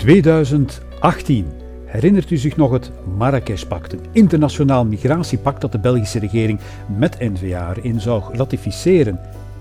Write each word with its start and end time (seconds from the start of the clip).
2018. 0.00 1.46
Herinnert 1.84 2.30
u 2.30 2.36
zich 2.36 2.56
nog 2.56 2.70
het 2.70 2.90
Marrakesh-pact, 3.16 3.92
een 3.92 4.04
internationaal 4.12 4.84
migratiepact 4.84 5.60
dat 5.60 5.72
de 5.72 5.78
Belgische 5.78 6.18
regering 6.18 6.60
met 6.98 7.18
N-VA 7.18 7.74
erin 7.76 8.00
zou 8.00 8.22
ratificeren 8.36 9.20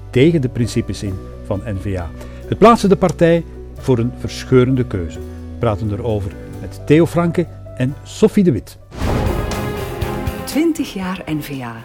tegen 0.09 0.41
de 0.41 0.49
principes 0.49 1.03
in 1.03 1.13
van 1.45 1.61
N-VA. 1.65 2.09
Het 2.47 2.57
plaatste 2.57 2.87
de 2.87 2.95
partij 2.95 3.43
voor 3.77 3.97
een 3.97 4.11
verscheurende 4.19 4.85
keuze. 4.85 5.19
We 5.19 5.55
praten 5.59 5.91
erover 5.91 6.31
met 6.61 6.81
Theo 6.85 7.05
Franke 7.05 7.47
en 7.77 7.95
Sophie 8.03 8.43
de 8.43 8.51
Wit. 8.51 8.77
20 10.45 10.93
jaar 10.93 11.23
N-VA. 11.25 11.75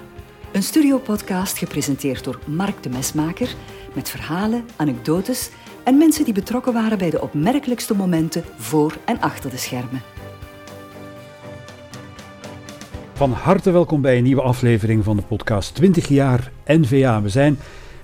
Een 0.53 0.63
studiopodcast 0.63 1.59
gepresenteerd 1.59 2.25
door 2.25 2.39
Mark 2.47 2.83
de 2.83 2.89
Mesmaker 2.89 3.55
met 3.93 4.11
verhalen, 4.11 4.65
anekdotes 4.77 5.51
en 5.85 5.99
mensen 5.99 6.25
die 6.25 6.35
betrokken 6.35 6.73
waren 6.73 6.99
bij 6.99 7.11
de 7.11 7.21
opmerkelijkste 7.21 7.95
momenten 7.95 8.45
voor 8.57 8.97
en 9.05 9.21
achter 9.21 9.51
de 9.51 9.57
schermen. 9.57 10.03
Van 13.13 13.33
harte 13.33 13.71
welkom 13.71 14.01
bij 14.01 14.17
een 14.17 14.23
nieuwe 14.23 14.43
aflevering 14.43 15.05
van 15.05 15.17
de 15.17 15.23
podcast 15.23 15.75
20 15.75 16.09
jaar 16.09 16.51
NVA. 16.67 17.23
We 17.23 17.29
zijn 17.29 17.59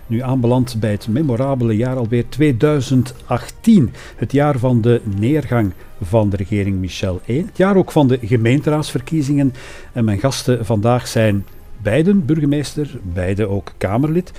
nu 0.07 0.23
aanbeland 0.23 0.77
bij 0.81 0.91
het 0.91 1.09
memorabele 1.09 1.77
jaar 1.77 1.97
alweer 1.97 2.29
2018. 2.29 3.93
Het 4.17 4.33
jaar 4.33 4.59
van 4.59 4.81
de 4.81 5.01
neergang 5.19 5.73
van 6.03 6.31
de 6.31 6.37
regering 6.37 6.77
Michel 6.77 7.21
1. 7.27 7.47
Het 7.47 7.57
jaar 7.57 7.77
ook 7.77 7.93
van 7.93 8.09
de 8.09 8.19
gemeenteraadsverkiezingen. 8.23 9.55
En 9.93 10.05
mijn 10.05 10.19
gasten 10.19 10.67
vandaag 10.67 11.09
zijn 11.09 11.47
beiden 11.83 12.25
burgemeester, 12.27 12.99
beide 13.03 13.49
ook 13.49 13.73
Kamerlid. 13.79 14.33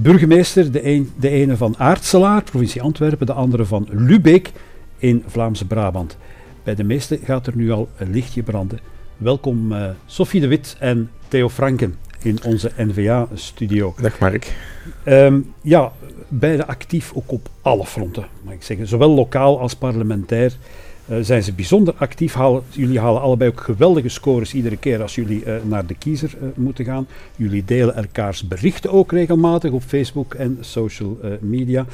Burgemeester, 0.00 0.72
de, 0.72 0.86
een, 0.86 1.10
de 1.16 1.28
ene 1.28 1.56
van 1.56 1.74
Aartselaar, 1.78 2.42
provincie 2.42 2.82
Antwerpen, 2.82 3.26
de 3.26 3.32
andere 3.32 3.64
van 3.64 3.86
Lubeek 3.90 4.52
in 4.98 5.24
Vlaamse 5.26 5.66
Brabant. 5.66 6.16
Bij 6.62 6.74
de 6.74 6.84
meeste 6.84 7.18
gaat 7.24 7.46
er 7.46 7.56
nu 7.56 7.70
al 7.70 7.88
een 7.96 8.10
lichtje 8.10 8.42
branden. 8.42 8.78
Welkom 9.16 9.72
uh, 9.72 9.88
Sophie 10.06 10.40
de 10.40 10.46
Wit 10.46 10.76
en 10.78 11.10
Theo 11.28 11.48
Franken 11.48 11.94
in 12.22 12.38
onze 12.44 12.70
NVA-studio. 12.76 13.94
Dag 14.00 14.18
Mark. 14.18 14.56
Um, 15.04 15.52
ja, 15.62 15.92
beide 16.28 16.66
actief 16.66 17.12
ook 17.14 17.32
op 17.32 17.48
alle 17.62 17.86
fronten, 17.86 18.26
mag 18.42 18.54
ik 18.54 18.62
zeggen. 18.62 18.86
Zowel 18.86 19.10
lokaal 19.10 19.60
als 19.60 19.74
parlementair 19.74 20.56
zijn 21.20 21.42
ze 21.42 21.52
bijzonder 21.52 21.94
actief. 21.96 22.34
Halen, 22.34 22.62
jullie 22.70 23.00
halen 23.00 23.20
allebei 23.20 23.50
ook 23.50 23.60
geweldige 23.60 24.08
scores 24.08 24.54
iedere 24.54 24.76
keer 24.76 25.02
als 25.02 25.14
jullie 25.14 25.44
uh, 25.44 25.54
naar 25.64 25.86
de 25.86 25.94
kiezer 25.94 26.34
moeten 26.54 26.84
gaan. 26.84 27.06
Jullie 27.36 27.64
delen 27.64 27.94
elkaars 27.94 28.48
berichten 28.48 28.90
ook 28.90 29.12
regelmatig 29.12 29.70
op 29.70 29.82
Facebook 29.82 30.34
en 30.34 30.56
social 30.60 31.18
media. 31.40 31.86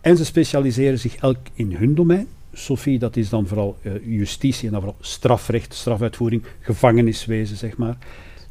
En 0.00 0.16
ze 0.16 0.24
specialiseren 0.24 0.98
zich 0.98 1.16
elk 1.16 1.36
in 1.54 1.74
hun 1.74 1.94
domein. 1.94 2.26
Sophie, 2.52 2.98
dat 2.98 3.16
is 3.16 3.28
dan 3.28 3.46
vooral 3.46 3.76
uh, 3.82 3.92
justitie 4.04 4.66
en 4.66 4.72
dan 4.72 4.80
vooral 4.82 5.00
strafrecht, 5.00 5.74
strafuitvoering, 5.74 6.42
gevangeniswezen, 6.60 7.56
zeg 7.56 7.76
maar. 7.76 7.96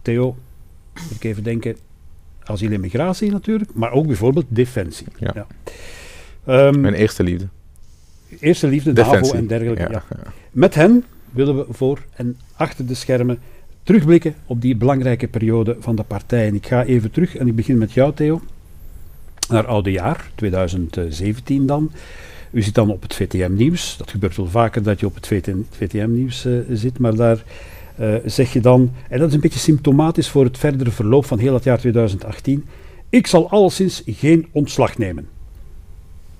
Theo, 0.01 0.35
ik 1.15 1.23
even 1.23 1.43
denken, 1.43 1.77
asiel 2.43 2.71
en 2.71 2.79
migratie 2.79 3.31
natuurlijk, 3.31 3.73
maar 3.73 3.91
ook 3.91 4.07
bijvoorbeeld 4.07 4.45
defensie. 4.49 5.07
Ja. 5.19 5.33
ja. 5.33 5.47
Um, 6.67 6.79
Mijn 6.79 6.93
eerste 6.93 7.23
liefde. 7.23 7.47
Eerste 8.39 8.67
liefde, 8.67 8.93
defensie. 8.93 9.21
DAVO 9.21 9.37
en 9.37 9.47
dergelijke. 9.47 9.81
Ja, 9.81 10.03
ja. 10.09 10.33
Met 10.51 10.75
hen 10.75 11.03
willen 11.31 11.57
we 11.57 11.65
voor 11.69 11.99
en 12.15 12.37
achter 12.55 12.85
de 12.85 12.93
schermen 12.93 13.39
terugblikken 13.83 14.35
op 14.45 14.61
die 14.61 14.75
belangrijke 14.75 15.27
periode 15.27 15.75
van 15.79 15.95
de 15.95 16.03
partij. 16.03 16.47
En 16.47 16.55
ik 16.55 16.67
ga 16.67 16.83
even 16.83 17.11
terug, 17.11 17.35
en 17.35 17.47
ik 17.47 17.55
begin 17.55 17.77
met 17.77 17.91
jou, 17.91 18.13
Theo, 18.13 18.41
naar 19.49 19.65
oude 19.65 19.91
jaar, 19.91 20.31
2017 20.35 21.65
dan. 21.65 21.91
U 22.51 22.61
zit 22.61 22.73
dan 22.73 22.89
op 22.89 23.01
het 23.01 23.13
VTM-nieuws. 23.13 23.97
Dat 23.97 24.11
gebeurt 24.11 24.35
wel 24.35 24.47
vaker 24.47 24.83
dat 24.83 24.99
je 24.99 25.05
op 25.05 25.15
het 25.15 25.27
VTM-nieuws 25.69 26.45
uh, 26.45 26.59
eh, 26.59 26.65
zit, 26.69 26.99
maar 26.99 27.15
daar 27.15 27.43
uh, 27.99 28.15
zeg 28.25 28.53
je 28.53 28.59
dan, 28.59 28.91
en 29.09 29.19
dat 29.19 29.27
is 29.27 29.33
een 29.33 29.39
beetje 29.39 29.59
symptomatisch 29.59 30.29
voor 30.29 30.43
het 30.43 30.57
verdere 30.57 30.91
verloop 30.91 31.25
van 31.25 31.39
heel 31.39 31.53
het 31.53 31.63
jaar 31.63 31.77
2018, 31.77 32.65
ik 33.09 33.27
zal 33.27 33.49
alleszins 33.49 34.03
geen 34.05 34.47
ontslag 34.51 34.97
nemen. 34.97 35.27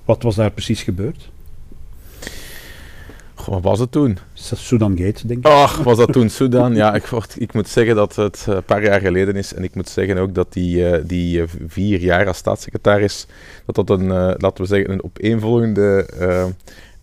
Wat 0.06 0.23
was 0.23 0.35
daar 0.35 0.52
precies 0.52 0.84
gebeurd? 0.84 1.29
Wat 3.46 3.62
was 3.62 3.79
het 3.79 3.91
toen? 3.91 4.18
Sudan 4.34 4.97
Gate, 4.97 5.28
denk 5.28 5.46
ik. 5.46 5.52
Ach, 5.52 5.78
was 5.84 5.97
dat 5.97 6.13
toen 6.13 6.29
Sudan? 6.29 6.75
Ja, 6.75 6.94
ik, 6.94 7.03
ik 7.38 7.53
moet 7.53 7.68
zeggen 7.68 7.96
dat 7.96 8.16
het 8.16 8.46
een 8.47 8.63
paar 8.63 8.84
jaar 8.84 9.00
geleden 9.00 9.35
is. 9.35 9.53
En 9.53 9.63
ik 9.63 9.75
moet 9.75 9.90
zeggen 9.90 10.18
ook 10.18 10.35
dat 10.35 10.53
die, 10.53 10.78
uh, 10.78 10.97
die 11.03 11.44
vier 11.68 12.00
jaar 12.00 12.28
als 12.28 12.38
staatssecretaris, 12.38 13.28
dat 13.66 13.75
dat 13.75 13.90
een, 13.90 14.06
uh, 14.06 14.31
laten 14.38 14.63
we 14.63 14.66
zeggen, 14.66 14.91
een 14.91 15.03
opeenvolgende 15.03 16.09
uh, 16.19 16.46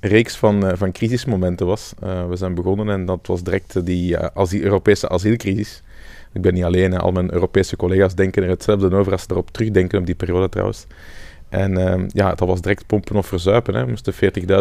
reeks 0.00 0.36
van, 0.36 0.76
van 0.76 0.92
crisismomenten 0.92 1.66
was. 1.66 1.92
we 2.28 2.36
zijn 2.36 2.54
begonnen 2.54 2.88
en 2.88 3.04
dat 3.04 3.26
was 3.26 3.42
direct 3.42 3.86
die 3.86 4.18
asiel, 4.18 4.62
Europese 4.62 5.08
asielcrisis. 5.08 5.82
Ik 6.32 6.42
ben 6.42 6.54
niet 6.54 6.64
alleen, 6.64 6.98
al 6.98 7.12
mijn 7.12 7.32
Europese 7.32 7.76
collega's 7.76 8.14
denken 8.14 8.42
er 8.42 8.48
hetzelfde 8.48 8.96
over 8.96 9.12
als 9.12 9.22
ze 9.22 9.28
erop 9.30 9.50
terugdenken 9.50 9.98
op 9.98 10.06
die 10.06 10.14
periode 10.14 10.48
trouwens. 10.48 10.86
En 11.48 11.78
uh, 11.78 12.08
ja, 12.08 12.34
dat 12.34 12.48
was 12.48 12.60
direct 12.60 12.86
pompen 12.86 13.16
of 13.16 13.26
verzuipen. 13.26 13.74
Hè. 13.74 13.84
We 13.84 13.90
moesten 13.90 14.14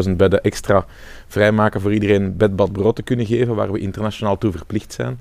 40.000 0.08 0.12
bedden 0.16 0.44
extra 0.44 0.86
vrijmaken 1.28 1.82
voor 1.82 1.94
iedereen 1.94 2.38
bed, 2.38 2.72
brood 2.72 2.96
te 2.96 3.04
kunnen 3.04 3.26
geven, 3.26 3.56
waar 3.56 3.72
we 3.72 3.80
internationaal 3.80 4.38
toe 4.38 4.52
verplicht 4.52 4.94
zijn. 4.94 5.20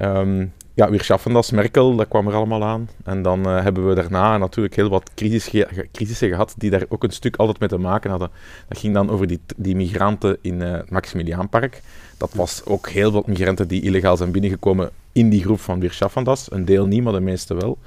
Um, 0.00 0.52
ja, 0.74 0.90
weer 0.90 1.02
Schaffendas, 1.02 1.50
Merkel, 1.50 1.96
dat 1.96 2.08
kwam 2.08 2.28
er 2.28 2.34
allemaal 2.34 2.64
aan. 2.64 2.88
En 3.04 3.22
dan 3.22 3.48
uh, 3.48 3.62
hebben 3.62 3.88
we 3.88 3.94
daarna 3.94 4.38
natuurlijk 4.38 4.76
heel 4.76 4.88
wat 4.88 5.10
crisis 5.14 5.46
ge 5.46 5.88
crisissen 5.92 6.28
gehad, 6.28 6.54
die 6.56 6.70
daar 6.70 6.84
ook 6.88 7.04
een 7.04 7.10
stuk 7.10 7.36
altijd 7.36 7.58
mee 7.58 7.68
te 7.68 7.78
maken 7.78 8.10
hadden. 8.10 8.30
Dat 8.68 8.78
ging 8.78 8.94
dan 8.94 9.10
over 9.10 9.26
die, 9.26 9.40
die 9.56 9.76
migranten 9.76 10.38
in 10.40 10.60
uh, 10.60 10.72
het 10.72 10.90
Maximiliaanpark. 10.90 11.82
Dat 12.16 12.34
was 12.34 12.64
ook 12.64 12.88
heel 12.88 13.12
wat 13.12 13.26
migranten 13.26 13.68
die 13.68 13.82
illegaal 13.82 14.16
zijn 14.16 14.30
binnengekomen 14.30 14.90
in 15.12 15.28
die 15.28 15.42
groep 15.42 15.60
van 15.60 15.80
Weer 15.80 15.92
Schaffendas. 15.92 16.52
Een 16.52 16.64
deel 16.64 16.86
niet, 16.86 17.02
maar 17.02 17.12
de 17.12 17.20
meeste 17.20 17.54
wel. 17.54 17.78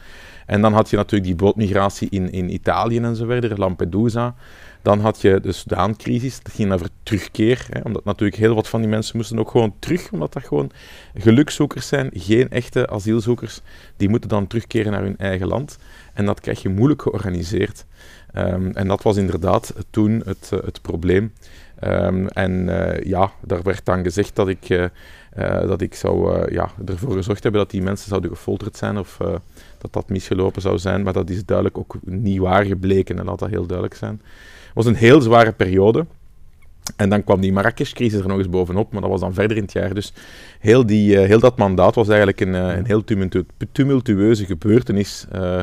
En 0.45 0.61
dan 0.61 0.73
had 0.73 0.89
je 0.89 0.95
natuurlijk 0.95 1.23
die 1.23 1.35
bootmigratie 1.35 2.09
in, 2.09 2.31
in 2.31 2.53
Italië 2.53 3.00
en 3.00 3.16
zo 3.16 3.25
verder, 3.25 3.59
Lampedusa. 3.59 4.35
Dan 4.81 5.00
had 5.00 5.22
je 5.22 5.39
de 5.39 5.51
Sudaan-crisis, 5.51 6.39
dat 6.44 6.53
ging 6.53 6.72
over 6.72 6.89
terugkeer. 7.03 7.66
Hè, 7.69 7.81
omdat 7.83 8.03
natuurlijk 8.03 8.39
heel 8.39 8.55
wat 8.55 8.67
van 8.67 8.81
die 8.81 8.89
mensen 8.89 9.17
moesten 9.17 9.39
ook 9.39 9.51
gewoon 9.51 9.75
terug, 9.79 10.11
omdat 10.11 10.34
dat 10.34 10.44
gewoon 10.44 10.72
gelukzoekers 11.13 11.88
zijn, 11.88 12.09
geen 12.13 12.50
echte 12.50 12.88
asielzoekers. 12.89 13.61
Die 13.97 14.09
moeten 14.09 14.29
dan 14.29 14.47
terugkeren 14.47 14.91
naar 14.91 15.01
hun 15.01 15.17
eigen 15.17 15.47
land. 15.47 15.78
En 16.13 16.25
dat 16.25 16.39
krijg 16.39 16.61
je 16.61 16.69
moeilijk 16.69 17.01
georganiseerd. 17.01 17.85
Um, 18.35 18.72
en 18.72 18.88
dat 18.88 19.03
was 19.03 19.17
inderdaad 19.17 19.73
toen 19.89 20.22
het, 20.25 20.51
uh, 20.53 20.59
het 20.63 20.81
probleem. 20.81 21.34
Um, 21.84 22.28
en 22.28 22.51
uh, 22.51 23.03
ja, 23.03 23.31
daar 23.41 23.61
werd 23.61 23.85
dan 23.85 24.03
gezegd 24.03 24.35
dat 24.35 24.47
ik, 24.47 24.69
uh, 24.69 24.85
dat 25.59 25.81
ik 25.81 25.94
zou 25.94 26.51
ja, 26.53 26.69
ervoor 26.85 27.13
gezorgd 27.13 27.44
hebben 27.44 27.61
dat 27.61 27.72
die 27.72 27.81
mensen 27.81 28.09
zouden 28.09 28.29
gefolterd 28.29 28.78
zijn 28.78 28.97
of 28.97 29.19
dat 29.91 30.03
dat 30.03 30.09
misgelopen 30.09 30.62
zou 30.62 30.78
zijn. 30.78 31.03
Maar 31.03 31.13
dat 31.13 31.29
is 31.29 31.46
duidelijk 31.46 31.78
ook 31.78 31.96
niet 32.03 32.40
waar 32.40 32.66
gebleken 32.66 33.19
en 33.19 33.25
laat 33.25 33.40
dat 33.40 33.50
heel 33.50 33.66
duidelijk 33.66 33.97
zijn. 33.97 34.22
Het 34.22 34.73
was 34.73 34.85
een 34.85 34.96
heel 34.96 35.22
zware 35.22 35.51
periode. 35.51 36.06
En 36.96 37.09
dan 37.09 37.23
kwam 37.23 37.41
die 37.41 37.53
Marrakesh-crisis 37.53 38.19
er 38.19 38.28
nog 38.28 38.38
eens 38.38 38.50
bovenop, 38.50 38.91
maar 38.91 39.01
dat 39.01 39.09
was 39.09 39.19
dan 39.19 39.34
verder 39.34 39.57
in 39.57 39.63
het 39.63 39.72
jaar. 39.72 39.94
Dus 39.94 40.13
heel, 40.59 40.85
die, 40.85 41.16
uh, 41.16 41.25
heel 41.25 41.40
dat 41.40 41.57
mandaat 41.57 41.96
was 41.96 42.07
eigenlijk 42.07 42.41
een, 42.41 42.53
uh, 42.53 42.75
een 42.75 42.85
heel 42.85 43.03
tumultueuze 43.72 44.46
gebeurtenis. 44.46 45.28
Uh, 45.35 45.59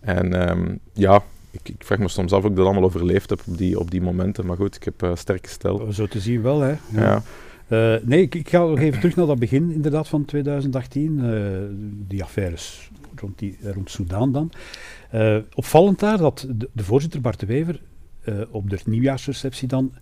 en 0.00 0.50
um, 0.50 0.78
ja, 0.92 1.22
ik, 1.50 1.68
ik, 1.68 1.84
vraag 1.84 1.98
me 1.98 2.08
soms 2.08 2.32
af 2.32 2.44
of 2.44 2.50
ik 2.50 2.56
dat 2.56 2.64
allemaal 2.64 2.84
overleefd 2.84 3.30
heb 3.30 3.40
op 3.46 3.58
die, 3.58 3.78
op 3.78 3.90
die 3.90 4.02
momenten. 4.02 4.46
Maar 4.46 4.56
goed, 4.56 4.76
ik 4.76 4.84
heb 4.84 5.02
uh, 5.02 5.10
sterke 5.14 5.48
stel. 5.48 5.92
Zo 5.92 6.06
te 6.06 6.20
zien 6.20 6.42
wel, 6.42 6.60
hè. 6.60 6.68
Ja. 6.68 6.78
ja. 6.92 7.22
Uh, 7.68 7.94
nee, 8.02 8.22
ik, 8.22 8.34
ik, 8.34 8.48
ga 8.48 8.58
nog 8.58 8.78
even 8.78 9.00
terug 9.00 9.16
naar 9.16 9.26
dat 9.26 9.38
begin 9.38 9.70
inderdaad 9.70 10.08
van 10.08 10.24
2018. 10.24 11.18
Uh, 11.18 11.30
die 12.08 12.22
affaires 12.22 12.87
rond, 13.20 13.38
die, 13.38 13.58
rond 13.62 13.90
Soudaan 13.90 14.32
dan. 14.32 14.50
Uh, 15.14 15.36
opvallend 15.54 15.98
daar 15.98 16.18
dat 16.18 16.46
de, 16.48 16.68
de 16.72 16.84
voorzitter 16.84 17.20
Bart 17.20 17.40
de 17.40 17.46
Wever 17.46 17.80
op 18.50 18.70
de 18.70 18.78
nieuwjaarsreceptie 18.84 19.68
dan 19.68 19.92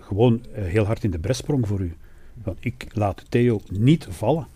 gewoon 0.00 0.42
heel 0.52 0.84
hard 0.84 1.04
in 1.04 1.10
de 1.10 1.18
bres 1.18 1.36
sprong 1.36 1.66
voor 1.66 1.80
u. 1.80 1.96
Want 2.42 2.58
ik 2.60 2.86
laat 2.92 3.24
Theo 3.28 3.60
niet 3.70 4.06
vallen. 4.10 4.46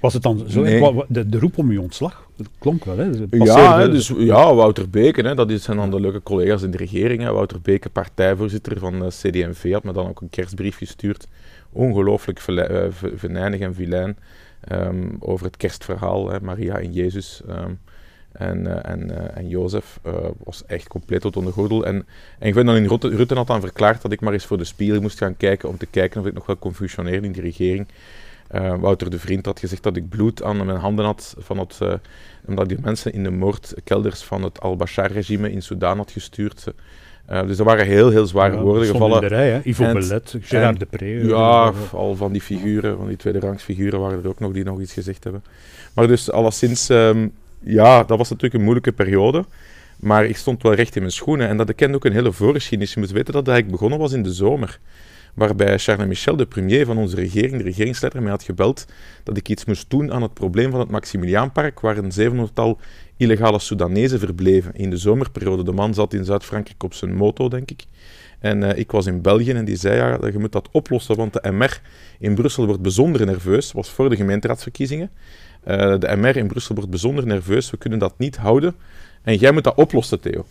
Was 0.00 0.12
het 0.12 0.22
dan 0.22 0.44
zo? 0.48 0.62
Nee. 0.62 1.04
De, 1.08 1.28
de, 1.28 1.38
roep 1.38 1.58
om 1.58 1.70
uw 1.70 1.82
ontslag? 1.82 2.28
Dat 2.36 2.48
klonk 2.58 2.84
wel, 2.84 2.98
hè? 2.98 3.04
Ja, 3.30 3.78
hè, 3.78 3.90
dus, 3.90 4.12
ja, 4.16 4.54
Wouter 4.54 4.90
Beken, 4.90 5.24
hè, 5.24 5.34
dat 5.34 5.60
zijn 5.60 5.76
dan 5.76 5.90
de 5.90 6.00
leuke 6.00 6.22
collega's 6.22 6.62
in 6.62 6.70
de 6.70 6.76
regering. 6.76 7.22
Hè. 7.22 7.32
Wouter 7.32 7.60
Beken, 7.60 7.90
partijvoorzitter 7.90 8.78
van 8.78 8.98
de 8.98 9.08
CD&V, 9.08 9.72
had 9.72 9.84
me 9.84 9.92
dan 9.92 10.08
ook 10.08 10.20
een 10.20 10.30
kerstbrief 10.30 10.76
gestuurd. 10.76 11.26
Ongelooflijk 11.72 12.40
venijnig 13.16 13.60
en 13.60 13.74
vilijn 13.74 14.16
um, 14.72 15.16
over 15.20 15.46
het 15.46 15.56
kerstverhaal, 15.56 16.30
hè, 16.30 16.40
Maria 16.40 16.78
en 16.78 16.92
Jezus. 16.92 17.42
Um, 17.48 17.78
en, 18.34 18.66
uh, 18.66 18.78
en, 18.82 19.10
uh, 19.10 19.36
en 19.36 19.48
Jozef 19.48 20.00
uh, 20.06 20.14
was 20.44 20.66
echt 20.66 20.88
compleet 20.88 21.20
tot 21.20 21.36
onder 21.36 21.52
gordel. 21.52 21.86
En, 21.86 21.94
en 22.38 22.48
ik 22.48 22.54
vind 22.54 22.66
dan 22.66 22.76
in 22.76 23.16
Rutte, 23.16 23.34
had 23.34 23.46
dan 23.46 23.60
verklaard 23.60 24.02
dat 24.02 24.12
ik 24.12 24.20
maar 24.20 24.32
eens 24.32 24.46
voor 24.46 24.58
de 24.58 24.64
spiegel 24.64 25.00
moest 25.00 25.18
gaan 25.18 25.36
kijken 25.36 25.68
om 25.68 25.76
te 25.76 25.86
kijken 25.86 26.20
of 26.20 26.26
ik 26.26 26.34
nog 26.34 26.46
wel 26.46 26.56
kon 26.56 26.74
functioneren 26.74 27.24
in 27.24 27.32
die 27.32 27.42
regering. 27.42 27.86
Wouter 28.80 29.10
de 29.10 29.18
Vriend 29.18 29.46
had 29.46 29.58
gezegd 29.58 29.82
dat 29.82 29.96
ik 29.96 30.08
bloed 30.08 30.42
aan 30.42 30.66
mijn 30.66 30.78
handen 30.78 31.04
had, 31.04 31.36
van 31.38 31.58
het, 31.58 31.78
omdat 32.46 32.68
die 32.68 32.78
mensen 32.80 33.12
in 33.12 33.22
de 33.22 33.30
moordkelders 33.30 34.22
van 34.22 34.42
het 34.42 34.60
al-Bashar-regime 34.60 35.50
in 35.50 35.62
Sudan 35.62 35.96
had 35.96 36.10
gestuurd. 36.10 36.66
Uh, 37.30 37.46
dus 37.46 37.58
er 37.58 37.64
waren 37.64 37.86
heel, 37.86 38.10
heel 38.10 38.26
zware 38.26 38.54
Ja, 38.54 38.60
woorden 38.60 38.86
gevallen. 38.86 39.22
in 39.22 39.28
de 39.28 39.34
rij, 39.34 39.50
hè? 39.50 39.60
Ivo 39.64 39.92
Belet, 39.92 40.34
Gerard 40.40 40.78
Depree. 40.78 41.20
eh, 41.20 41.28
Ja, 41.28 41.66
eh, 41.66 41.94
al 41.94 42.16
van 42.16 42.32
die 42.32 42.40
figuren, 42.40 42.96
van 42.96 43.06
die 43.08 43.16
tweede 43.16 43.38
rangs 43.38 43.62
figuren 43.62 44.00
waren 44.00 44.22
er 44.22 44.28
ook 44.28 44.40
nog 44.40 44.52
die 44.52 44.64
nog 44.64 44.80
iets 44.80 44.92
gezegd 44.92 45.24
hebben. 45.24 45.44
Maar 45.94 46.06
dus 46.06 46.30
alleszins, 46.30 46.88
ehm, 46.88 47.28
ja, 47.60 48.04
dat 48.04 48.18
was 48.18 48.28
natuurlijk 48.28 48.54
een 48.54 48.62
moeilijke 48.62 48.92
periode. 48.92 49.44
Maar 49.96 50.24
ik 50.26 50.36
stond 50.36 50.62
wel 50.62 50.74
recht 50.74 50.94
in 50.94 51.00
mijn 51.00 51.12
schoenen. 51.14 51.48
En 51.48 51.56
dat 51.56 51.74
kende 51.74 51.96
ook 51.96 52.04
een 52.04 52.12
hele 52.12 52.32
voorgeschiedenis. 52.32 52.94
Je 52.94 53.00
moet 53.00 53.10
weten 53.10 53.32
dat 53.32 53.42
het 53.46 53.50
eigenlijk 53.50 53.80
begonnen 53.80 53.98
was 53.98 54.12
in 54.12 54.22
de 54.22 54.32
zomer. 54.32 54.78
Waarbij 55.34 55.78
Charles 55.78 56.06
Michel, 56.06 56.36
de 56.36 56.46
premier 56.46 56.86
van 56.86 56.98
onze 56.98 57.16
regering, 57.16 57.56
de 57.56 57.62
regeringsleider, 57.62 58.22
mij 58.22 58.30
had 58.30 58.42
gebeld 58.42 58.86
dat 59.22 59.36
ik 59.36 59.48
iets 59.48 59.64
moest 59.64 59.90
doen 59.90 60.12
aan 60.12 60.22
het 60.22 60.34
probleem 60.34 60.70
van 60.70 60.80
het 60.80 60.90
Maximiliaanpark, 60.90 61.80
waar 61.80 61.96
een 61.96 62.48
700-tal 62.48 62.78
illegale 63.16 63.58
Soedanezen 63.58 64.18
verbleven 64.18 64.74
in 64.74 64.90
de 64.90 64.96
zomerperiode. 64.96 65.62
De 65.62 65.72
man 65.72 65.94
zat 65.94 66.12
in 66.12 66.24
Zuid-Frankrijk 66.24 66.82
op 66.82 66.94
zijn 66.94 67.14
moto, 67.14 67.48
denk 67.48 67.70
ik. 67.70 67.84
En 68.38 68.62
eh, 68.62 68.78
ik 68.78 68.90
was 68.90 69.06
in 69.06 69.22
België 69.22 69.50
en 69.50 69.64
die 69.64 69.76
zei, 69.76 69.96
ja, 69.96 70.26
je 70.26 70.38
moet 70.38 70.52
dat 70.52 70.68
oplossen, 70.72 71.16
want 71.16 71.32
de 71.32 71.52
MR 71.52 71.80
in 72.18 72.34
Brussel 72.34 72.66
wordt 72.66 72.82
bijzonder 72.82 73.26
nerveus. 73.26 73.72
was 73.72 73.90
voor 73.90 74.08
de 74.08 74.16
gemeenteraadsverkiezingen. 74.16 75.10
Eh, 75.64 75.98
de 75.98 76.16
MR 76.16 76.36
in 76.36 76.46
Brussel 76.46 76.74
wordt 76.74 76.90
bijzonder 76.90 77.26
nerveus, 77.26 77.70
we 77.70 77.76
kunnen 77.76 77.98
dat 77.98 78.14
niet 78.18 78.36
houden. 78.36 78.74
En 79.22 79.36
jij 79.36 79.52
moet 79.52 79.64
dat 79.64 79.76
oplossen, 79.76 80.20
Theo. 80.20 80.44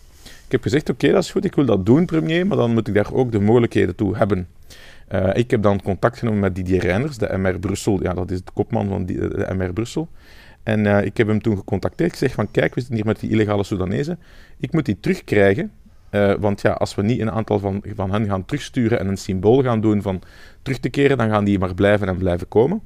Ik 0.54 0.62
heb 0.62 0.72
gezegd, 0.72 0.90
oké, 0.90 1.12
dat 1.12 1.22
is 1.22 1.30
goed, 1.30 1.44
ik 1.44 1.54
wil 1.54 1.64
dat 1.64 1.86
doen, 1.86 2.06
premier, 2.06 2.46
maar 2.46 2.56
dan 2.56 2.72
moet 2.72 2.88
ik 2.88 2.94
daar 2.94 3.12
ook 3.12 3.32
de 3.32 3.40
mogelijkheden 3.40 3.94
toe 3.94 4.16
hebben. 4.16 4.48
Eh, 5.08 5.30
ik 5.32 5.50
heb 5.50 5.62
dan 5.62 5.82
contact 5.82 6.18
genomen 6.18 6.40
met 6.40 6.54
Didier 6.54 6.80
Reinders, 6.80 7.18
de 7.18 7.38
MR 7.38 7.58
Brussel. 7.58 8.02
Ja, 8.02 8.14
dat 8.14 8.30
is 8.30 8.38
de 8.44 8.50
kopman 8.54 8.88
van 8.88 9.04
die, 9.04 9.16
de 9.16 9.54
MR 9.54 9.72
Brussel. 9.72 10.08
En 10.62 10.86
eh, 10.86 11.04
ik 11.04 11.16
heb 11.16 11.26
hem 11.26 11.42
toen 11.42 11.56
gecontacteerd. 11.56 12.10
Ik 12.10 12.18
zeg 12.18 12.32
van, 12.32 12.50
kijk, 12.50 12.74
we 12.74 12.80
zitten 12.80 12.96
hier 12.96 13.06
met 13.06 13.20
die 13.20 13.30
illegale 13.30 13.64
Soedanezen. 13.64 14.18
Ik 14.58 14.72
moet 14.72 14.84
die 14.84 15.00
terugkrijgen. 15.00 15.72
Eh, 16.10 16.34
want 16.38 16.60
ja, 16.60 16.72
als 16.72 16.94
we 16.94 17.02
niet 17.02 17.20
een 17.20 17.30
aantal 17.30 17.58
van, 17.58 17.84
van 17.94 18.12
hen 18.12 18.26
gaan 18.26 18.44
terugsturen 18.44 18.98
en 18.98 19.08
een 19.08 19.18
symbool 19.18 19.62
gaan 19.62 19.80
doen 19.80 20.02
van 20.02 20.22
terug 20.62 20.78
te 20.78 20.88
keren, 20.88 21.18
dan 21.18 21.30
gaan 21.30 21.44
die 21.44 21.58
maar 21.58 21.74
blijven 21.74 22.08
en 22.08 22.16
blijven 22.16 22.48
komen. 22.48 22.82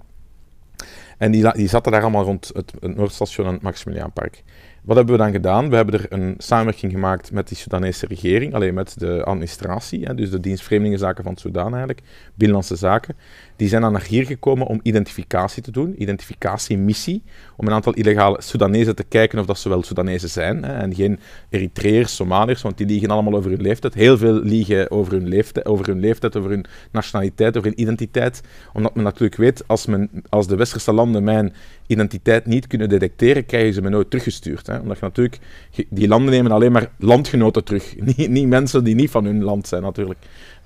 En 1.19 1.31
die, 1.31 1.53
die 1.53 1.69
zaten 1.69 1.93
daar 1.93 2.03
allemaal 2.03 2.25
rond 2.25 2.50
het, 2.55 2.73
het 2.81 2.97
Noordstation 2.97 3.47
en 3.47 3.53
het 3.53 3.62
Maximiliaanpark. 3.62 4.43
Wat 4.88 4.96
hebben 4.96 5.17
we 5.17 5.23
dan 5.23 5.32
gedaan? 5.32 5.70
We 5.70 5.76
hebben 5.76 5.94
er 5.94 6.06
een 6.08 6.35
samenwerking 6.38 6.93
gemaakt 6.93 7.32
met 7.32 7.49
die 7.49 7.56
Soedanese 7.56 8.06
regering, 8.06 8.55
alleen 8.55 8.75
met 8.75 8.99
de 8.99 9.25
administratie, 9.25 10.05
hè, 10.05 10.14
dus 10.14 10.31
de 10.31 10.40
dienst 10.40 10.62
Vreemdelingenzaken 10.62 11.25
van 11.25 11.37
Soedan 11.37 11.69
eigenlijk, 11.69 12.02
Binnenlandse 12.35 12.76
Zaken. 12.76 13.17
Die 13.58 13.69
zijn 13.69 13.82
dan 13.82 13.93
naar 13.93 14.06
hier 14.08 14.26
gekomen 14.26 14.66
om 14.66 14.81
identificatie 14.82 15.62
te 15.62 15.70
doen, 15.70 16.02
identificatiemissie, 16.02 17.22
om 17.56 17.66
een 17.66 17.72
aantal 17.72 17.93
illegale 17.93 18.43
Soedanezen 18.43 18.96
te 18.96 19.05
kijken 19.05 19.38
of 19.38 19.46
dat 19.46 19.58
ze 19.58 19.69
wel 19.69 19.82
Soedanezen 19.82 20.28
zijn, 20.28 20.64
hè, 20.64 20.72
en 20.72 20.94
geen 20.94 21.19
Eritreërs, 21.50 22.16
Somaliërs, 22.16 22.62
want 22.62 22.76
die 22.76 22.87
liegen 22.87 23.10
allemaal 23.10 23.34
over 23.34 23.50
hun 23.50 23.60
leeftijd. 23.60 23.94
Heel 23.94 24.19
veel 24.19 24.34
liegen 24.43 24.90
over 24.90 25.12
hun 25.12 25.28
leeftijd, 25.28 25.66
over 25.66 25.87
hun, 25.87 26.00
leeftijd, 26.00 26.37
over 26.37 26.50
hun 26.50 26.64
nationaliteit, 26.93 27.56
over 27.56 27.69
hun 27.69 27.81
identiteit, 27.81 28.40
omdat 28.72 28.94
men 28.94 29.05
natuurlijk 29.05 29.37
weet, 29.37 29.64
als, 29.66 29.87
men, 29.87 30.10
als 30.28 30.46
de 30.46 30.56
westerse 30.56 30.93
landen 30.93 31.25
mijn 31.25 31.52
identiteit 31.87 32.46
niet 32.46 32.66
kunnen 32.66 32.88
detecteren, 32.88 33.46
krijgen 33.46 33.75
ze 33.75 33.82
me 33.82 33.88
nooit 33.88 34.10
teruggestuurd. 34.10 34.66
Hè? 34.66 34.78
Omdat 34.78 34.99
je 34.99 35.05
natuurlijk, 35.05 35.38
die 35.88 36.08
landen 36.08 36.31
nemen 36.31 36.52
alleen 36.52 36.72
maar 36.72 36.90
landgenoten 36.99 37.64
terug. 37.64 37.94
Niet, 38.16 38.28
niet 38.28 38.46
mensen 38.46 38.84
die 38.84 38.94
niet 38.94 39.10
van 39.10 39.25
hun 39.25 39.43
land 39.43 39.69
zijn, 39.69 39.82
natuurlijk. 39.82 40.19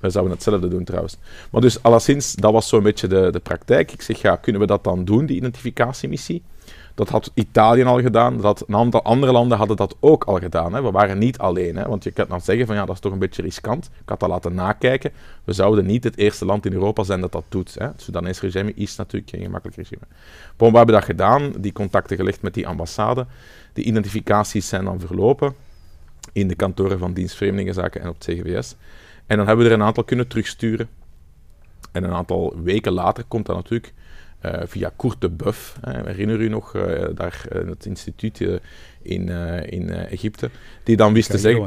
Wij 0.02 0.10
zouden 0.10 0.32
hetzelfde 0.34 0.68
doen 0.68 0.84
trouwens. 0.84 1.16
Maar 1.50 1.60
dus 1.60 1.82
alleszins, 1.82 2.34
dat 2.34 2.52
was 2.52 2.68
zo'n 2.68 2.82
beetje 2.82 3.06
de, 3.06 3.28
de 3.30 3.40
praktijk. 3.40 3.92
Ik 3.92 4.02
zeg, 4.02 4.40
kunnen 4.40 4.60
we 4.60 4.66
dat 4.66 4.84
dan 4.84 5.04
doen, 5.04 5.26
die 5.26 5.36
identificatiemissie? 5.36 6.42
Dat 6.94 7.08
had 7.08 7.30
Italië 7.34 7.84
al 7.84 8.00
gedaan, 8.00 8.40
dat 8.40 8.64
een 8.66 8.76
aantal 8.76 9.02
andere 9.02 9.32
landen 9.32 9.58
hadden 9.58 9.76
dat 9.76 9.96
ook 10.00 10.24
al 10.24 10.38
gedaan. 10.38 10.72
Hè. 10.74 10.82
We 10.82 10.90
waren 10.90 11.18
niet 11.18 11.38
alleen, 11.38 11.76
hè, 11.76 11.88
want 11.88 12.04
je 12.04 12.10
kan 12.10 12.26
dan 12.28 12.40
zeggen 12.40 12.66
van 12.66 12.76
ja, 12.76 12.84
dat 12.84 12.94
is 12.94 13.00
toch 13.00 13.12
een 13.12 13.18
beetje 13.18 13.42
riskant. 13.42 13.90
Ik 14.02 14.08
had 14.08 14.20
dat 14.20 14.28
laten 14.28 14.54
nakijken. 14.54 15.12
We 15.44 15.52
zouden 15.52 15.86
niet 15.86 16.04
het 16.04 16.16
eerste 16.16 16.44
land 16.44 16.66
in 16.66 16.72
Europa 16.72 17.02
zijn 17.02 17.20
dat 17.20 17.32
dat 17.32 17.44
doet. 17.48 17.74
Hè. 17.78 17.86
Het 17.86 18.02
Soedanese 18.02 18.40
regime 18.40 18.74
is 18.74 18.96
natuurlijk 18.96 19.30
geen 19.30 19.42
gemakkelijk 19.42 19.76
regime. 19.76 20.02
We 20.56 20.64
hebben 20.64 20.94
dat 20.94 21.04
gedaan, 21.04 21.52
die 21.58 21.72
contacten 21.72 22.16
gelegd 22.16 22.42
met 22.42 22.54
die 22.54 22.66
ambassade. 22.66 23.26
Die 23.72 23.84
identificaties 23.84 24.68
zijn 24.68 24.84
dan 24.84 25.00
verlopen 25.00 25.54
in 26.32 26.48
de 26.48 26.54
kantoren 26.54 26.98
van 26.98 27.12
dienst 27.12 27.36
Vreemdelingenzaken 27.36 28.00
en 28.00 28.08
op 28.08 28.14
het 28.14 28.24
CGVS. 28.24 28.76
En 29.26 29.36
dan 29.36 29.46
hebben 29.46 29.64
we 29.64 29.70
er 29.70 29.78
een 29.78 29.86
aantal 29.86 30.04
kunnen 30.04 30.28
terugsturen. 30.28 30.88
En 31.92 32.04
een 32.04 32.12
aantal 32.12 32.62
weken 32.62 32.92
later 32.92 33.24
komt 33.28 33.46
dat 33.46 33.56
natuurlijk 33.56 33.92
eh, 34.42 34.60
via 34.64 34.92
de 35.18 35.30
Buff. 35.30 35.76
herinner 36.04 36.40
u 36.40 36.48
nog, 36.48 36.74
eh, 36.74 37.04
daar 37.14 37.44
eh, 37.48 37.68
het 37.68 37.86
instituut 37.86 38.40
in, 39.02 39.28
in 39.68 39.90
Egypte, 39.90 40.50
die 40.82 40.96
dan 40.96 41.12
wist 41.12 41.30
te 41.30 41.38
zeggen, 41.38 41.64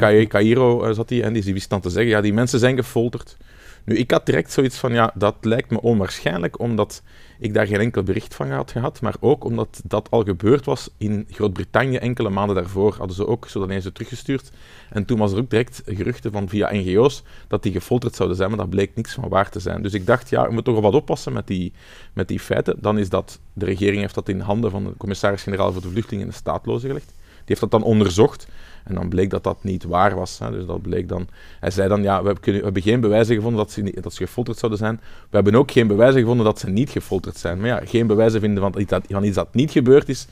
eh, 0.88 0.94
zat 0.94 1.08
die, 1.08 1.24
en 1.24 1.34
die 1.34 1.54
wist 1.54 1.70
dan 1.70 1.82
te 1.82 1.90
zeggen, 1.90 2.12
ja, 2.12 2.22
die 2.22 2.34
mensen 2.34 2.60
zijn 2.60 2.76
gefolterd. 2.76 3.38
Nu, 3.86 3.96
ik 3.96 4.12
had 4.12 4.26
direct 4.26 4.52
zoiets 4.52 4.78
van, 4.78 4.94
ja, 4.94 5.12
dat 5.16 5.36
lijkt 5.42 5.70
me 5.70 5.82
onwaarschijnlijk, 5.82 6.60
omdat 6.60 7.04
ik 7.40 7.54
daar 7.54 7.68
geen 7.68 7.80
enkel 7.80 8.04
bericht 8.04 8.36
van 8.36 8.52
had 8.52 8.72
gehad, 8.72 9.02
maar 9.02 9.16
ook 9.20 9.44
omdat 9.44 9.82
dat 9.84 10.12
al 10.12 10.24
gebeurd 10.24 10.66
was 10.66 10.90
in 10.98 11.28
Groot-Brittannië 11.30 11.98
enkele 11.98 12.30
maanden 12.30 12.56
daarvoor. 12.56 12.96
Hadden 12.98 13.16
ze 13.16 13.28
ook 13.28 13.48
Soedanezen 13.48 13.94
teruggestuurd. 13.94 14.52
En 14.90 15.06
toen 15.06 15.18
was 15.18 15.32
er 15.32 15.38
ook 15.38 15.50
direct 15.50 15.82
geruchten 15.86 16.32
van 16.32 16.50
via 16.50 16.74
NGO's 16.74 17.24
dat 17.48 17.64
die 17.64 17.72
gefolterd 17.72 18.16
zouden 18.16 18.38
zijn, 18.38 18.50
maar 18.50 18.60
dat 18.60 18.70
bleek 18.70 18.96
niks 18.96 19.14
van 19.14 19.30
waar 19.30 19.50
te 19.50 19.60
zijn. 19.60 19.82
Dus 19.82 19.94
ik 19.94 20.06
dacht, 20.06 20.30
ja, 20.30 20.48
we 20.48 20.54
moeten 20.54 20.74
toch 20.74 20.84
wat 20.84 20.94
oppassen 20.94 21.34
met 21.34 21.48
die, 21.48 21.74
met 22.14 22.28
die 22.28 22.40
feiten. 22.40 22.78
Dan 22.82 22.98
is 22.98 23.10
dat, 23.10 23.40
de 23.54 23.66
regering 23.66 24.02
heeft 24.02 24.16
dat 24.16 24.30
in 24.30 24.40
handen 24.40 24.72
van 24.72 24.84
de 24.84 24.94
commissaris-generaal 24.98 25.72
voor 25.72 25.82
de 25.82 25.90
vluchtelingen 25.90 26.26
en 26.26 26.32
de 26.32 26.38
staatlozen 26.38 26.88
gelegd. 26.88 27.08
Die 27.08 27.44
heeft 27.46 27.60
dat 27.60 27.72
dan 27.72 27.84
onderzocht. 27.84 28.48
En 28.86 28.96
dan 28.96 29.10
bleek 29.10 29.30
dat 29.30 29.44
dat 29.44 29.58
niet 29.62 29.84
waar 29.84 30.16
was. 30.16 30.40
Hè. 30.40 30.52
Dus 30.52 30.66
dat 30.66 30.82
bleek 30.82 31.10
dan... 31.10 31.28
Hij 31.60 31.72
zei 31.72 31.88
dan, 31.90 32.02
ja, 32.04 32.24
we 32.24 32.40
kunnen- 32.40 32.60
we 32.60 32.66
hebben 32.66 32.84
geen 32.84 33.00
bewijzen 33.00 33.36
gevonden 33.36 33.60
dat 33.60 33.72
ze, 33.72 33.82
niet- 33.82 34.04
dat 34.04 34.14
ze 34.14 34.26
gefolterd 34.26 34.58
zouden 34.58 34.80
zijn. 34.80 35.00
We 35.30 35.36
hebben 35.36 35.56
ook 35.56 35.72
geen 35.72 35.88
bewijzen 35.88 36.20
gevonden 36.22 36.46
dat 36.46 36.60
ze 36.60 36.70
niet 36.70 36.90
gefolterd 36.90 37.38
zijn. 37.38 37.60
Maar 37.60 37.68
ja, 37.68 37.82
geen 37.86 38.08
bewijzen 38.08 38.40
vinden 38.40 38.64
van 38.64 38.74
iets 38.82 38.90
dat, 38.90 39.06
van 39.10 39.24
iets 39.24 39.36
dat 39.36 39.54
niet 39.54 39.72
gebeurd 39.72 40.10
is. 40.10 40.28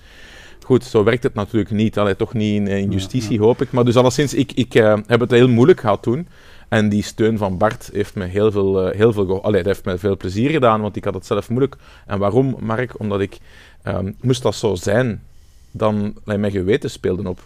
Goed, 0.64 0.84
zo 0.84 1.04
werkt 1.04 1.24
het 1.24 1.34
natuurlijk 1.34 1.72
niet. 1.72 1.98
Allee, 1.98 2.16
toch 2.16 2.34
niet 2.34 2.56
in, 2.56 2.68
in 2.68 2.92
justitie, 2.92 3.40
hoop 3.40 3.62
ik. 3.62 3.72
Maar 3.72 3.86
dus 3.86 3.96
alleszins, 3.96 4.34
ik, 4.34 4.52
ik 4.52 4.76
eh, 4.76 4.98
heb 5.08 5.20
het 5.20 5.32
heel 5.32 5.50
moeilijk 5.50 5.80
gehad 5.80 6.02
toen. 6.02 6.28
En 6.70 6.90
die 6.90 7.04
steun 7.04 7.38
van 7.38 7.58
Bart 7.58 7.90
heeft 7.94 8.16
me 8.16 8.26
heel 8.26 8.52
veel, 8.52 8.88
eh, 8.90 8.98
heel 8.98 9.14
veel, 9.14 9.44
allee, 9.44 9.62
heeft 9.64 9.86
me 9.86 9.98
veel 9.98 10.18
plezier 10.18 10.50
gedaan, 10.50 10.82
want 10.82 10.96
ik 10.96 11.04
had 11.04 11.14
het 11.14 11.26
zelf 11.26 11.50
moeilijk. 11.50 11.76
En 12.06 12.20
waarom, 12.20 12.56
Mark? 12.60 13.00
Omdat 13.00 13.20
ik, 13.22 13.38
ehm, 13.82 14.12
moest 14.22 14.42
dat 14.44 14.56
zo 14.56 14.76
zijn, 14.76 15.24
dan 15.72 16.14
allee, 16.26 16.38
mijn 16.40 16.52
geweten 16.52 16.90
speelde 16.90 17.30
op. 17.30 17.40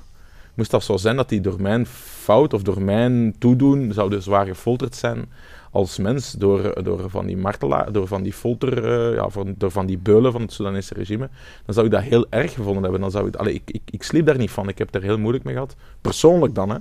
Moest 0.58 0.72
dat 0.72 0.84
zo 0.84 0.98
zijn 0.98 1.16
dat 1.16 1.30
die 1.30 1.42
door 1.42 1.62
mijn 1.62 1.86
fout 1.86 2.54
of 2.54 2.62
door 2.62 2.82
mijn 2.82 3.36
toedoen 3.40 3.94
zouden 3.94 4.22
zwaar 4.22 4.46
gefolterd 4.46 4.96
zijn 4.96 5.26
als 5.72 5.98
mens 5.98 6.32
door, 6.32 6.84
door 6.84 7.10
van 7.10 7.26
die 7.26 7.38
martelaar, 7.38 7.92
door 7.92 8.08
van 8.08 8.24
die 8.24 8.34
folter, 8.34 8.84
eh, 8.84 9.16
ja, 9.16 9.30
van, 9.30 9.56
door 9.58 9.72
van 9.72 9.86
die 9.86 9.98
beulen 9.98 10.32
van 10.32 10.42
het 10.42 10.52
Soedanese 10.52 10.94
regime, 10.94 11.30
dan 11.66 11.74
zou 11.74 11.86
ik 11.86 11.92
dat 11.92 12.02
heel 12.02 12.26
erg 12.30 12.54
gevonden 12.54 12.84
hebben. 12.84 13.02
Dan 13.02 13.12
zou 13.12 13.28
ik, 13.28 13.36
allee, 13.36 13.54
ik, 13.54 13.62
ik, 13.66 13.82
ik 13.86 14.04
sliep 14.04 14.26
daar 14.26 14.38
niet 14.38 14.52
van. 14.52 14.70
Ik 14.70 14.78
heb 14.78 14.96
er 14.96 15.02
heel 15.02 15.18
moeilijk 15.18 15.44
mee 15.44 15.54
gehad. 15.54 15.76
Persoonlijk 16.02 16.56
dan, 16.56 16.70
hè. 16.70 16.78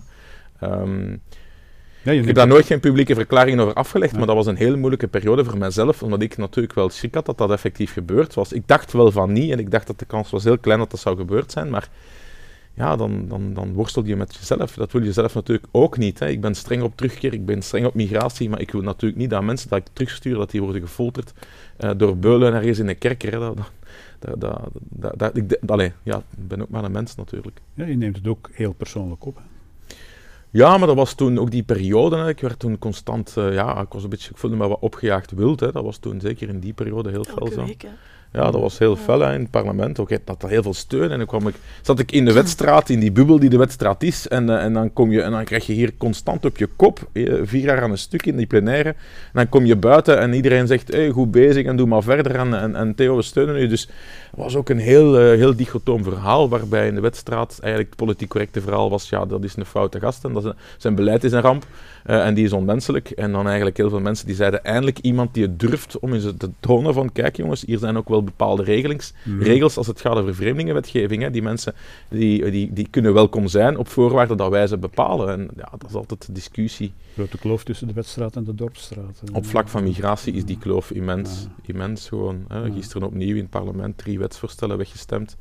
Ja, 2.02 2.12
je 2.12 2.20
ik 2.20 2.26
heb 2.26 2.34
daar 2.34 2.46
nooit 2.46 2.66
geen 2.66 2.80
publieke 2.80 3.14
verklaring 3.14 3.60
over 3.60 3.74
afgelegd, 3.74 4.16
maar 4.16 4.26
dat 4.26 4.36
was 4.36 4.46
een 4.46 4.56
hele 4.56 4.76
moeilijke 4.76 5.08
periode 5.08 5.44
voor 5.44 5.58
mijzelf, 5.58 6.02
omdat 6.02 6.22
ik 6.22 6.36
natuurlijk 6.36 6.74
wel 6.74 6.88
schrik 6.88 7.14
had 7.14 7.26
dat 7.26 7.38
dat 7.38 7.50
effectief 7.50 7.92
gebeurd 7.92 8.34
was. 8.34 8.52
Ik 8.52 8.62
dacht 8.66 8.92
wel 8.92 9.10
van 9.10 9.32
niet 9.32 9.50
en 9.50 9.58
ik 9.58 9.70
dacht 9.70 9.86
dat 9.86 9.98
de 9.98 10.04
kans 10.04 10.30
was 10.30 10.44
heel 10.44 10.58
klein 10.58 10.78
dat 10.78 10.90
dat 10.90 11.00
zou 11.00 11.16
gebeurd 11.16 11.52
zijn, 11.52 11.70
maar 11.70 11.88
ja, 12.76 12.96
dan, 12.96 13.28
dan, 13.28 13.54
dan 13.54 13.72
worstel 13.72 14.04
je 14.04 14.16
met 14.16 14.34
jezelf. 14.34 14.74
Dat 14.74 14.92
wil 14.92 15.02
je 15.02 15.12
zelf 15.12 15.34
natuurlijk 15.34 15.66
ook 15.70 15.98
niet. 15.98 16.18
Hè. 16.18 16.28
Ik 16.28 16.40
ben 16.40 16.54
streng 16.54 16.82
op 16.82 16.96
terugkeer, 16.96 17.32
ik 17.32 17.46
ben 17.46 17.62
streng 17.62 17.86
op 17.86 17.94
migratie, 17.94 18.48
maar 18.50 18.60
ik 18.60 18.70
wil 18.72 18.80
natuurlijk 18.82 19.20
niet 19.20 19.30
dat 19.30 19.42
mensen 19.42 19.68
dat 19.68 19.78
ik 19.78 19.84
terugstuur, 19.92 20.34
dat 20.36 20.50
die 20.50 20.62
worden 20.62 20.80
gefolterd 20.80 21.32
eh, 21.76 21.90
door 21.96 22.16
beulen 22.16 22.54
ergens 22.54 22.78
in 22.78 22.88
een 22.88 22.98
kerker. 22.98 23.32
Hè. 23.32 23.38
Dat, 23.38 23.56
dat, 24.18 24.40
dat, 24.40 24.60
dat, 24.74 25.18
dat- 25.18 25.36
ik, 25.36 25.48
de- 25.48 25.60
allee, 25.66 25.92
ja, 26.02 26.16
ik 26.16 26.48
ben 26.48 26.62
ook 26.62 26.68
maar 26.68 26.84
een 26.84 26.92
mens 26.92 27.14
natuurlijk. 27.14 27.60
Ja, 27.74 27.84
je 27.86 27.96
neemt 27.96 28.16
het 28.16 28.26
ook 28.26 28.50
heel 28.52 28.72
persoonlijk 28.72 29.24
op. 29.26 29.36
hè. 29.36 29.42
Ja, 30.50 30.76
maar 30.78 30.86
dat 30.86 30.96
was 30.96 31.14
toen 31.14 31.38
ook 31.38 31.50
die 31.50 31.62
periode. 31.62 32.16
Hè. 32.16 32.28
Ik 32.28 32.40
werd 32.40 32.58
toen 32.58 32.78
constant, 32.78 33.36
eh, 33.36 33.52
ja, 33.52 33.80
ik 33.80 33.92
was 33.92 34.02
een 34.04 34.08
beetje, 34.10 34.30
ik 34.30 34.36
voelde 34.36 34.56
me 34.56 34.68
wat 34.68 34.80
opgejaagd 34.80 35.30
wild. 35.32 35.60
Hè. 35.60 35.72
Dat 35.72 35.84
was 35.84 35.96
toen 35.98 36.20
zeker 36.20 36.48
in 36.48 36.60
die 36.60 36.72
periode 36.72 37.10
heel 37.10 37.24
fel 37.24 37.36
Elke 37.36 37.52
zo. 37.52 37.64
week, 37.64 37.82
hè. 37.82 37.88
Ja, 38.36 38.50
dat 38.50 38.60
was 38.60 38.78
heel 38.78 38.96
fel 38.96 39.22
in 39.22 39.40
het 39.40 39.50
parlement. 39.50 39.98
Ook 39.98 40.08
dat 40.08 40.20
had 40.24 40.50
heel 40.50 40.62
veel 40.62 40.74
steun. 40.74 41.10
En 41.10 41.18
dan 41.18 41.26
kwam 41.26 41.48
ik, 41.48 41.54
zat 41.82 41.98
ik 41.98 42.12
in 42.12 42.24
de 42.24 42.32
wedstraat, 42.32 42.88
in 42.88 43.00
die 43.00 43.12
bubbel 43.12 43.38
die 43.38 43.50
de 43.50 43.56
wedstraat 43.56 44.02
is. 44.02 44.28
En, 44.28 44.50
eh, 44.50 44.64
en, 44.64 44.72
dan, 44.72 44.92
kom 44.92 45.12
je, 45.12 45.22
en 45.22 45.30
dan 45.30 45.44
krijg 45.44 45.66
je 45.66 45.72
hier 45.72 45.92
constant 45.96 46.44
op 46.44 46.56
je 46.56 46.68
kop, 46.76 47.08
eh, 47.12 47.34
vier 47.42 47.64
jaar 47.64 47.82
aan 47.82 47.90
een 47.90 47.98
stuk 47.98 48.26
in 48.26 48.36
die 48.36 48.46
plenaire. 48.46 48.88
En 48.88 48.96
dan 49.32 49.48
kom 49.48 49.64
je 49.64 49.76
buiten 49.76 50.18
en 50.18 50.32
iedereen 50.32 50.66
zegt, 50.66 50.96
goed 51.12 51.30
bezig 51.30 51.66
en 51.66 51.76
doe 51.76 51.86
maar 51.86 52.02
verder. 52.02 52.34
En, 52.34 52.60
en, 52.60 52.74
en 52.74 52.94
Theo, 52.94 53.16
we 53.16 53.22
steunen 53.22 53.56
u. 53.56 53.66
Dus 53.66 53.88
het 54.30 54.40
was 54.44 54.56
ook 54.56 54.68
een 54.68 54.78
heel, 54.78 55.18
eh, 55.18 55.36
heel 55.36 55.56
dichotoom 55.56 56.02
verhaal, 56.02 56.48
waarbij 56.48 56.86
in 56.86 56.94
de 56.94 57.00
wedstraat 57.00 57.58
eigenlijk 57.60 57.88
het 57.88 57.98
politiek 57.98 58.28
correcte 58.28 58.60
verhaal 58.60 58.90
was, 58.90 59.08
ja, 59.08 59.24
dat 59.24 59.44
is 59.44 59.56
een 59.56 59.64
foute 59.64 60.00
gast 60.00 60.24
en 60.24 60.32
dat 60.32 60.54
zijn 60.76 60.94
beleid 60.94 61.24
is 61.24 61.32
een 61.32 61.40
ramp. 61.40 61.66
Eh, 62.06 62.26
en 62.26 62.34
die 62.34 62.44
is 62.44 62.52
onmenselijk. 62.52 63.10
En 63.10 63.32
dan 63.32 63.46
eigenlijk 63.46 63.76
heel 63.76 63.88
veel 63.88 64.00
mensen 64.00 64.26
die 64.26 64.34
zeiden, 64.34 64.64
eindelijk 64.64 64.98
iemand 64.98 65.34
die 65.34 65.42
het 65.42 65.60
durft 65.60 65.98
om 65.98 66.12
eens 66.12 66.24
te 66.38 66.50
tonen 66.60 66.94
van, 66.94 67.12
kijk 67.12 67.36
jongens, 67.36 67.64
hier 67.66 67.78
zijn 67.78 67.96
ook 67.96 68.08
wel 68.08 68.24
bepaalde 68.24 68.62
regelings, 68.62 69.12
mhm. 69.24 69.42
regels 69.42 69.76
als 69.76 69.86
het 69.86 70.00
gaat 70.00 70.16
over 70.16 70.34
vreemdelingenwetgeving. 70.34 71.22
Hè. 71.22 71.30
Die 71.30 71.42
mensen 71.42 71.74
die, 72.08 72.50
die, 72.50 72.72
die 72.72 72.88
kunnen 72.90 73.14
welkom 73.14 73.48
zijn 73.48 73.78
op 73.78 73.88
voorwaarde 73.88 74.34
dat 74.34 74.50
wij 74.50 74.66
ze 74.66 74.78
bepalen. 74.78 75.28
En 75.28 75.48
ja, 75.56 75.68
dat 75.78 75.88
is 75.88 75.94
altijd 75.94 76.26
de 76.26 76.32
discussie. 76.32 76.92
Grote 77.14 77.38
kloof 77.38 77.64
tussen 77.64 77.86
de 77.86 77.92
wetstraat 77.92 78.36
en 78.36 78.44
de 78.44 78.54
dorpsstraat. 78.54 79.22
Op 79.32 79.46
vlak 79.46 79.68
van 79.68 79.82
migratie 79.82 80.32
is 80.32 80.44
die 80.44 80.58
kloof 80.58 80.90
immens. 80.90 81.46
Immens 81.62 82.08
gewoon. 82.08 82.44
Hè. 82.48 82.72
Gisteren 82.72 83.06
opnieuw 83.06 83.34
in 83.34 83.40
het 83.40 83.50
parlement 83.50 83.98
drie 83.98 84.18
wetsvoorstellen 84.18 84.76
weggestemd 84.76 85.36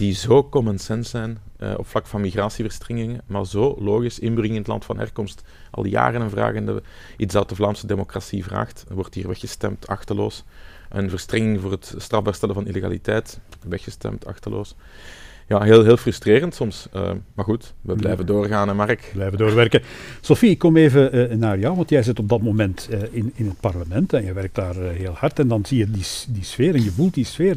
die 0.00 0.14
zo 0.14 0.48
common 0.48 0.78
sense 0.78 1.10
zijn 1.10 1.38
uh, 1.58 1.74
op 1.76 1.86
vlak 1.86 2.06
van 2.06 2.20
migratieverstringingen, 2.20 3.20
maar 3.26 3.46
zo 3.46 3.76
logisch 3.80 4.18
inbreng 4.18 4.50
in 4.50 4.58
het 4.58 4.66
land 4.66 4.84
van 4.84 4.98
herkomst. 4.98 5.42
Al 5.70 5.86
jaren 5.86 6.20
een 6.20 6.30
vragende 6.30 6.82
iets 7.16 7.34
dat 7.34 7.48
de 7.48 7.54
Vlaamse 7.54 7.86
democratie 7.86 8.44
vraagt, 8.44 8.84
wordt 8.88 9.14
hier 9.14 9.26
weggestemd, 9.26 9.86
achteloos. 9.86 10.44
Een 10.88 11.10
verstrenging 11.10 11.60
voor 11.60 11.70
het 11.70 11.94
strafbaar 11.96 12.34
stellen 12.34 12.54
van 12.54 12.66
illegaliteit, 12.66 13.40
weggestemd, 13.68 14.26
achteloos. 14.26 14.74
Ja, 15.48 15.62
heel, 15.62 15.84
heel 15.84 15.96
frustrerend 15.96 16.54
soms. 16.54 16.88
Uh, 16.94 17.10
maar 17.34 17.44
goed, 17.44 17.74
we 17.80 17.94
blijven 17.94 18.26
doorgaan, 18.26 18.68
hè, 18.68 18.74
Mark. 18.74 19.10
Blijven 19.12 19.38
doorwerken. 19.38 19.82
Sophie, 20.20 20.50
ik 20.50 20.58
kom 20.58 20.76
even 20.76 21.16
uh, 21.16 21.36
naar 21.36 21.58
jou, 21.58 21.76
want 21.76 21.90
jij 21.90 22.02
zit 22.02 22.18
op 22.18 22.28
dat 22.28 22.42
moment 22.42 22.88
in, 23.10 23.32
in 23.34 23.46
het 23.46 23.60
parlement 23.60 24.12
en 24.12 24.24
je 24.24 24.32
werkt 24.32 24.54
daar 24.54 24.74
heel 24.74 25.12
hard. 25.12 25.38
En 25.38 25.48
dan 25.48 25.64
zie 25.64 25.78
je 25.78 25.90
die, 25.90 26.04
die 26.28 26.44
sfeer 26.44 26.74
en 26.74 26.82
je 26.82 26.90
voelt 26.90 27.14
die 27.14 27.24
sfeer 27.24 27.56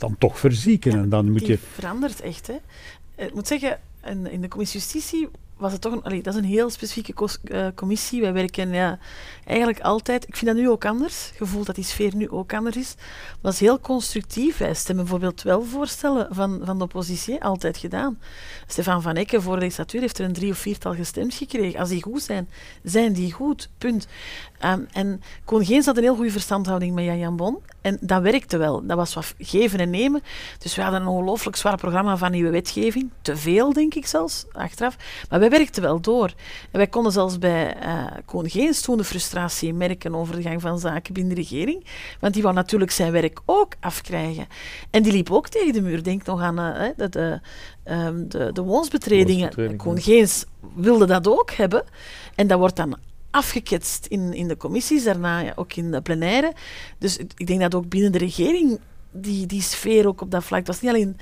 dan 0.00 0.16
toch 0.18 0.38
verzieken. 0.38 0.92
en 0.92 1.08
dan 1.08 1.30
moet 1.30 1.46
je... 1.46 1.58
verandert 1.58 2.20
echt. 2.20 2.46
Hè. 2.46 2.56
Ik 3.24 3.34
moet 3.34 3.46
zeggen, 3.46 3.78
in, 4.04 4.40
de 4.40 4.48
commissie 4.48 4.80
Justitie 4.80 5.28
was 5.60 5.72
het 5.72 5.80
toch 5.80 5.92
een, 5.92 6.02
allee, 6.02 6.22
dat 6.22 6.34
is 6.34 6.40
een 6.40 6.46
heel 6.46 6.70
specifieke 6.70 7.28
uh, 7.44 7.66
commissie. 7.74 8.20
Wij 8.20 8.32
werken 8.32 8.68
ja, 8.68 8.98
eigenlijk 9.44 9.80
altijd, 9.80 10.28
ik 10.28 10.36
vind 10.36 10.50
dat 10.50 10.60
nu 10.60 10.70
ook 10.70 10.84
anders, 10.84 11.30
gevoel 11.36 11.64
dat 11.64 11.74
die 11.74 11.84
sfeer 11.84 12.16
nu 12.16 12.30
ook 12.30 12.54
anders 12.54 12.76
is. 12.76 12.94
Maar 12.96 13.38
dat 13.40 13.52
is 13.52 13.60
heel 13.60 13.80
constructief. 13.80 14.56
Wij 14.56 14.74
stemmen 14.74 15.04
bijvoorbeeld 15.04 15.42
wel 15.42 15.62
voorstellen 15.64 16.34
van, 16.34 16.60
van 16.64 16.78
de 16.78 16.84
oppositie, 16.84 17.44
altijd 17.44 17.76
gedaan. 17.76 18.18
Stefan 18.66 19.02
van 19.02 19.14
Ecken 19.14 19.42
voor 19.42 19.54
de 19.54 19.60
legislatuur 19.60 20.00
heeft 20.00 20.18
er 20.18 20.24
een 20.24 20.32
drie 20.32 20.50
of 20.50 20.58
viertal 20.58 20.94
gestemd 20.94 21.34
gekregen. 21.34 21.80
Als 21.80 21.88
die 21.88 22.02
goed 22.02 22.22
zijn, 22.22 22.48
zijn 22.82 23.12
die 23.12 23.32
goed. 23.32 23.68
Punt. 23.78 24.06
Um, 24.64 24.86
en 24.92 25.22
Koen 25.44 25.64
Geens 25.64 25.86
had 25.86 25.96
een 25.96 26.02
heel 26.02 26.14
goede 26.14 26.30
verstandhouding 26.30 26.94
met 26.94 27.04
Jan 27.04 27.18
Jan 27.18 27.36
Bon. 27.36 27.58
En 27.80 27.98
dat 28.00 28.22
werkte 28.22 28.56
wel. 28.56 28.86
Dat 28.86 28.96
was 28.96 29.14
wat 29.14 29.34
geven 29.38 29.78
en 29.78 29.90
nemen. 29.90 30.22
Dus 30.58 30.76
we 30.76 30.82
hadden 30.82 31.00
een 31.00 31.06
ongelooflijk 31.06 31.56
zwaar 31.56 31.76
programma 31.76 32.16
van 32.16 32.30
nieuwe 32.30 32.50
wetgeving. 32.50 33.10
Te 33.22 33.36
veel, 33.36 33.72
denk 33.72 33.94
ik 33.94 34.06
zelfs, 34.06 34.44
achteraf. 34.52 34.96
Maar 35.30 35.40
wij 35.40 35.50
werkten 35.50 35.82
wel 35.82 36.00
door. 36.00 36.26
En 36.70 36.78
wij 36.78 36.86
konden 36.86 37.12
zelfs 37.12 37.38
bij 37.38 37.76
uh, 37.82 38.04
Koen 38.24 38.50
Geens 38.50 38.80
toen 38.80 38.96
de 38.96 39.04
frustratie 39.04 39.74
merken 39.74 40.14
over 40.14 40.36
de 40.36 40.42
gang 40.42 40.60
van 40.60 40.78
zaken 40.78 41.14
binnen 41.14 41.34
de 41.34 41.40
regering. 41.40 41.84
Want 42.20 42.34
die 42.34 42.42
wou 42.42 42.54
natuurlijk 42.54 42.90
zijn 42.90 43.12
werk 43.12 43.40
ook 43.44 43.72
afkrijgen. 43.80 44.46
En 44.90 45.02
die 45.02 45.12
liep 45.12 45.30
ook 45.30 45.48
tegen 45.48 45.72
de 45.72 45.82
muur. 45.82 46.02
Denk 46.02 46.24
nog 46.24 46.40
aan 46.40 46.60
uh, 46.60 46.88
de, 46.96 47.08
de, 47.08 47.40
um, 47.84 48.28
de, 48.28 48.52
de 48.52 48.62
woonsbetredingen. 48.62 49.76
Koen 49.76 50.00
Geens 50.00 50.44
wilde 50.74 51.06
dat 51.06 51.28
ook 51.28 51.50
hebben. 51.50 51.84
En 52.34 52.46
dat 52.46 52.58
wordt 52.58 52.76
dan 52.76 52.96
afgeketst 53.30 54.06
in, 54.06 54.34
in 54.34 54.48
de 54.48 54.56
commissies, 54.56 55.04
daarna 55.04 55.56
ook 55.56 55.72
in 55.72 55.90
de 55.90 56.00
plenaire. 56.00 56.52
Dus 56.98 57.16
ik 57.16 57.46
denk 57.46 57.60
dat 57.60 57.74
ook 57.74 57.88
binnen 57.88 58.12
de 58.12 58.18
regering 58.18 58.80
die, 59.10 59.46
die 59.46 59.62
sfeer 59.62 60.06
ook 60.06 60.20
op 60.20 60.30
dat 60.30 60.44
vlak, 60.44 60.58
het 60.58 60.68
was 60.68 60.80
niet 60.80 60.90
alleen 60.90 61.16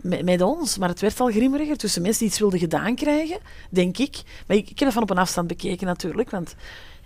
met, 0.00 0.24
met, 0.24 0.40
ons, 0.40 0.78
maar 0.78 0.88
het 0.88 1.00
werd 1.00 1.20
al 1.20 1.30
grimmeriger 1.30 1.76
tussen 1.76 2.02
mensen 2.02 2.20
die 2.20 2.30
iets 2.30 2.38
wilden 2.38 2.58
gedaan 2.58 2.94
krijgen, 2.94 3.38
denk 3.70 3.98
ik. 3.98 4.22
Maar 4.46 4.56
ik, 4.56 4.70
ik 4.70 4.78
heb 4.78 4.78
dat 4.78 4.92
van 4.92 5.02
op 5.02 5.10
een 5.10 5.18
afstand 5.18 5.46
bekeken 5.46 5.86
natuurlijk, 5.86 6.30
want 6.30 6.54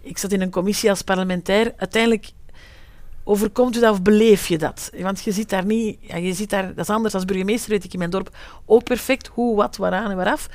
ik 0.00 0.18
zat 0.18 0.32
in 0.32 0.40
een 0.40 0.50
commissie 0.50 0.90
als 0.90 1.02
parlementair. 1.02 1.72
Uiteindelijk 1.76 2.30
overkomt 3.24 3.76
u 3.76 3.80
dat 3.80 3.92
of 3.92 4.02
beleef 4.02 4.48
je 4.48 4.58
dat? 4.58 4.90
Want 5.00 5.22
je 5.22 5.32
ziet 5.32 5.48
daar 5.48 5.64
niet, 5.64 5.98
ja, 6.00 6.16
je 6.16 6.32
ziet 6.32 6.50
daar, 6.50 6.66
dat 6.66 6.88
is 6.88 6.94
anders 6.94 7.14
als 7.14 7.24
burgemeester, 7.24 7.70
weet 7.70 7.84
ik 7.84 7.92
in 7.92 7.98
mijn 7.98 8.10
dorp 8.10 8.36
ook 8.66 8.84
perfect 8.84 9.26
hoe, 9.26 9.56
wat, 9.56 9.76
waaraan 9.76 10.10
en 10.10 10.16
waaraf 10.16 10.48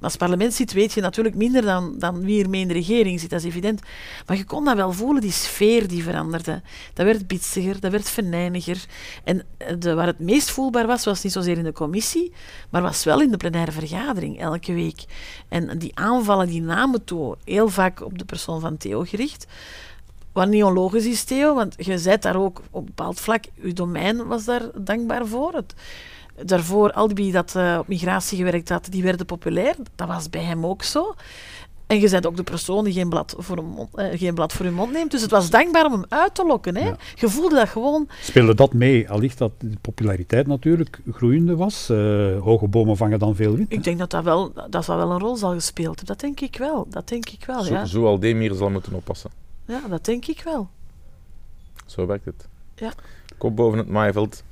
als 0.00 0.16
parlement 0.16 0.54
zit, 0.54 0.72
weet 0.72 0.92
je 0.92 1.00
natuurlijk 1.00 1.34
minder 1.34 1.62
dan, 1.62 1.94
dan 1.98 2.20
wie 2.20 2.42
er 2.42 2.50
mee 2.50 2.60
in 2.60 2.68
de 2.68 2.74
regering 2.74 3.20
zit, 3.20 3.30
dat 3.30 3.38
is 3.38 3.46
evident. 3.46 3.80
Maar 4.26 4.36
je 4.36 4.44
kon 4.44 4.64
dat 4.64 4.76
wel 4.76 4.92
voelen, 4.92 5.22
die 5.22 5.32
sfeer 5.32 5.88
die 5.88 6.02
veranderde. 6.02 6.62
Dat 6.94 7.06
werd 7.06 7.26
bitsiger, 7.26 7.80
dat 7.80 7.90
werd 7.90 8.10
venijniger. 8.10 8.84
En 9.24 9.42
eh, 9.56 9.74
de, 9.78 9.94
waar 9.94 10.06
het 10.06 10.18
meest 10.18 10.50
voelbaar 10.50 10.86
was, 10.86 11.04
was 11.04 11.22
niet 11.22 11.32
zozeer 11.32 11.58
in 11.58 11.64
de 11.64 11.72
commissie, 11.72 12.32
maar 12.70 12.82
was 12.82 13.04
wel 13.04 13.20
in 13.20 13.30
de 13.30 13.36
plenaire 13.36 13.72
vergadering 13.72 14.40
elke 14.40 14.72
week. 14.72 15.04
En 15.48 15.78
die 15.78 15.90
aanvallen, 15.94 16.46
die 16.48 16.62
namen 16.62 17.04
toe, 17.04 17.36
heel 17.44 17.68
vaak 17.68 18.04
op 18.04 18.18
de 18.18 18.24
persoon 18.24 18.60
van 18.60 18.76
Theo 18.76 19.02
gericht. 19.02 19.46
Wat 20.32 20.48
niet 20.48 20.62
onlogisch 20.62 21.06
is, 21.06 21.24
Theo, 21.24 21.54
want 21.54 21.74
je 21.78 21.98
zei 21.98 22.18
daar 22.18 22.36
ook 22.36 22.62
op 22.70 22.80
een 22.80 22.84
bepaald 22.84 23.20
vlak, 23.20 23.44
je 23.54 23.72
domein 23.72 24.26
was 24.26 24.44
daar 24.44 24.62
dankbaar 24.74 25.26
voor. 25.26 25.52
Het, 25.52 25.74
daarvoor, 26.44 26.92
al 26.92 27.14
die 27.14 27.32
dat 27.32 27.54
uh, 27.56 27.76
op 27.80 27.88
migratie 27.88 28.38
gewerkt 28.38 28.68
had, 28.68 28.86
die 28.90 29.02
werden 29.02 29.26
populair. 29.26 29.76
Dat 29.94 30.08
was 30.08 30.30
bij 30.30 30.42
hem 30.42 30.66
ook 30.66 30.82
zo. 30.82 31.14
En 31.86 32.00
je 32.00 32.10
bent 32.10 32.26
ook 32.26 32.36
de 32.36 32.42
persoon 32.42 32.84
die 32.84 32.92
geen 32.92 33.08
blad, 33.08 33.34
voor 33.38 33.58
een 33.58 33.64
mond, 33.64 33.88
uh, 33.94 34.06
geen 34.18 34.34
blad 34.34 34.52
voor 34.52 34.66
je 34.66 34.72
mond 34.72 34.92
neemt. 34.92 35.10
Dus 35.10 35.22
het 35.22 35.30
was 35.30 35.50
dankbaar 35.50 35.86
om 35.86 35.92
hem 35.92 36.04
uit 36.08 36.34
te 36.34 36.46
lokken. 36.46 36.76
Hè? 36.76 36.92
Je 37.14 37.28
voelde 37.28 37.54
dat 37.54 37.68
gewoon. 37.68 38.08
Speelde 38.20 38.54
dat 38.54 38.72
mee? 38.72 39.10
Allicht 39.10 39.38
dat 39.38 39.52
de 39.58 39.76
populariteit 39.80 40.46
natuurlijk 40.46 41.00
groeiende 41.12 41.56
was. 41.56 41.90
Uh, 41.90 42.40
hoge 42.40 42.68
bomen 42.68 42.96
vangen 42.96 43.18
dan 43.18 43.34
veel 43.36 43.54
wind. 43.54 43.72
Ik 43.72 43.84
denk 43.84 43.98
dat 43.98 44.10
dat 44.10 44.24
wel, 44.24 44.52
dat 44.52 44.72
dat 44.72 44.86
wel 44.86 45.10
een 45.10 45.18
rol 45.18 45.36
zal 45.36 45.52
gespeeld 45.52 45.96
hebben. 45.96 46.06
Dat 46.06 46.20
denk 46.20 46.40
ik 46.40 46.58
wel. 46.58 46.86
Dat 46.90 47.08
denk 47.08 47.28
ik 47.28 47.44
wel 47.44 47.62
zo, 47.62 47.72
ja. 47.72 47.84
zo 47.84 48.06
Aldemir 48.06 48.54
zal 48.54 48.70
moeten 48.70 48.94
oppassen. 48.94 49.30
Ja, 49.64 49.80
dat 49.88 50.04
denk 50.04 50.26
ik 50.26 50.42
wel. 50.44 50.68
Zo 51.86 52.06
werkt 52.06 52.24
het. 52.24 52.48
Ja. 52.74 52.92
Kop 53.38 53.56
boven 53.56 53.78
het 53.78 53.88
maaiveld. 53.88 54.42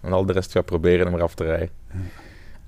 En 0.00 0.12
al 0.12 0.26
de 0.26 0.32
rest 0.32 0.52
gaat 0.52 0.64
proberen 0.64 1.06
hem 1.06 1.14
eraf 1.14 1.34
te 1.34 1.44
rijden. 1.44 1.70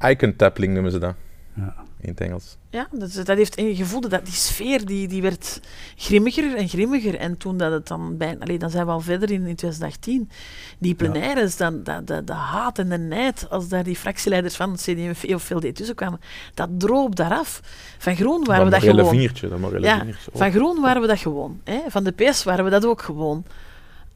Icon 0.00 0.36
tapping 0.36 0.72
noemen 0.72 0.92
ze 0.92 0.98
dat. 0.98 1.14
Ja. 1.54 1.74
In 2.00 2.08
het 2.08 2.20
Engels. 2.20 2.56
Ja, 2.70 2.88
dat, 2.92 3.14
dat 3.24 3.36
heeft 3.36 3.58
een 3.58 3.76
gevoel 3.76 4.00
dat 4.00 4.24
die 4.24 4.34
sfeer 4.34 4.86
die, 4.86 5.08
die 5.08 5.22
werd 5.22 5.60
grimmiger 5.96 6.56
en 6.56 6.68
grimmiger. 6.68 7.14
En 7.16 7.36
toen 7.36 7.56
dat 7.56 7.72
het 7.72 7.88
dan 7.88 8.16
bijna, 8.16 8.40
alleen 8.40 8.58
dan 8.58 8.70
zijn 8.70 8.86
we 8.86 8.92
al 8.92 9.00
verder 9.00 9.30
in, 9.30 9.46
in 9.46 9.56
2018, 9.56 10.30
die 10.78 10.94
plenaires, 10.94 11.56
dan, 11.56 11.82
dat, 11.82 12.06
de, 12.06 12.24
de 12.24 12.32
haat 12.32 12.78
en 12.78 12.88
de 12.88 12.98
nijd, 12.98 13.46
als 13.50 13.68
daar 13.68 13.84
die 13.84 13.96
fractieleiders 13.96 14.56
van 14.56 14.70
het 14.70 14.80
CD&V 14.80 15.34
of 15.34 15.42
VLD 15.42 15.74
tussen 15.74 15.94
kwamen, 15.94 16.20
dat 16.54 16.68
droop 16.78 17.16
daaraf. 17.16 17.60
Van 17.98 18.16
Groen 18.16 18.44
waren 18.44 18.70
dat 18.70 18.80
we 18.80 18.86
dat 18.86 19.08
gewoon. 19.08 19.72
Dat 19.72 19.82
ja. 19.82 20.04
Van 20.32 20.52
Groen 20.52 20.80
waren 20.80 21.02
we 21.02 21.08
dat 21.08 21.18
gewoon. 21.18 21.60
Hè? 21.64 21.80
Van 21.88 22.04
de 22.04 22.12
PS 22.12 22.44
waren 22.44 22.64
we 22.64 22.70
dat 22.70 22.84
ook 22.84 23.02
gewoon. 23.02 23.44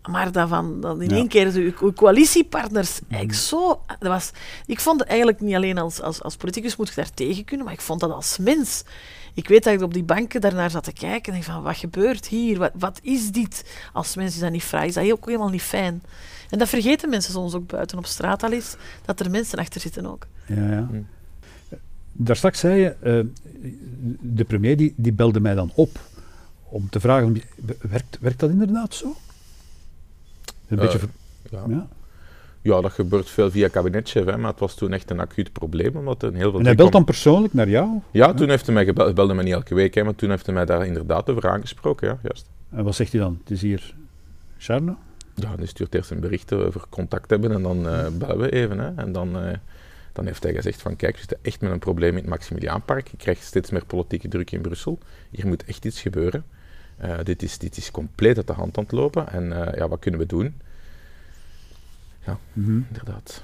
Maar 0.07 0.33
daarvan, 0.33 0.81
dan 0.81 1.03
in 1.03 1.11
één 1.11 1.29
keer 1.29 1.53
uw 1.55 1.93
coalitiepartners. 1.93 3.01
Mm. 3.09 3.19
Ik, 3.19 3.33
zo, 3.33 3.81
dat 3.87 4.09
was, 4.09 4.31
ik 4.67 4.81
vond 4.81 5.01
het 5.01 5.09
eigenlijk 5.09 5.41
niet 5.41 5.55
alleen 5.55 5.79
als, 5.79 6.01
als, 6.01 6.23
als 6.23 6.37
politicus 6.37 6.77
moet 6.77 6.89
je 6.89 6.95
daar 6.95 7.15
tegen 7.15 7.45
kunnen, 7.45 7.65
maar 7.65 7.75
ik 7.75 7.81
vond 7.81 8.01
dat 8.01 8.11
als 8.11 8.39
mens. 8.39 8.85
Ik 9.35 9.49
weet 9.49 9.65
dat 9.65 9.75
ik 9.75 9.83
op 9.83 9.95
die 9.95 10.05
banken 10.05 10.41
daarnaar 10.41 10.71
zat 10.71 10.85
te 10.85 10.93
kijken 10.93 11.33
en 11.33 11.41
denk 11.41 11.53
van, 11.53 11.63
wat 11.63 11.77
gebeurt 11.77 12.27
hier? 12.27 12.59
Wat, 12.59 12.73
wat 12.79 12.99
is 13.03 13.31
dit? 13.31 13.65
Als 13.93 14.17
mens 14.17 14.35
is 14.35 14.41
dat 14.41 14.51
niet 14.51 14.65
vrij, 14.65 14.87
is 14.87 14.95
dat 14.95 15.11
ook 15.11 15.27
helemaal 15.27 15.49
niet 15.49 15.63
fijn. 15.63 16.03
En 16.51 16.59
dat 16.59 16.69
vergeten 16.69 17.09
mensen 17.09 17.33
soms 17.33 17.55
ook 17.55 17.67
buiten 17.67 17.99
op 17.99 18.07
straat 18.07 18.43
al 18.43 18.53
eens, 18.53 18.77
dat 19.05 19.21
er 19.21 19.31
mensen 19.31 19.59
achter 19.59 19.81
zitten 19.81 20.07
ook. 20.07 20.27
Ja, 20.47 20.71
ja. 20.71 20.89
Mm. 20.91 21.07
Daar 22.13 22.37
straks 22.37 22.59
zei 22.59 22.81
je, 22.81 22.97
uh, 23.05 23.25
de 24.21 24.45
premier 24.45 24.77
die, 24.77 24.95
die 24.97 25.13
belde 25.13 25.41
mij 25.41 25.55
dan 25.55 25.73
op 25.75 26.01
om 26.69 26.89
te 26.91 27.01
vragen, 27.01 27.43
werkt, 27.81 28.19
werkt 28.21 28.41
dat 28.41 28.51
inderdaad 28.51 28.95
zo? 28.95 29.17
Een 30.69 30.77
beetje... 30.77 30.99
Eh, 30.99 31.05
ja. 31.51 31.65
ja. 31.69 31.89
Ja, 32.67 32.81
dat 32.81 32.93
gebeurt 32.93 33.31
veel 33.31 33.51
via 33.51 33.69
kabinetchef, 33.69 34.25
hè, 34.25 34.37
maar 34.37 34.51
het 34.51 34.61
was 34.61 34.75
toen 34.75 34.93
echt 34.93 35.11
een 35.11 35.21
acuut 35.21 35.53
probleem. 35.53 35.97
Omdat 35.97 36.23
er 36.23 36.35
heel 36.35 36.51
veel 36.51 36.59
en 36.59 36.67
hij 36.67 36.75
belt 36.75 36.93
dan 36.93 37.05
persoonlijk 37.05 37.55
naar 37.55 37.69
jou? 37.69 38.01
Ja, 38.11 38.35
toen 38.35 38.49
heeft 38.49 38.67
hij 38.67 38.75
mij 38.75 38.85
gebeld, 38.85 39.15
belde 39.15 39.35
mij 39.35 39.45
niet 39.45 39.53
elke 39.53 39.75
week, 39.75 39.95
hè, 39.95 40.05
maar 40.05 40.15
toen 40.15 40.31
heeft 40.31 40.47
hij 40.47 40.55
mij 40.55 40.65
daar 40.65 40.87
inderdaad 40.87 41.31
over 41.31 41.49
aangesproken, 41.49 42.09
ja, 42.09 42.19
juist. 42.23 42.49
En 42.71 42.85
wat 42.85 42.95
zegt 42.95 43.13
hij 43.13 43.21
dan? 43.21 43.39
Het 43.41 43.51
is 43.51 43.63
hier 43.63 43.95
Charno? 44.59 44.97
Ja, 45.35 45.55
hij 45.57 45.67
stuurt 45.67 45.95
eerst 45.95 46.11
een 46.11 46.21
bericht 46.21 46.53
over 46.53 46.83
contact 46.89 47.31
hebben 47.31 47.53
en 47.53 47.63
dan 47.63 47.87
uh, 47.87 48.07
bellen 48.19 48.39
we 48.39 48.51
even. 48.51 48.79
Hè, 48.79 48.95
en 48.95 49.13
dan, 49.13 49.45
uh, 49.45 49.53
dan 50.13 50.27
heeft 50.27 50.43
hij 50.43 50.55
gezegd 50.55 50.83
van, 50.83 50.97
kijk, 50.97 51.13
we 51.13 51.19
zitten 51.19 51.39
echt 51.43 51.61
met 51.61 51.71
een 51.71 51.79
probleem 51.79 52.11
in 52.11 52.17
het 52.17 52.27
Maximiliaanpark. 52.27 53.09
Je 53.09 53.17
krijgt 53.17 53.43
steeds 53.43 53.71
meer 53.71 53.85
politieke 53.85 54.29
druk 54.29 54.51
in 54.51 54.61
Brussel. 54.61 54.99
Hier 55.31 55.47
moet 55.47 55.65
echt 55.65 55.85
iets 55.85 56.01
gebeuren. 56.01 56.45
Uh, 57.05 57.19
dit, 57.23 57.43
is, 57.43 57.59
dit 57.59 57.77
is 57.77 57.91
compleet 57.91 58.37
uit 58.37 58.47
de 58.47 58.53
hand 58.53 58.79
aan 58.79 58.83
het 58.83 58.93
lopen. 58.93 59.29
En 59.29 59.45
uh, 59.45 59.69
ja, 59.75 59.89
wat 59.89 59.99
kunnen 59.99 60.21
we 60.21 60.27
doen? 60.27 60.55
Ja, 62.27 62.39
mm 62.53 62.65
-hmm. 62.65 62.87
inderdaad. 62.89 63.43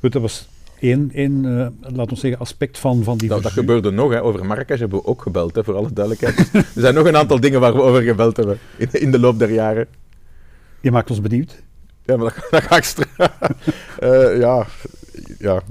Goed, 0.00 0.12
dat 0.12 0.22
was 0.22 0.48
één, 0.78 1.10
één 1.12 1.44
uh, 1.44 1.66
laten 1.80 2.14
we 2.14 2.20
zeggen, 2.20 2.40
aspect 2.40 2.78
van, 2.78 3.02
van 3.02 3.18
die... 3.18 3.28
Dat, 3.28 3.42
dat 3.42 3.52
gebeurde 3.52 3.90
nog, 3.90 4.12
hè. 4.12 4.22
over 4.22 4.46
Marrakesh 4.46 4.78
hebben 4.78 4.98
we 4.98 5.06
ook 5.06 5.22
gebeld, 5.22 5.54
hè, 5.54 5.64
voor 5.64 5.74
alle 5.74 5.92
duidelijkheid. 5.92 6.54
er 6.54 6.66
zijn 6.74 6.94
nog 6.94 7.06
een 7.06 7.16
aantal 7.16 7.40
dingen 7.40 7.60
waar 7.60 7.74
we 7.74 7.82
over 7.82 8.02
gebeld 8.02 8.36
hebben 8.36 8.58
in, 8.76 8.88
in 8.92 9.10
de 9.10 9.18
loop 9.18 9.38
der 9.38 9.52
jaren. 9.52 9.86
Je 10.80 10.90
maakt 10.90 11.10
ons 11.10 11.20
benieuwd. 11.20 11.62
Ja, 12.04 12.16
maar 12.16 12.34
dat, 12.34 12.46
dat 12.50 12.62
ga 12.62 12.76
ik 12.76 12.84
straks... 12.84 13.32
ja, 14.38 14.66
ja, 15.38 15.62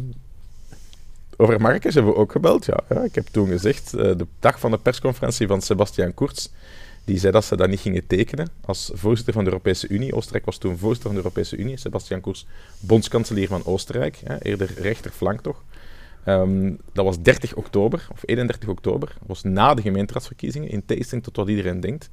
over 1.41 1.61
Marcus 1.61 1.93
hebben 1.93 2.13
we 2.13 2.19
ook 2.19 2.31
gebeld. 2.31 2.65
Ja. 2.65 2.79
ja 2.89 3.03
ik 3.03 3.15
heb 3.15 3.27
toen 3.27 3.47
gezegd, 3.47 3.93
uh, 3.95 4.01
de 4.01 4.27
dag 4.39 4.59
van 4.59 4.71
de 4.71 4.77
persconferentie 4.77 5.47
van 5.47 5.61
Sebastian 5.61 6.13
Kurz, 6.13 6.47
die 7.05 7.19
zei 7.19 7.31
dat 7.31 7.45
ze 7.45 7.55
dat 7.55 7.69
niet 7.69 7.79
gingen 7.79 8.07
tekenen 8.07 8.49
als 8.65 8.91
voorzitter 8.93 9.33
van 9.33 9.43
de 9.43 9.49
Europese 9.49 9.87
Unie. 9.87 10.15
Oostenrijk 10.15 10.45
was 10.45 10.57
toen 10.57 10.77
voorzitter 10.77 11.11
van 11.11 11.19
de 11.19 11.25
Europese 11.25 11.57
Unie. 11.57 11.77
Sebastian 11.77 12.21
Kurz, 12.21 12.45
bondskanselier 12.79 13.47
van 13.47 13.65
Oostenrijk, 13.65 14.21
hè, 14.23 14.41
eerder 14.41 14.73
rechterflank 14.77 15.41
toch. 15.41 15.63
Ehm, 16.23 16.73
dat 16.93 17.05
was 17.05 17.21
30 17.21 17.55
oktober, 17.55 18.07
of 18.11 18.21
31 18.25 18.69
oktober. 18.69 19.15
Was 19.25 19.43
na 19.43 19.73
de 19.73 19.81
gemeenteraadsverkiezingen, 19.81 20.69
in 20.69 20.85
tegenstelling 20.85 21.25
tot 21.25 21.35
wat 21.35 21.47
iedereen 21.47 21.79
denkt. 21.79 22.09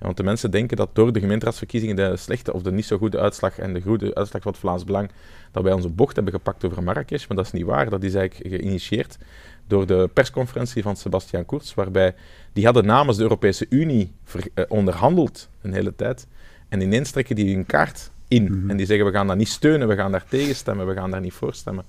Ja, 0.00 0.06
want 0.06 0.16
de 0.16 0.22
mensen 0.22 0.50
denken 0.50 0.76
dat 0.76 0.88
door 0.92 1.12
de 1.12 1.20
gemeenteraadsverkiezingen 1.20 1.96
de 1.96 2.16
slechte 2.16 2.52
of 2.52 2.62
de 2.62 2.72
niet 2.72 2.84
zo 2.84 2.98
goede 2.98 3.18
uitslag 3.18 3.58
en 3.58 3.72
de 3.72 3.80
goede 3.80 4.14
uitslag 4.14 4.42
van 4.42 4.50
het 4.52 4.60
Vlaams 4.60 4.84
Belang, 4.84 5.10
dat 5.50 5.62
wij 5.62 5.72
onze 5.72 5.88
bocht 5.88 6.14
hebben 6.14 6.32
gepakt 6.32 6.64
over 6.64 6.82
Marrakesh. 6.82 7.26
Maar 7.26 7.36
dat 7.36 7.46
is 7.46 7.52
niet 7.52 7.64
waar. 7.64 7.90
Dat 7.90 8.02
is 8.02 8.14
eigenlijk 8.14 8.54
geïnitieerd 8.54 9.18
door 9.66 9.86
de 9.86 10.10
persconferentie 10.12 10.82
van 10.82 10.96
Sebastian 10.96 11.46
Kurz, 11.46 11.74
waarbij 11.74 12.14
die 12.52 12.64
hadden 12.64 12.86
namens 12.86 13.16
de 13.16 13.22
Europese 13.22 13.66
Unie 13.68 14.12
eh, 14.54 14.64
onderhandeld 14.68 15.48
een 15.62 15.72
hele 15.72 15.94
tijd. 15.94 16.26
En 16.68 16.80
ineens 16.80 17.10
trekken 17.10 17.36
die 17.36 17.54
hun 17.54 17.66
kaart 17.66 18.10
in. 18.28 18.44
Mhm. 18.44 18.70
En 18.70 18.76
die 18.76 18.86
zeggen, 18.86 19.06
we 19.06 19.12
gaan 19.12 19.26
dat 19.26 19.36
niet 19.36 19.48
steunen, 19.48 19.88
we 19.88 19.94
gaan 19.94 20.12
daar 20.12 20.24
tegen 20.28 20.54
stemmen, 20.54 20.86
we 20.86 20.94
gaan 20.94 21.10
daar 21.10 21.20
niet 21.20 21.32
voor 21.32 21.54
stemmen. 21.54 21.84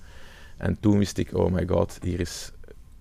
En 0.56 0.76
toen 0.80 0.98
wist 0.98 1.18
ik, 1.18 1.36
oh 1.36 1.52
my 1.52 1.66
god, 1.66 1.98
hier 2.02 2.20
is 2.20 2.52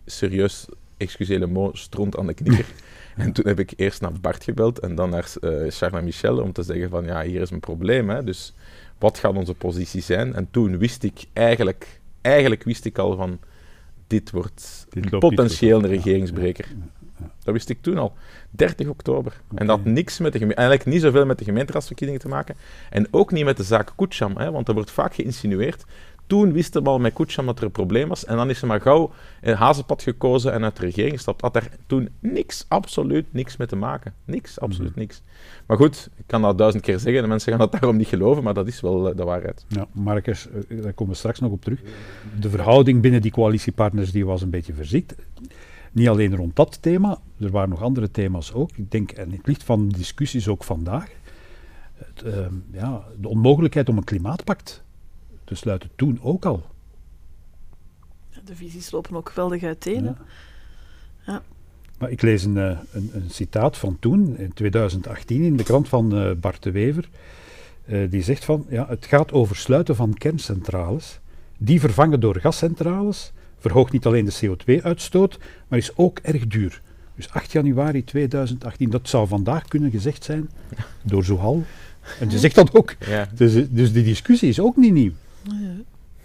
serieus, 0.05 0.65
excusez 0.97 1.45
mo, 1.45 1.69
stront 1.73 2.17
aan 2.17 2.27
de 2.27 2.33
knieker. 2.33 2.65
en 3.15 3.31
toen 3.31 3.47
heb 3.47 3.59
ik 3.59 3.73
eerst 3.75 4.01
naar 4.01 4.11
Bart 4.21 4.43
gebeld 4.43 4.79
en 4.79 4.95
dan 4.95 5.09
naar 5.09 5.33
uh, 5.41 5.71
Charles 5.71 6.03
Michel 6.03 6.41
om 6.41 6.51
te 6.51 6.63
zeggen 6.63 6.89
van, 6.89 7.05
ja, 7.05 7.23
hier 7.23 7.41
is 7.41 7.49
een 7.49 7.59
probleem. 7.59 8.09
Hè, 8.09 8.23
dus 8.23 8.53
wat 8.97 9.19
gaat 9.19 9.35
onze 9.35 9.53
positie 9.53 10.01
zijn? 10.01 10.35
En 10.35 10.47
toen 10.51 10.77
wist 10.77 11.03
ik 11.03 11.25
eigenlijk, 11.33 11.99
eigenlijk 12.21 12.63
wist 12.63 12.85
ik 12.85 12.97
al 12.97 13.15
van, 13.15 13.39
dit 14.07 14.31
wordt 14.31 14.87
potentieel 15.19 15.79
een 15.79 15.89
regeringsbreker. 15.89 16.67
Dat 17.43 17.53
wist 17.53 17.69
ik 17.69 17.81
toen 17.81 17.97
al. 17.97 18.13
30 18.49 18.87
oktober. 18.87 19.41
En 19.55 19.67
dat 19.67 19.77
had 19.77 19.85
niks 19.85 20.19
met 20.19 20.33
de 20.33 20.39
eigenlijk 20.39 20.85
niet 20.85 21.01
zoveel 21.01 21.25
met 21.25 21.37
de 21.37 21.43
gemeenteraadsverkiezingen 21.43 22.21
te 22.21 22.27
maken. 22.27 22.55
En 22.89 23.07
ook 23.11 23.31
niet 23.31 23.45
met 23.45 23.57
de 23.57 23.63
zaak 23.63 23.91
Kucham, 23.95 24.37
hè, 24.37 24.51
want 24.51 24.67
er 24.67 24.73
wordt 24.73 24.91
vaak 24.91 25.13
geïnsinueerd 25.13 25.85
toen 26.31 26.51
wisten 26.51 26.83
we 26.83 26.89
al 26.89 26.99
met 26.99 27.13
Kucham 27.13 27.45
dat 27.45 27.57
er 27.57 27.63
een 27.63 27.71
probleem 27.71 28.07
was. 28.07 28.25
En 28.25 28.35
dan 28.35 28.49
is 28.49 28.59
ze 28.59 28.65
maar 28.65 28.81
gauw 28.81 29.11
een 29.41 29.55
hazenpad 29.55 30.03
gekozen 30.03 30.53
en 30.53 30.63
uit 30.63 30.75
de 30.75 30.81
regering 30.81 31.13
gestapt. 31.13 31.41
Had 31.41 31.53
daar 31.53 31.69
toen 31.87 32.09
niks, 32.19 32.65
absoluut 32.67 33.33
niks 33.33 33.57
mee 33.57 33.67
te 33.67 33.75
maken. 33.75 34.13
Niks, 34.25 34.59
absoluut 34.59 34.89
mhm. 34.89 34.99
niks. 34.99 35.21
Maar 35.65 35.77
goed, 35.77 36.09
ik 36.15 36.23
kan 36.27 36.41
dat 36.41 36.57
duizend 36.57 36.83
keer 36.83 36.99
zeggen. 36.99 37.21
De 37.21 37.27
mensen 37.27 37.51
gaan 37.51 37.59
dat 37.59 37.71
daarom 37.71 37.97
niet 37.97 38.07
geloven, 38.07 38.43
maar 38.43 38.53
dat 38.53 38.67
is 38.67 38.81
wel 38.81 39.09
uh, 39.09 39.17
de 39.17 39.23
waarheid. 39.23 39.65
Ja, 39.67 39.87
Marcus, 39.91 40.47
uh, 40.69 40.83
daar 40.83 40.93
komen 40.93 41.13
we 41.13 41.19
straks 41.19 41.39
nog 41.39 41.51
op 41.51 41.61
terug. 41.61 41.81
De 42.39 42.49
verhouding 42.49 43.01
binnen 43.01 43.21
die 43.21 43.31
coalitiepartners 43.31 44.11
die 44.11 44.25
was 44.25 44.41
een 44.41 44.49
beetje 44.49 44.73
verziekt. 44.73 45.15
Niet 45.91 46.07
alleen 46.07 46.35
rond 46.35 46.55
dat 46.55 46.81
thema, 46.81 47.19
er 47.39 47.51
waren 47.51 47.69
nog 47.69 47.81
andere 47.81 48.11
thema's 48.11 48.53
ook. 48.53 48.69
Ik 48.75 48.91
denk, 48.91 49.11
en 49.11 49.31
het 49.31 49.47
licht 49.47 49.63
van 49.63 49.89
discussies 49.89 50.47
ook 50.47 50.63
vandaag, 50.63 51.09
het, 51.93 52.23
uh, 52.25 52.45
ja, 52.71 53.03
de 53.19 53.27
onmogelijkheid 53.27 53.89
om 53.89 53.97
een 53.97 54.03
klimaatpact 54.03 54.83
te 55.51 55.57
sluiten 55.57 55.89
toen 55.95 56.19
ook 56.21 56.45
al. 56.45 56.65
De 58.45 58.55
visies 58.55 58.91
lopen 58.91 59.15
ook 59.15 59.29
geweldig 59.29 59.63
uiteen. 59.63 60.03
Ja. 60.03 60.17
ja. 61.25 61.41
Maar 61.97 62.11
ik 62.11 62.21
lees 62.21 62.43
een, 62.43 62.57
eh, 62.57 62.77
een, 62.91 63.09
een, 63.13 63.29
citaat 63.29 63.77
van 63.77 63.97
toen, 63.99 64.37
in 64.37 64.53
2018, 64.53 65.43
in 65.43 65.57
de 65.57 65.63
krant 65.63 65.89
van 65.89 66.17
uh, 66.17 66.31
Bart 66.33 66.63
de 66.63 66.71
Wever. 66.71 67.09
Uh, 67.85 68.09
die 68.11 68.21
zegt 68.21 68.45
van, 68.45 68.65
ja, 68.69 68.87
het 68.87 69.05
gaat 69.05 69.31
over 69.31 69.55
sluiten 69.55 69.95
van 69.95 70.13
kerncentrales. 70.13 71.19
Die 71.57 71.79
vervangen 71.79 72.19
door 72.19 72.39
gascentrales 72.39 73.31
verhoogt 73.57 73.91
niet 73.91 74.05
alleen 74.05 74.25
de 74.25 74.39
CO2-uitstoot, 74.45 75.39
maar 75.67 75.79
is 75.79 75.97
ook 75.97 76.19
erg 76.19 76.47
duur. 76.47 76.81
Dus 77.15 77.29
8 77.29 77.51
januari 77.51 78.03
2018, 78.03 78.89
dat 78.89 79.09
zou 79.09 79.27
vandaag 79.27 79.67
kunnen 79.67 79.91
gezegd 79.91 80.23
zijn 80.23 80.49
door 81.03 81.23
Zohal. 81.23 81.63
En 82.19 82.29
je 82.29 82.39
zegt 82.39 82.55
dat 82.55 82.73
ook. 82.73 82.95
Ja. 83.07 83.29
Dus, 83.33 83.69
dus 83.69 83.93
die 83.93 84.03
discussie 84.03 84.49
is 84.49 84.59
ook 84.59 84.77
niet 84.77 84.93
nieuw. 84.93 85.11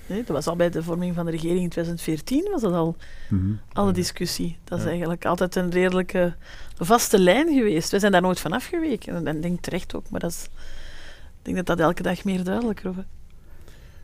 Nee, 0.08 0.18
dat 0.24 0.26
was 0.36 0.46
al 0.46 0.56
bij 0.56 0.70
de 0.70 0.82
vorming 0.82 1.14
van 1.14 1.24
de 1.24 1.30
regering 1.30 1.62
in 1.62 1.68
2014, 1.68 2.48
was 2.50 2.60
dat 2.60 2.72
al, 2.72 2.96
mm 3.28 3.58
al 3.72 3.88
een 3.88 3.94
discussie. 3.94 4.56
Dat 4.64 4.78
is 4.78 4.84
eigenlijk 4.84 5.24
altijd 5.24 5.56
een 5.56 5.70
redelijke 5.70 6.34
vaste 6.78 7.18
lijn 7.18 7.54
geweest. 7.54 7.90
We 7.90 7.98
zijn 7.98 8.12
daar 8.12 8.22
nooit 8.22 8.40
van 8.40 8.52
afgeweken. 8.52 9.26
En 9.26 9.36
ik 9.36 9.42
denk 9.42 9.60
terecht 9.60 9.94
ook, 9.94 10.10
maar 10.10 10.20
dat 10.20 10.30
is, 10.30 10.44
ik 10.44 11.42
denk 11.42 11.56
dat 11.56 11.66
dat 11.66 11.80
elke 11.80 12.02
dag 12.02 12.24
meer 12.24 12.44
duidelijker 12.44 12.92
wordt. 12.92 13.08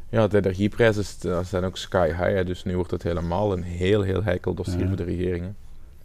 Ja, 0.08 0.28
de 0.28 0.36
energieprijzen 0.36 1.04
zijn 1.44 1.64
ook 1.64 1.76
sky 1.76 2.06
high, 2.06 2.46
dus 2.46 2.64
nu 2.64 2.74
wordt 2.74 2.90
het 2.90 3.02
helemaal 3.02 3.52
een 3.52 3.62
heel, 3.62 4.02
heel 4.02 4.22
heikel 4.22 4.54
dossier 4.54 4.86
voor 4.86 4.96
de 4.96 5.04
regering. 5.04 5.44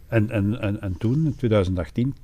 En, 0.06 0.30
en, 0.30 0.60
en, 0.60 0.80
en 0.80 0.98
toen, 0.98 1.24
in 1.24 1.36
2018, 1.36 2.16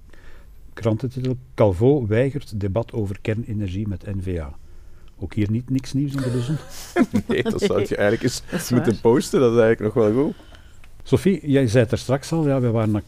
krantentitel, 0.73 1.37
Calvo 1.55 2.07
weigert 2.07 2.61
debat 2.61 2.93
over 2.93 3.21
kernenergie 3.21 3.89
met 3.89 4.15
NVA. 4.15 4.55
Ook 5.19 5.35
hier 5.35 5.51
niet 5.51 5.71
niks 5.71 5.93
nieuws 5.93 6.13
in 6.13 6.23
de 6.23 6.31
buzzen? 6.31 6.59
nee, 7.29 7.43
dat 7.43 7.63
zou 7.63 7.81
je 7.81 7.97
eigenlijk 7.97 8.23
eens 8.23 8.71
moeten 8.71 9.01
posten. 9.01 9.41
Dat 9.41 9.53
is 9.53 9.59
eigenlijk 9.61 9.95
nog 9.95 10.05
wel 10.05 10.25
goed. 10.25 10.35
Sophie, 11.03 11.51
jij 11.51 11.67
zei 11.67 11.83
het 11.83 11.93
er 11.93 11.99
straks 11.99 12.33
al, 12.33 12.47
ja, 12.47 12.61
we 12.61 12.71
waren 12.71 13.03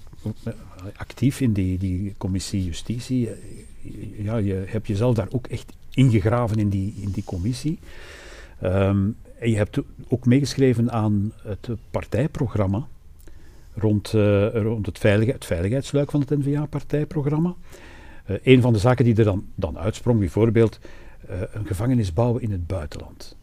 actief 0.97 1.41
in 1.41 1.53
die, 1.53 1.79
die 1.79 2.15
commissie 2.19 2.65
justitie. 2.65 3.29
Ja, 4.17 4.37
je 4.37 4.65
hebt 4.67 4.87
jezelf 4.87 5.15
daar 5.15 5.29
ook 5.31 5.47
echt 5.47 5.73
ingegraven 5.91 6.59
in 6.59 6.69
die, 6.69 6.95
in 7.01 7.11
die 7.11 7.25
commissie. 7.25 7.79
Um, 8.63 9.17
en 9.39 9.51
je 9.51 9.57
hebt 9.57 9.79
ook 10.09 10.27
meegeschreven 10.27 10.93
aan 10.93 11.33
het 11.43 11.69
partijprogramma 11.91 12.87
rond, 13.75 14.13
uh, 14.13 14.55
rond 14.55 14.87
het, 14.87 14.99
veiligheid, 14.99 15.37
het 15.37 15.47
veiligheidsluik 15.47 16.11
van 16.11 16.21
het 16.21 16.31
NVA-partijprogramma. 16.31 17.55
Uh, 18.31 18.37
een 18.43 18.61
van 18.61 18.73
de 18.73 18.79
zaken 18.79 19.05
die 19.05 19.17
er 19.17 19.25
dan, 19.25 19.47
dan 19.55 19.79
uitsprong, 19.79 20.19
bijvoorbeeld 20.19 20.79
een 21.29 21.67
gevangenis 21.67 22.13
bouwen 22.13 22.43
in 22.43 22.51
het 22.51 22.67
buitenland. 22.67 23.37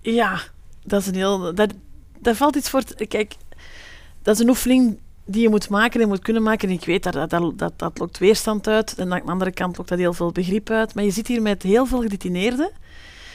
Ja, 0.00 0.40
dat 0.82 1.00
is 1.00 1.06
een 1.06 1.14
heel. 1.14 1.54
Dat, 1.54 1.74
daar 2.18 2.34
valt 2.34 2.56
iets 2.56 2.70
voor. 2.70 2.82
kijk, 3.08 3.36
dat 4.22 4.34
is 4.34 4.40
een 4.40 4.48
oefening 4.48 4.98
die 5.24 5.42
je 5.42 5.48
moet 5.48 5.68
maken 5.68 6.00
en 6.00 6.08
moet 6.08 6.22
kunnen 6.22 6.42
maken. 6.42 6.68
En 6.68 6.74
ik 6.74 6.84
weet 6.84 7.02
dat 7.02 7.30
dat, 7.30 7.58
dat, 7.58 7.72
dat 7.76 7.98
lokt 7.98 8.18
weerstand 8.18 8.68
uit. 8.68 8.94
En 8.94 9.12
aan 9.12 9.20
de 9.24 9.30
andere 9.30 9.52
kant 9.52 9.76
lokt 9.76 9.88
dat 9.88 9.98
heel 9.98 10.12
veel 10.12 10.32
begrip 10.32 10.70
uit. 10.70 10.94
Maar 10.94 11.04
je 11.04 11.10
zit 11.10 11.26
hier 11.26 11.42
met 11.42 11.62
heel 11.62 11.86
veel 11.86 12.00
gedetineerden 12.00 12.70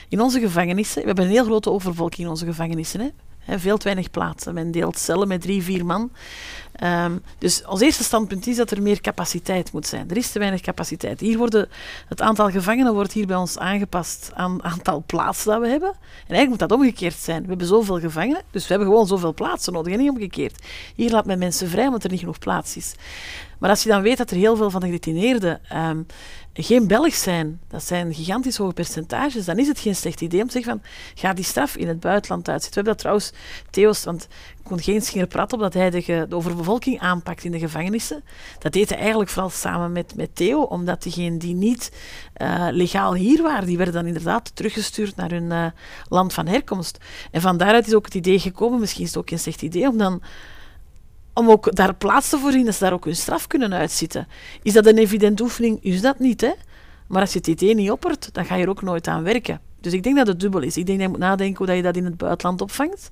in 0.08 0.20
onze 0.20 0.40
gevangenissen. 0.40 1.00
We 1.00 1.06
hebben 1.06 1.24
een 1.24 1.30
heel 1.30 1.44
grote 1.44 1.70
overvolking 1.70 2.20
in 2.20 2.28
onze 2.28 2.44
gevangenissen. 2.44 3.00
Hè 3.00 3.08
veel 3.46 3.76
te 3.76 3.84
weinig 3.84 4.10
plaatsen. 4.10 4.54
Men 4.54 4.70
deelt 4.70 4.98
cellen 4.98 5.28
met 5.28 5.40
drie, 5.40 5.62
vier 5.62 5.86
man. 5.86 6.10
Ehm, 6.72 7.16
dus 7.38 7.64
ons 7.66 7.80
eerste 7.80 8.04
standpunt 8.04 8.46
is 8.46 8.56
dat 8.56 8.70
er 8.70 8.82
meer 8.82 9.00
capaciteit 9.00 9.72
moet 9.72 9.86
zijn. 9.86 10.10
Er 10.10 10.16
is 10.16 10.30
te 10.30 10.38
weinig 10.38 10.60
capaciteit. 10.60 11.20
Hier 11.20 11.38
worden, 11.38 11.68
het 12.08 12.20
aantal 12.20 12.50
gevangenen 12.50 12.94
wordt 12.94 13.12
hier 13.12 13.26
bij 13.26 13.36
ons 13.36 13.58
aangepast 13.58 14.30
aan 14.34 14.52
het 14.52 14.62
aantal 14.62 15.02
plaatsen 15.06 15.50
dat 15.50 15.60
we 15.60 15.68
hebben. 15.68 15.88
En 15.90 16.34
eigenlijk 16.34 16.48
moet 16.48 16.68
dat 16.68 16.72
omgekeerd 16.72 17.16
zijn. 17.16 17.42
We 17.42 17.48
hebben 17.48 17.66
zoveel 17.66 18.00
gevangenen, 18.00 18.42
dus 18.50 18.62
we 18.62 18.68
hebben 18.68 18.88
gewoon 18.88 19.06
zoveel 19.06 19.34
plaatsen 19.34 19.72
nodig 19.72 19.92
en 19.92 19.98
niet 19.98 20.10
omgekeerd. 20.10 20.66
Hier 20.94 21.10
laat 21.10 21.26
men 21.26 21.38
mensen 21.38 21.68
vrij 21.68 21.86
omdat 21.86 22.04
er 22.04 22.10
niet 22.10 22.20
genoeg 22.20 22.38
plaats 22.38 22.76
is. 22.76 22.94
Maar 23.58 23.70
als 23.70 23.82
je 23.82 23.88
dan 23.88 24.02
weet 24.02 24.18
dat 24.18 24.30
er 24.30 24.36
heel 24.36 24.56
veel 24.56 24.70
van 24.70 24.80
de 24.80 24.86
gedetineerden 24.86 25.60
um, 25.72 26.06
geen 26.52 26.86
Belg 26.86 27.14
zijn, 27.14 27.60
dat 27.68 27.84
zijn 27.84 28.14
gigantisch 28.14 28.56
hoge 28.56 28.72
percentages, 28.72 29.44
dan 29.44 29.58
is 29.58 29.68
het 29.68 29.78
geen 29.78 29.96
slecht 29.96 30.20
idee 30.20 30.40
om 30.40 30.46
te 30.46 30.52
zeggen 30.52 30.70
van, 30.70 30.90
ga 31.14 31.32
die 31.32 31.44
straf 31.44 31.76
in 31.76 31.88
het 31.88 32.00
buitenland 32.00 32.48
uitzetten. 32.48 32.82
We 32.82 32.88
hebben 32.88 32.92
dat 32.92 32.98
trouwens, 32.98 33.32
Theos, 33.70 34.04
want 34.04 34.28
ik 34.58 34.64
kon 34.64 34.80
geen 34.80 35.02
schier 35.02 35.26
praten 35.26 35.56
op 35.56 35.62
dat 35.62 35.74
hij 35.74 35.90
de, 35.90 36.26
de, 36.28 36.36
overbevolking 36.36 37.00
aanpakt 37.00 37.44
in 37.44 37.52
de 37.52 37.58
gevangenissen. 37.58 38.24
Dat 38.58 38.72
deed 38.72 38.88
hij 38.88 38.98
eigenlijk 38.98 39.30
vooral 39.30 39.50
samen 39.50 39.92
met, 39.92 40.14
met 40.14 40.36
Theo, 40.36 40.62
omdat 40.62 41.02
degenen 41.02 41.38
die 41.38 41.54
niet 41.54 41.92
uh, 42.36 42.66
legaal 42.70 43.14
hier 43.14 43.42
waren, 43.42 43.66
die 43.66 43.76
werden 43.76 43.94
dan 43.94 44.06
inderdaad 44.06 44.56
teruggestuurd 44.56 45.16
naar 45.16 45.30
hun 45.30 45.50
uh, 45.50 45.66
land 46.08 46.32
van 46.32 46.46
herkomst. 46.46 46.98
En 47.30 47.40
van 47.40 47.56
daaruit 47.56 47.86
is 47.86 47.94
ook 47.94 48.04
het 48.04 48.14
idee 48.14 48.38
gekomen, 48.38 48.80
misschien 48.80 49.02
is 49.02 49.08
het 49.08 49.18
ook 49.18 49.28
geen 49.28 49.38
slecht 49.38 49.62
idee, 49.62 49.88
om 49.88 49.98
dan 49.98 50.22
om 51.34 51.50
ook 51.50 51.74
daar 51.74 51.94
plaats 51.94 52.28
te 52.28 52.38
voorzien 52.38 52.64
dat 52.64 52.74
ze 52.74 52.84
daar 52.84 52.92
ook 52.92 53.04
hun 53.04 53.16
straf 53.16 53.46
kunnen 53.46 53.72
uitzitten. 53.72 54.28
Is 54.62 54.72
dat 54.72 54.86
een 54.86 54.98
evident 54.98 55.40
oefening? 55.40 55.78
Is 55.82 56.00
dat 56.00 56.18
niet, 56.18 56.40
hè? 56.40 56.52
Maar 57.06 57.20
als 57.20 57.32
je 57.32 57.38
het 57.38 57.46
idee 57.46 57.74
niet 57.74 57.90
oppert, 57.90 58.28
dan 58.32 58.44
ga 58.44 58.54
je 58.54 58.62
er 58.62 58.68
ook 58.68 58.82
nooit 58.82 59.06
aan 59.06 59.22
werken. 59.22 59.60
Dus 59.80 59.92
ik 59.92 60.02
denk 60.02 60.16
dat 60.16 60.26
het 60.26 60.40
dubbel 60.40 60.60
is. 60.60 60.76
Ik 60.76 60.86
denk 60.86 60.98
dat 60.98 61.06
je 61.06 61.12
moet 61.12 61.22
nadenken 61.22 61.66
hoe 61.66 61.76
je 61.76 61.82
dat 61.82 61.96
in 61.96 62.04
het 62.04 62.16
buitenland 62.16 62.60
opvangt. 62.60 63.10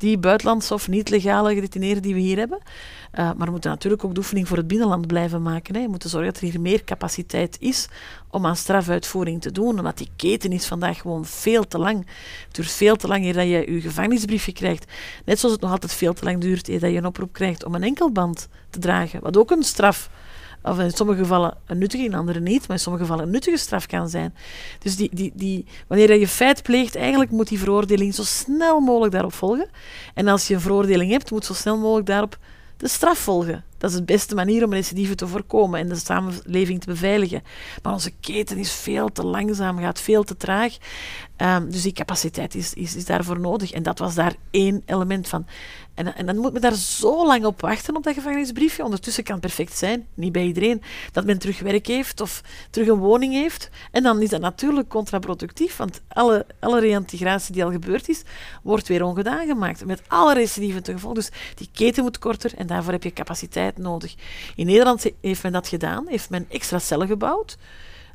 Die 0.00 0.18
buitenlandse 0.18 0.74
of 0.74 0.88
niet-legale 0.88 1.54
gedetineerden 1.54 2.02
die 2.02 2.14
we 2.14 2.20
hier 2.20 2.36
hebben. 2.36 2.58
Uh, 2.58 3.18
maar 3.18 3.46
we 3.46 3.50
moeten 3.50 3.70
natuurlijk 3.70 4.04
ook 4.04 4.14
de 4.14 4.20
oefening 4.20 4.48
voor 4.48 4.56
het 4.56 4.66
binnenland 4.66 5.06
blijven 5.06 5.42
maken. 5.42 5.74
Hè. 5.74 5.82
We 5.82 5.88
moeten 5.88 6.10
zorgen 6.10 6.32
dat 6.32 6.42
er 6.42 6.48
hier 6.48 6.60
meer 6.60 6.84
capaciteit 6.84 7.56
is 7.60 7.88
om 8.30 8.46
aan 8.46 8.56
strafuitvoering 8.56 9.40
te 9.40 9.52
doen. 9.52 9.78
Omdat 9.78 9.98
die 9.98 10.08
keten 10.16 10.52
is 10.52 10.66
vandaag 10.66 11.00
gewoon 11.00 11.24
veel 11.24 11.68
te 11.68 11.78
lang. 11.78 12.06
Het 12.46 12.54
duurt 12.54 12.70
veel 12.70 12.96
te 12.96 13.06
lang 13.06 13.24
eer 13.24 13.32
dat 13.32 13.44
je 13.44 13.72
je 13.72 13.80
gevangenisbriefje 13.80 14.52
krijgt. 14.52 14.92
Net 15.24 15.38
zoals 15.38 15.54
het 15.54 15.62
nog 15.62 15.72
altijd 15.72 15.92
veel 15.92 16.12
te 16.12 16.24
lang 16.24 16.40
duurt 16.40 16.68
eer 16.68 16.80
dat 16.80 16.90
je 16.90 16.96
een 16.96 17.06
oproep 17.06 17.32
krijgt 17.32 17.64
om 17.64 17.74
een 17.74 17.82
enkelband 17.82 18.48
te 18.70 18.78
dragen. 18.78 19.20
Wat 19.20 19.36
ook 19.36 19.50
een 19.50 19.62
straf 19.62 20.10
of 20.62 20.78
in 20.78 20.90
sommige 20.90 21.18
gevallen 21.18 21.56
een 21.66 21.78
nuttige, 21.78 22.04
in 22.04 22.14
andere 22.14 22.40
niet, 22.40 22.60
maar 22.60 22.76
in 22.76 22.82
sommige 22.82 23.04
gevallen 23.04 23.24
een 23.24 23.32
nuttige 23.32 23.56
straf 23.56 23.86
kan 23.86 24.08
zijn. 24.08 24.34
Dus 24.78 24.96
die, 24.96 25.10
die, 25.12 25.32
die, 25.34 25.66
wanneer 25.86 26.18
je 26.18 26.28
feit 26.28 26.62
pleegt, 26.62 26.96
eigenlijk 26.96 27.30
moet 27.30 27.48
die 27.48 27.58
veroordeling 27.58 28.14
zo 28.14 28.22
snel 28.22 28.80
mogelijk 28.80 29.12
daarop 29.12 29.32
volgen. 29.32 29.68
En 30.14 30.28
als 30.28 30.48
je 30.48 30.54
een 30.54 30.60
veroordeling 30.60 31.10
hebt, 31.10 31.30
moet 31.30 31.44
zo 31.44 31.54
snel 31.54 31.78
mogelijk 31.78 32.06
daarop 32.06 32.38
de 32.76 32.88
straf 32.88 33.18
volgen. 33.18 33.64
Dat 33.80 33.90
is 33.90 33.96
de 33.96 34.02
beste 34.02 34.34
manier 34.34 34.64
om 34.64 34.72
recidive 34.72 35.14
te 35.14 35.26
voorkomen 35.26 35.80
en 35.80 35.88
de 35.88 35.96
samenleving 35.96 36.80
te 36.80 36.86
beveiligen. 36.86 37.42
Maar 37.82 37.92
onze 37.92 38.12
keten 38.20 38.58
is 38.58 38.72
veel 38.72 39.12
te 39.12 39.24
langzaam, 39.24 39.78
gaat 39.78 40.00
veel 40.00 40.22
te 40.22 40.36
traag. 40.36 40.76
Ehm, 41.36 41.70
dus 41.70 41.82
die 41.82 41.92
capaciteit 41.92 42.54
is, 42.54 42.74
is, 42.74 42.96
is 42.96 43.04
daarvoor 43.04 43.40
nodig. 43.40 43.72
En 43.72 43.82
dat 43.82 43.98
was 43.98 44.14
daar 44.14 44.34
één 44.50 44.82
element 44.86 45.28
van. 45.28 45.46
En, 45.94 46.14
en 46.16 46.26
dan 46.26 46.36
moet 46.36 46.52
men 46.52 46.60
daar 46.62 46.74
zo 46.74 47.26
lang 47.26 47.44
op 47.44 47.60
wachten 47.60 47.96
op 47.96 48.02
dat 48.02 48.14
gevangenisbriefje. 48.14 48.84
Ondertussen 48.84 49.24
kan 49.24 49.32
het 49.34 49.44
perfect 49.44 49.76
zijn, 49.76 50.06
niet 50.14 50.32
bij 50.32 50.44
iedereen, 50.44 50.82
dat 51.12 51.24
men 51.24 51.38
terug 51.38 51.60
werk 51.60 51.86
heeft 51.86 52.20
of 52.20 52.42
terug 52.70 52.88
een 52.88 52.98
woning 52.98 53.32
heeft. 53.32 53.70
En 53.90 54.02
dan 54.02 54.22
is 54.22 54.28
dat 54.28 54.40
natuurlijk 54.40 54.88
contraproductief, 54.88 55.76
want 55.76 56.00
alle, 56.08 56.46
alle 56.60 56.80
reintegratie 56.80 57.54
die 57.54 57.64
al 57.64 57.70
gebeurd 57.70 58.08
is, 58.08 58.22
wordt 58.62 58.88
weer 58.88 59.04
ongedaan 59.04 59.46
gemaakt. 59.46 59.84
Met 59.84 60.02
alle 60.06 60.34
recidieven 60.34 60.82
te 60.82 60.92
gevolg. 60.92 61.14
Dus 61.14 61.30
die 61.54 61.68
keten 61.72 62.02
moet 62.02 62.18
korter 62.18 62.54
en 62.56 62.66
daarvoor 62.66 62.92
heb 62.92 63.02
je 63.02 63.12
capaciteit 63.12 63.69
nodig. 63.78 64.14
In 64.54 64.66
Nederland 64.66 65.06
heeft 65.20 65.42
men 65.42 65.52
dat 65.52 65.68
gedaan, 65.68 66.08
heeft 66.08 66.30
men 66.30 66.46
extra 66.48 66.78
cellen 66.78 67.06
gebouwd. 67.06 67.56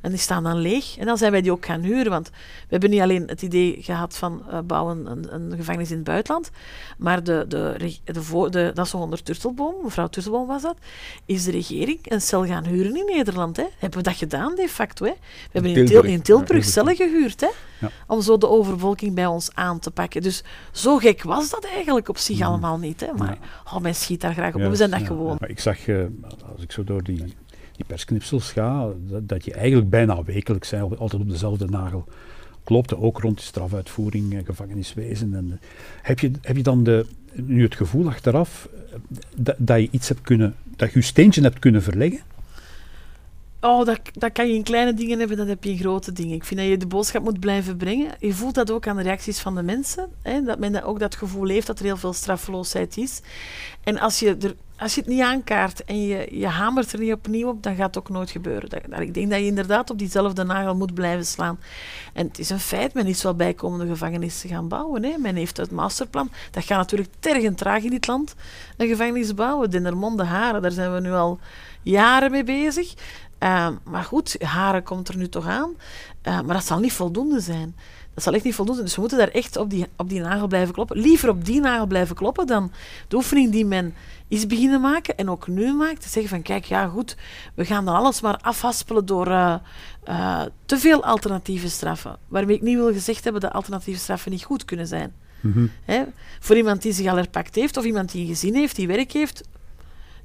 En 0.06 0.12
die 0.12 0.20
staan 0.20 0.44
dan 0.44 0.58
leeg. 0.58 0.98
En 0.98 1.06
dan 1.06 1.18
zijn 1.18 1.32
wij 1.32 1.42
die 1.42 1.52
ook 1.52 1.66
gaan 1.66 1.82
huren. 1.82 2.12
Want 2.12 2.30
we 2.30 2.68
hebben 2.68 2.90
niet 2.90 3.02
alleen 3.02 3.28
het 3.28 3.42
idee 3.42 3.78
gehad 3.80 4.18
van 4.18 4.44
uh, 4.50 4.60
bouwen 4.60 5.06
een, 5.06 5.34
een, 5.34 5.54
gevangenis 5.58 5.90
in 5.90 5.96
het 5.96 6.06
buitenland. 6.06 6.50
Maar 6.98 7.24
de, 7.24 7.46
de, 7.48 7.76
de, 7.78 8.14
de, 8.14 8.50
de 8.50 8.72
dat 8.74 8.86
is 8.86 8.94
onder 8.94 9.24
Turtelboom, 9.24 9.76
mevrouw 9.84 10.08
Turtelboom 10.08 10.48
was 10.48 10.62
dat. 10.62 10.78
Is 11.26 11.44
de 11.44 11.52
regering 11.52 12.00
een 12.04 12.22
cel 12.22 12.46
gaan 12.46 12.66
huren 12.66 12.96
in 12.96 13.06
Nederland. 13.16 13.58
Hè? 13.58 13.66
Hebben 13.78 14.00
we 14.00 14.06
dat 14.06 14.16
gedaan 14.16 14.56
de 14.56 14.68
facto. 14.70 15.06
Hè? 15.06 15.12
We 15.12 15.50
hebben 15.52 15.72
in 15.76 15.86
Tilburg, 15.86 16.12
in 16.12 16.22
Tilburg 16.22 16.66
cellen 16.66 16.96
gehuurd. 16.96 17.42
Hè? 17.42 17.50
Ja. 17.80 17.90
Om 18.08 18.22
zo 18.22 18.38
de 18.38 18.48
overvolking 18.48 19.16
bij 19.16 19.26
ons 19.26 19.50
aan 19.54 19.80
te 19.80 19.92
pakken. 19.92 20.22
Dus 20.22 20.44
zo 20.72 20.98
gek 20.98 21.24
was 21.24 21.50
dat 21.50 21.66
eigenlijk 21.66 22.10
op 22.10 22.18
zich 22.18 22.38
mm. 22.38 22.44
allemaal 22.44 22.78
niet. 22.78 23.00
Hè? 23.00 23.14
Maar 23.14 23.38
oh, 23.66 23.78
men 23.78 23.96
schiet 23.96 24.22
daar 24.22 24.34
graag 24.34 24.56
op. 24.56 24.62
we 24.62 24.76
zijn 24.76 24.90
dat 24.90 25.02
gewoon. 25.02 25.38
Maar 25.40 25.50
ik 25.50 25.60
zag, 25.60 25.88
uh, 25.88 26.06
als 26.52 26.62
ik 26.62 26.72
zo 26.72 26.84
door 26.84 27.04
die 27.04 27.36
die 27.76 27.86
persknipsels 27.86 28.52
ga, 28.52 28.90
dat, 29.08 29.30
dat, 29.30 29.46
je 29.46 29.54
eigenlijk 29.54 29.90
bijna 29.90 30.24
wekelijks 30.24 30.70
zijn, 30.70 30.82
altijd 30.82 31.22
op 31.22 31.30
dezelfde 31.30 31.66
nagel 31.66 32.06
klopte, 32.64 32.98
ook 32.98 33.20
rond 33.20 33.38
de 33.38 33.44
strafuitvoering, 33.44 34.34
en 34.34 34.46
gevangeniswezen. 34.46 35.34
En, 35.34 35.52
eh, 35.52 35.68
heb, 36.02 36.20
je, 36.20 36.32
heb 36.42 36.56
je 36.56 36.64
dan 36.64 36.84
de, 36.84 37.06
nu 37.34 37.64
het 37.64 37.76
gevoel 37.76 38.08
achteraf 38.08 38.70
eh, 38.74 38.98
dat, 39.36 39.56
dat 39.58 39.80
je 39.80 39.88
iets 39.92 40.08
hebt 40.08 40.22
kunnen, 40.22 40.56
dat 40.76 40.92
je 40.92 41.00
je 41.00 41.06
steentje 41.06 41.42
hebt 41.42 41.60
kunnen 41.60 41.84
verleggen? 41.84 42.20
Oh, 43.66 43.86
dat, 43.86 44.00
dat 44.14 44.32
kan 44.32 44.48
je 44.48 44.54
in 44.54 44.64
kleine 44.64 44.94
dingen 44.94 45.20
hebben, 45.20 45.38
dat 45.38 45.48
heb 45.48 45.64
je 45.64 45.70
in 45.70 45.78
grote 45.78 46.12
dingen. 46.12 46.36
Ik 46.36 46.44
vind 46.44 46.60
dat 46.60 46.70
je 46.70 46.78
de 46.78 46.88
boodschap 46.88 47.24
moet 47.24 47.40
blijven 47.40 47.78
brengen. 47.78 48.12
Je 48.20 48.34
voelt 48.34 48.56
dat 48.56 48.72
ook 48.72 48.88
aan 48.88 48.98
de 48.98 49.04
reacties 49.04 49.40
van 49.40 49.56
de 49.56 49.62
mensen. 49.62 50.10
Hè, 50.22 50.42
dat 50.42 50.60
men 50.60 50.84
ook 50.84 51.00
dat 51.00 51.16
gevoel 51.16 51.48
heeft 51.48 51.68
dat 51.68 51.80
er 51.80 51.86
heel 51.86 51.98
veel 51.98 52.14
straffeloosheid 52.14 52.98
is. 52.98 53.22
En 53.84 54.00
als 54.00 54.20
je, 54.20 54.38
er, 54.38 54.56
als 54.78 54.96
je 54.96 55.02
het 55.02 55.10
niet 55.10 55.22
aankaart 55.22 55.84
en 55.84 56.06
je, 56.06 56.28
je 56.40 56.48
hamert 56.48 56.94
er 56.94 57.00
niet 57.00 57.14
opnieuw 57.14 57.48
op, 57.48 57.64
dan 57.64 57.76
gaat 57.76 57.96
het 57.96 57.98
ook 57.98 58.10
nooit 58.10 58.30
gebeuren. 58.30 58.70
Dat, 58.70 59.00
ik 59.00 59.14
denk 59.14 59.30
dat 59.30 59.40
je 59.40 59.46
inderdaad 59.46 59.90
op 59.90 59.98
diezelfde 59.98 60.44
nagel 60.44 60.76
moet 60.76 60.94
blijven 60.94 61.26
slaan. 61.26 61.60
En 62.14 62.28
het 62.28 62.40
is 62.40 62.50
een 62.50 62.60
feit, 62.60 62.94
men 62.94 63.08
is 63.08 63.24
wel 63.24 63.36
bijkomende 63.36 63.88
gevangenissen 63.88 64.50
gaan 64.50 64.68
bouwen. 64.68 65.04
Hè. 65.04 65.18
Men 65.18 65.36
heeft 65.36 65.58
het 65.58 65.72
masterplan. 65.72 66.30
Dat 66.52 66.64
gaat 66.64 66.78
natuurlijk 66.78 67.10
tergend 67.20 67.58
traag 67.58 67.84
in 67.84 67.90
dit 67.90 68.08
land, 68.08 68.36
een 68.78 68.88
gevangenis 68.88 69.34
bouwen. 69.34 69.70
Dendermonde, 69.70 70.24
Haren, 70.24 70.62
daar 70.62 70.72
zijn 70.72 70.94
we 70.94 71.00
nu 71.00 71.12
al 71.12 71.40
jaren 71.82 72.32
mee 72.32 72.44
bezig. 72.44 72.94
Ehm, 73.38 73.74
maar 73.84 74.04
goed, 74.04 74.42
Haren 74.42 74.84
komt 74.84 75.08
er 75.08 75.18
nu 75.18 75.30
toch 75.30 75.48
aan. 75.48 75.74
Uh, 76.24 76.42
maar 76.42 76.56
dat 76.56 76.66
zal 76.66 76.80
niet 76.80 76.94
voldoende 76.94 77.40
zijn. 77.40 77.76
Dat 78.14 78.24
zal 78.24 78.34
echt 78.34 78.44
niet 78.44 78.56
voldoende 78.56 78.82
zijn. 78.82 78.86
Dus 78.86 78.96
we 78.96 79.02
moeten 79.02 79.18
daar 79.18 79.42
echt 79.42 79.58
op 79.58 79.70
die, 79.70 79.86
op 79.96 80.10
die 80.10 80.22
nagel 80.22 80.48
blijven 80.48 80.74
kloppen. 80.74 80.98
Liever 80.98 81.30
op 81.30 81.46
die 81.46 81.62
nagel 81.62 81.86
blijven 81.86 82.16
kloppen 82.16 82.48
dan 82.48 82.72
de 83.08 83.16
oefening 83.16 83.52
die 83.52 83.66
men 83.66 83.94
is 84.28 84.48
beginnen 84.48 84.82
maken 84.82 85.18
en 85.18 85.30
ook 85.30 85.48
nu 85.48 85.74
maakt. 85.74 86.02
Te 86.02 86.10
zeggen 86.10 86.30
van 86.30 86.42
kijk, 86.42 86.66
ja 86.66 86.88
goed, 86.88 87.16
we 87.54 87.66
gaan 87.66 87.86
dan 87.86 87.96
alles 87.96 88.22
maar 88.22 88.38
afhaspelen 88.42 89.06
door 89.06 89.28
uh, 89.28 89.56
uh, 90.10 90.42
te 90.66 90.78
veel 90.78 91.04
alternatieve 91.04 91.70
straffen. 91.70 92.18
Waarmee 92.28 92.56
ik 92.56 92.62
niet 92.62 92.78
wil 92.78 92.94
gezegd 92.94 93.24
hebben 93.24 93.42
dat 93.42 93.52
alternatieve 93.52 94.00
straffen 94.00 94.32
niet 94.32 94.44
goed 94.44 94.66
kunnen 94.66 94.88
zijn. 94.88 95.14
Mm 95.40 95.70
-hmm. 95.86 96.14
voor 96.40 96.56
iemand 96.56 96.82
die 96.82 96.94
zich 96.94 97.08
al 97.08 97.16
herpakt 97.16 97.56
heeft 97.56 97.78
of 97.78 97.84
iemand 97.84 98.12
die 98.12 98.22
een 98.22 98.28
gezin 98.28 98.56
heeft, 98.56 98.76
die 98.76 98.88
werk 98.88 99.12
heeft, 99.12 99.44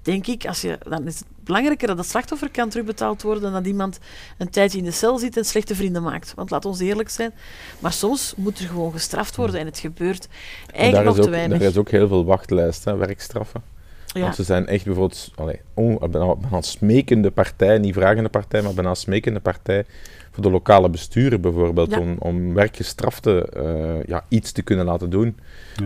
denk 0.03 0.27
ik, 0.27 0.47
als 0.47 0.61
je, 0.61 0.79
dan 0.89 1.07
is 1.07 1.19
het 1.19 1.29
belangrijker 1.45 1.89
dat 1.89 1.99
het 1.99 2.07
slachtoffer 2.07 2.51
kan 2.51 2.69
terugbetaald 2.69 3.23
worden 3.23 3.43
dan 3.43 3.53
dat 3.53 3.67
iemand 3.67 3.99
een 4.39 4.51
tijdje 4.51 4.79
in 4.79 4.85
de 4.85 4.91
cel 4.91 5.19
zit 5.19 5.37
en 5.37 5.45
slechte 5.45 5.75
vrienden 5.75 6.03
maakt. 6.03 6.33
Want 6.35 6.51
laat 6.51 6.65
ons 6.65 6.81
eerlijk 6.81 7.09
zijn, 7.09 7.33
maar 7.79 7.93
soms 7.93 8.35
moet 8.37 8.59
er 8.59 8.67
gewoon 8.67 8.93
gestraft 8.93 9.37
worden 9.37 9.61
en 9.61 9.67
het 9.67 9.79
gebeurt 9.79 10.29
eigenlijk 10.73 11.17
nog 11.17 11.25
te 11.25 11.31
weinig. 11.31 11.61
Er 11.61 11.67
is 11.67 11.77
ook 11.77 11.91
heel 11.91 12.09
veel 12.09 12.25
wachtlijst, 12.25 12.85
hè, 12.85 12.97
werkstraffen. 12.97 13.63
Ja. 14.13 14.21
Want 14.21 14.35
ze 14.35 14.43
zijn 14.43 14.67
echt 14.67 14.85
bijvoorbeeld 14.85 15.31
allee, 15.35 15.61
oh, 15.75 16.03
bijna 16.11 16.61
smekende 16.61 17.31
partij, 17.31 17.79
niet 17.79 17.95
vragende 17.95 18.29
partij, 18.29 18.63
maar 18.63 18.75
bijna 18.75 18.95
smekende 18.95 19.41
partij 19.41 19.85
voor 20.31 20.43
de 20.43 20.51
lokale 20.51 20.89
besturen 20.89 21.41
bijvoorbeeld, 21.41 21.99
om, 21.99 22.17
om 22.19 22.55
werkgestraften 22.55 23.47
uh, 23.57 24.05
ja, 24.07 24.25
iets 24.29 24.53
te 24.53 24.63
kunnen 24.63 24.85
laten 24.85 25.11
doen. 25.11 25.37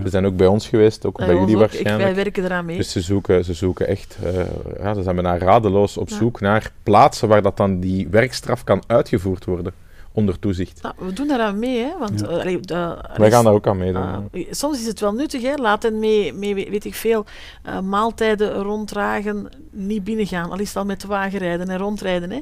Ze 0.03 0.09
zijn 0.09 0.27
ook 0.27 0.37
bij 0.37 0.47
ons 0.47 0.69
geweest, 0.69 1.07
ook 1.07 1.17
bij 1.17 1.35
jullie 1.35 1.57
waarschijnlijk. 1.57 2.05
wij 2.05 2.15
werken 2.15 2.45
eraan 2.45 2.65
mee. 2.65 2.77
Dus 2.77 2.93
ze 2.93 3.01
zoeken, 3.01 3.45
ze 3.45 3.55
zoeken 3.55 3.87
echt, 3.87 4.19
uh, 4.25 4.33
ja, 4.79 4.95
ze 4.95 5.03
zijn 5.03 5.15
bijna 5.15 5.39
radeloos 5.39 5.97
op 5.97 6.11
zoek 6.11 6.41
naar 6.41 6.71
plaatsen 6.83 7.29
waar 7.29 7.43
dat 7.43 7.57
dan 7.57 7.81
die 7.81 8.09
werkstraf 8.09 8.65
kan 8.65 8.83
uitgevoerd 8.87 9.45
worden 9.45 9.73
onder 10.17 10.39
toezicht. 10.39 10.83
Nou, 10.83 10.95
we 10.99 11.13
doen 11.13 11.29
daaraan 11.29 11.59
mee, 11.59 11.79
hè? 11.79 11.99
Want, 11.99 12.21
ja. 12.21 12.47
uh, 12.47 12.59
de, 12.61 12.99
Wij 13.17 13.31
gaan 13.31 13.45
daar 13.45 13.53
ook 13.53 13.67
aan 13.67 13.79
meedoen. 13.79 14.29
Uh, 14.33 14.47
soms 14.51 14.81
is 14.81 14.87
het 14.87 15.01
wel 15.01 15.13
nuttig, 15.13 15.43
hè? 15.43 15.55
laat 15.55 15.83
hen 15.83 15.99
mee, 15.99 16.33
mee 16.33 16.55
weet 16.55 16.85
ik 16.85 16.95
veel, 16.95 17.25
uh, 17.67 17.81
maaltijden 17.81 18.53
ronddragen, 18.53 19.49
niet 19.71 20.05
binnengaan. 20.05 20.51
Al 20.51 20.59
is 20.59 20.69
het 20.69 20.77
al 20.77 20.85
met 20.85 21.01
de 21.01 21.07
wagen 21.07 21.39
rijden 21.39 21.69
en 21.69 21.79
rondrijden. 21.79 22.31
Hè? 22.31 22.41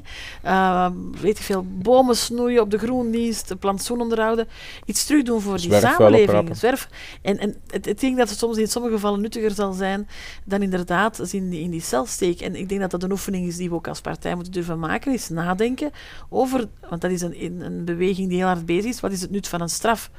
weet 1.21 1.39
ik 1.39 1.45
veel, 1.45 1.67
bomen 1.69 2.17
snoeien 2.17 2.61
op 2.61 2.71
de 2.71 2.79
groendienst, 2.79 3.59
plantsoen 3.59 4.01
onderhouden. 4.01 4.49
Iets 4.85 5.07
terug 5.07 5.23
doen 5.23 5.41
voor 5.41 5.57
die 5.57 5.79
samenleving. 5.79 6.57
Zwerf. 6.57 6.89
En, 7.23 7.39
en 7.39 7.57
het, 7.67 7.87
ik 7.87 8.01
denk 8.01 8.17
dat 8.17 8.29
het 8.29 8.39
soms 8.39 8.57
in 8.57 8.69
sommige 8.69 8.95
gevallen 8.95 9.21
nuttiger 9.21 9.51
zal 9.51 9.73
zijn 9.73 10.09
dan 10.45 10.63
inderdaad 10.63 11.33
in 11.33 11.51
die, 11.51 11.61
in 11.61 11.71
die 11.71 11.81
cel 11.81 12.07
steken. 12.07 12.47
En 12.47 12.57
ik 12.57 12.69
denk 12.69 12.81
dat 12.81 12.91
dat 12.91 13.03
een 13.03 13.11
oefening 13.11 13.47
is 13.47 13.57
die 13.57 13.69
we 13.69 13.75
ook 13.75 13.89
als 13.89 14.01
partij 14.01 14.35
moeten 14.35 14.53
durven 14.53 14.79
maken, 14.79 15.13
is 15.13 15.29
nadenken 15.29 15.91
over, 16.29 16.69
want 16.89 17.01
dat 17.01 17.11
is 17.11 17.21
een 17.21 17.61
een 17.62 17.62
beweging 17.85 18.29
die 18.29 18.39
heel 18.39 18.47
hard 18.47 18.67
bezig 18.67 18.91
is. 18.91 19.01
Wat 19.01 19.13
is 19.13 19.21
het 19.21 19.31
nut 19.31 19.49
van 19.49 19.61
een 19.61 19.69
straf? 19.69 20.11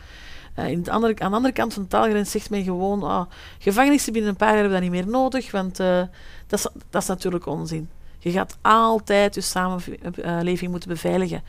Uh, 0.60 0.68
in 0.68 0.90
andere, 0.90 1.20
aan 1.20 1.30
de 1.30 1.36
andere 1.36 1.54
kant 1.54 1.74
van 1.74 1.84
de 1.84 1.90
taalgrens 1.90 2.32
zegt 2.32 2.50
men 2.50 2.64
gewoon: 2.64 3.04
oh, 3.04 3.22
gevangenissen 3.60 4.14
binnen 4.14 4.32
een 4.32 4.38
paar 4.38 4.48
jaar 4.48 4.58
hebben 4.58 4.74
dat 4.74 4.82
niet 4.82 5.04
meer 5.04 5.12
nodig, 5.12 5.52
want 5.52 5.80
uh, 5.80 6.02
dat, 6.48 6.60
is, 6.60 6.68
dat 6.90 7.02
is 7.02 7.08
natuurlijk 7.08 7.46
onzin. 7.46 7.90
Je 8.20 8.32
gaat 8.32 8.58
altijd 8.62 9.36
je 9.36 9.42
samenleving 9.42 10.72
moeten 10.72 10.90
beveiligen. 10.90 11.44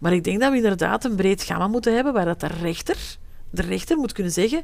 Maar 0.00 0.12
ik 0.12 0.24
denk 0.24 0.40
dat 0.40 0.50
we 0.50 0.56
inderdaad 0.56 1.04
een 1.04 1.14
breed 1.14 1.42
gamma 1.42 1.66
moeten 1.66 1.94
hebben 1.94 2.12
waar 2.12 2.24
dat 2.24 2.40
de 2.40 2.46
rechter, 2.46 3.16
de 3.50 3.62
rechter 3.62 3.96
moet 3.96 4.12
kunnen 4.12 4.32
zeggen: 4.32 4.62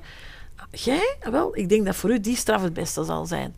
Jij, 0.71 1.17
wel, 1.31 1.57
ik 1.57 1.69
denk 1.69 1.87
dat 1.87 1.97
voor 1.97 2.11
u 2.11 2.21
die 2.21 2.37
straf 2.37 2.63
het 2.63 2.73
beste 2.73 3.05
zal 3.05 3.27
zijn. 3.27 3.55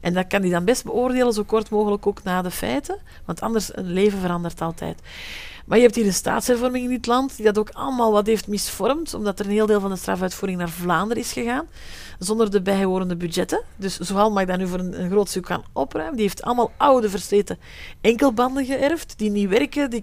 En 0.00 0.14
dat 0.14 0.26
kan 0.26 0.40
hij 0.40 0.50
dan 0.50 0.64
best 0.64 0.84
beoordelen, 0.84 1.32
zo 1.32 1.42
kort 1.42 1.70
mogelijk 1.70 2.06
ook 2.06 2.22
na 2.22 2.42
de 2.42 2.50
feiten, 2.50 2.98
want 3.24 3.40
anders 3.40 3.76
een 3.76 3.92
leven 3.92 4.18
verandert 4.18 4.60
altijd. 4.60 5.00
Maar 5.70 5.78
je 5.78 5.84
hebt 5.84 5.96
hier 5.96 6.06
een 6.06 6.12
staatshervorming 6.12 6.84
in 6.84 6.90
dit 6.90 7.06
land 7.06 7.36
die 7.36 7.44
dat 7.44 7.58
ook 7.58 7.70
allemaal 7.70 8.12
wat 8.12 8.26
heeft 8.26 8.48
misvormd, 8.48 9.14
omdat 9.14 9.38
er 9.38 9.44
een 9.44 9.50
heel 9.50 9.66
deel 9.66 9.80
van 9.80 9.90
de 9.90 9.96
strafuitvoering 9.96 10.58
naar 10.58 10.68
Vlaanderen 10.68 11.22
is 11.22 11.32
gegaan 11.32 11.66
zonder 12.20 12.50
de 12.50 12.62
bijhorende 12.62 13.16
budgetten. 13.16 13.62
Dus 13.76 13.98
zoal 13.98 14.30
mag 14.30 14.44
dat 14.44 14.58
nu 14.58 14.66
voor 14.66 14.78
een, 14.78 15.00
een, 15.02 15.10
groot 15.10 15.28
stuk 15.28 15.46
gaan 15.46 15.64
opruimen. 15.72 16.16
Die 16.16 16.24
heeft 16.24 16.42
allemaal 16.42 16.72
oude, 16.76 17.10
versleten 17.10 17.58
enkelbanden 18.00 18.64
geërfd, 18.64 19.14
die 19.16 19.30
niet 19.30 19.48
werken. 19.48 19.90
Die, 19.90 20.02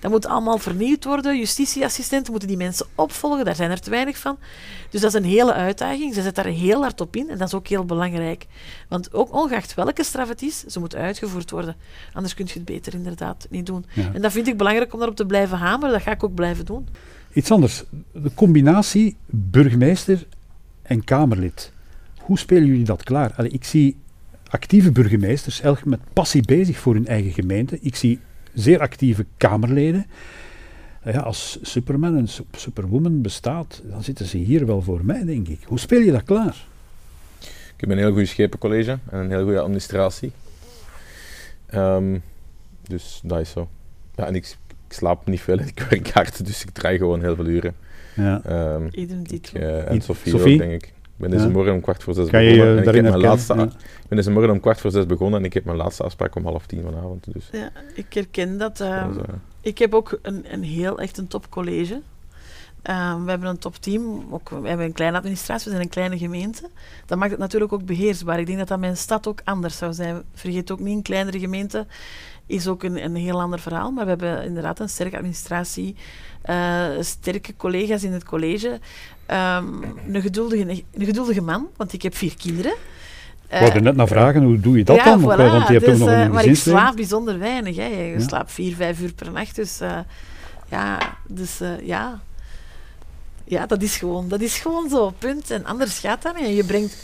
dat 0.00 0.10
moet 0.10 0.26
allemaal 0.26 0.58
vernieuwd 0.58 1.04
worden. 1.04 1.38
Justitieassistenten 1.38 2.30
moeten 2.30 2.48
die 2.48 2.56
mensen 2.56 2.86
opvolgen, 2.94 3.44
daar 3.44 3.54
zijn 3.54 3.70
er 3.70 3.80
te 3.80 3.90
weinig 3.90 4.18
van. 4.18 4.38
Dus 4.90 5.00
dat 5.00 5.14
is 5.14 5.20
een 5.20 5.28
hele 5.28 5.52
uitdaging. 5.52 6.14
Ze 6.14 6.22
zet 6.22 6.34
daar 6.34 6.44
heel 6.44 6.80
hard 6.80 7.00
op 7.00 7.16
in 7.16 7.30
en 7.30 7.38
dat 7.38 7.48
is 7.48 7.54
ook 7.54 7.68
heel 7.68 7.84
belangrijk. 7.84 8.46
Want 8.88 9.12
ook 9.12 9.32
ongeacht 9.32 9.74
welke 9.74 10.04
straf 10.04 10.28
het 10.28 10.42
is, 10.42 10.64
ze 10.64 10.78
moet 10.78 10.94
uitgevoerd 10.94 11.50
worden. 11.50 11.76
Anders 12.12 12.34
kun 12.34 12.46
je 12.46 12.52
het 12.52 12.64
beter 12.64 12.94
inderdaad 12.94 13.46
niet 13.50 13.66
doen. 13.66 13.86
En 14.12 14.22
dat 14.22 14.32
vind 14.32 14.48
ik 14.48 14.56
belangrijk 14.56 14.92
om 14.92 14.98
daarop 15.08 15.16
te 15.16 15.26
blijven 15.26 15.58
hameren. 15.58 15.92
Dat 15.92 16.02
ga 16.02 16.10
ik 16.10 16.24
ook 16.24 16.34
blijven 16.34 16.64
doen. 16.64 16.88
Iets 17.32 17.50
anders. 17.50 17.84
De 18.12 18.30
combinatie 18.34 19.16
burgemeester 19.26 20.26
en 20.82 21.04
Kamerlid. 21.04 21.72
Hoe 22.18 22.38
spelen 22.38 22.66
jullie 22.66 22.84
dat 22.84 23.02
klaar? 23.02 23.32
Allee, 23.36 23.50
ik 23.50 23.64
zie 23.64 23.96
actieve 24.48 24.92
burgemeesters 24.92 25.60
elk 25.60 25.84
met 25.84 26.00
passie 26.12 26.42
bezig 26.42 26.78
voor 26.78 26.94
hun 26.94 27.06
eigen 27.06 27.32
gemeente. 27.32 27.78
Ik 27.80 27.96
zie 27.96 28.18
zeer 28.54 28.80
actieve 28.80 29.26
Kamerleden. 29.36 30.06
Ja, 31.04 31.20
als 31.20 31.58
Superman 31.62 32.16
en 32.16 32.28
Superwoman 32.56 33.22
bestaat, 33.22 33.82
dan 33.84 34.02
zitten 34.02 34.26
ze 34.26 34.36
hier 34.36 34.66
wel 34.66 34.82
voor 34.82 35.04
mij, 35.04 35.24
denk 35.24 35.48
ik. 35.48 35.60
Hoe 35.64 35.78
speel 35.78 36.00
je 36.00 36.12
dat 36.12 36.24
klaar? 36.24 36.66
Ik 37.74 37.84
heb 37.84 37.90
een 37.90 37.98
heel 37.98 38.12
goed 38.12 38.28
schepencollege 38.28 38.98
en 39.10 39.18
een 39.18 39.30
heel 39.30 39.42
goede 39.42 39.60
administratie. 39.60 40.32
Um, 41.74 42.22
dus 42.82 43.20
dat 43.22 43.40
is 43.40 43.50
zo. 43.50 43.68
Ja, 44.14 44.26
en 44.26 44.34
ik, 44.34 44.56
ik 44.88 44.92
slaap 44.94 45.26
niet 45.26 45.40
veel 45.40 45.58
en 45.58 45.66
ik 45.66 45.86
werk 45.90 46.10
hard, 46.14 46.46
dus 46.46 46.62
ik 46.62 46.70
draai 46.70 46.98
gewoon 46.98 47.20
heel 47.20 47.34
veel 47.34 47.46
uren. 47.46 47.74
Ja. 48.14 48.42
Um, 48.74 48.88
Idem 48.92 49.22
ik, 49.30 49.50
uh, 49.54 49.90
en 49.90 50.00
Sophie, 50.00 50.32
Sophie? 50.32 50.52
Ook, 50.52 50.58
denk 50.68 50.72
ik. 50.82 50.92
ben 51.16 51.30
deze 51.30 51.44
Ja. 51.44 51.50
morgen 51.50 51.72
om 51.72 51.80
kwart 51.80 52.02
voor 52.02 52.14
zes 52.14 52.24
begonnen. 52.30 52.54
je 52.54 52.62
en 52.62 52.68
ik, 52.70 52.74
heb 52.74 52.84
daarin 52.84 53.02
mijn 53.02 53.18
laatste, 53.20 53.52
ik 53.54 54.08
ben 54.08 54.16
deze 54.16 54.30
morgen 54.30 54.50
om 54.52 54.60
kwart 54.60 54.80
voor 54.80 54.90
zes 54.90 55.06
begonnen 55.06 55.38
en 55.40 55.44
ik 55.46 55.52
heb 55.54 55.64
mijn 55.64 55.76
laatste 55.76 56.02
afspraak 56.02 56.34
om 56.34 56.44
half 56.44 56.66
tien 56.66 56.82
vanavond. 56.82 57.26
Dus, 57.32 57.48
Ja, 57.52 57.70
ik 57.94 58.12
herken 58.14 58.58
dat. 58.58 58.80
eh, 58.80 59.06
is, 59.10 59.16
eh, 59.16 59.22
Ik 59.60 59.78
heb 59.78 59.94
ook 59.94 60.18
een, 60.22 60.44
een 60.52 60.62
heel 60.62 60.98
echt 60.98 61.18
een 61.18 61.28
topcollege. 61.28 62.00
Ehm, 62.88 63.24
we 63.24 63.30
hebben 63.30 63.48
een 63.48 63.58
topteam, 63.58 64.26
ook, 64.30 64.48
we 64.48 64.68
hebben 64.68 64.86
een 64.86 64.92
kleine 64.92 65.16
administratie, 65.16 65.64
we 65.64 65.70
zijn 65.70 65.82
een 65.82 65.88
kleine 65.88 66.18
gemeente. 66.18 66.70
Dat 67.06 67.18
maakt 67.18 67.30
het 67.30 67.40
natuurlijk 67.40 67.72
ook 67.72 67.84
beheersbaar. 67.84 68.38
Ik 68.38 68.46
denk 68.46 68.58
dat 68.58 68.68
dat 68.68 68.78
mijn 68.78 68.96
stad 68.96 69.26
ook 69.26 69.40
anders 69.44 69.76
zou 69.76 69.92
zijn. 69.92 70.22
Vergeet 70.34 70.70
ook 70.70 70.80
niet, 70.80 70.96
een 70.96 71.02
kleinere 71.02 71.38
gemeente 71.38 71.86
is 72.46 72.66
ook 72.66 72.82
een, 72.82 73.04
een 73.04 73.16
heel 73.16 73.40
ander 73.40 73.58
verhaal. 73.58 73.90
Maar 73.90 74.04
we 74.04 74.10
hebben 74.10 74.44
inderdaad 74.44 74.80
een 74.80 74.88
sterke 74.88 75.16
administratie, 75.16 75.96
eh, 76.42 76.86
sterke 77.00 77.56
collega's 77.56 78.02
in 78.02 78.12
het 78.12 78.24
college. 78.24 78.80
Ehm, 79.26 79.66
een, 80.12 80.22
geduldige, 80.22 80.84
een 80.92 81.04
geduldige 81.04 81.42
man, 81.42 81.66
want 81.76 81.92
ik 81.92 82.02
heb 82.02 82.14
vier 82.14 82.36
kinderen. 82.36 82.72
Ik 83.48 83.58
wilde 83.58 83.80
net 83.80 83.96
naar 83.96 84.08
vragen, 84.08 84.42
hoe 84.42 84.60
doe 84.60 84.78
je 84.78 84.84
dat 84.84 84.96
ja, 84.96 85.04
dan? 85.04 85.20
Voilà, 85.20 85.24
Want 85.24 85.66
je 85.66 85.72
hebt 85.72 85.84
dus, 85.84 85.94
ook 85.94 85.98
nog 85.98 86.08
eh, 86.08 86.20
een 86.20 86.30
Maar 86.30 86.44
ik 86.44 86.56
slaap 86.56 86.96
bijzonder 86.96 87.38
weinig. 87.38 87.76
Hè. 87.76 87.86
Je 87.86 88.12
Ja. 88.18 88.20
slaapt 88.20 88.52
vier, 88.52 88.74
vijf 88.74 89.00
uur 89.00 89.12
per 89.12 89.32
nacht. 89.32 89.56
Dus 89.56 89.80
eh, 89.80 89.98
ja, 90.68 90.98
dus, 91.26 91.60
eh, 91.60 91.86
ja. 91.86 92.20
Ja 93.48 93.66
dat, 93.66 93.82
is 93.82 93.96
gewoon, 93.96 94.28
dat 94.28 94.40
is 94.40 94.58
gewoon 94.58 94.88
zo, 94.88 95.10
punt. 95.18 95.50
En 95.50 95.64
anders 95.64 95.98
gaat 95.98 96.22
dat 96.22 96.34
niet. 96.36 96.44
En 96.44 96.54
je 96.54 96.64
brengt, 96.64 96.96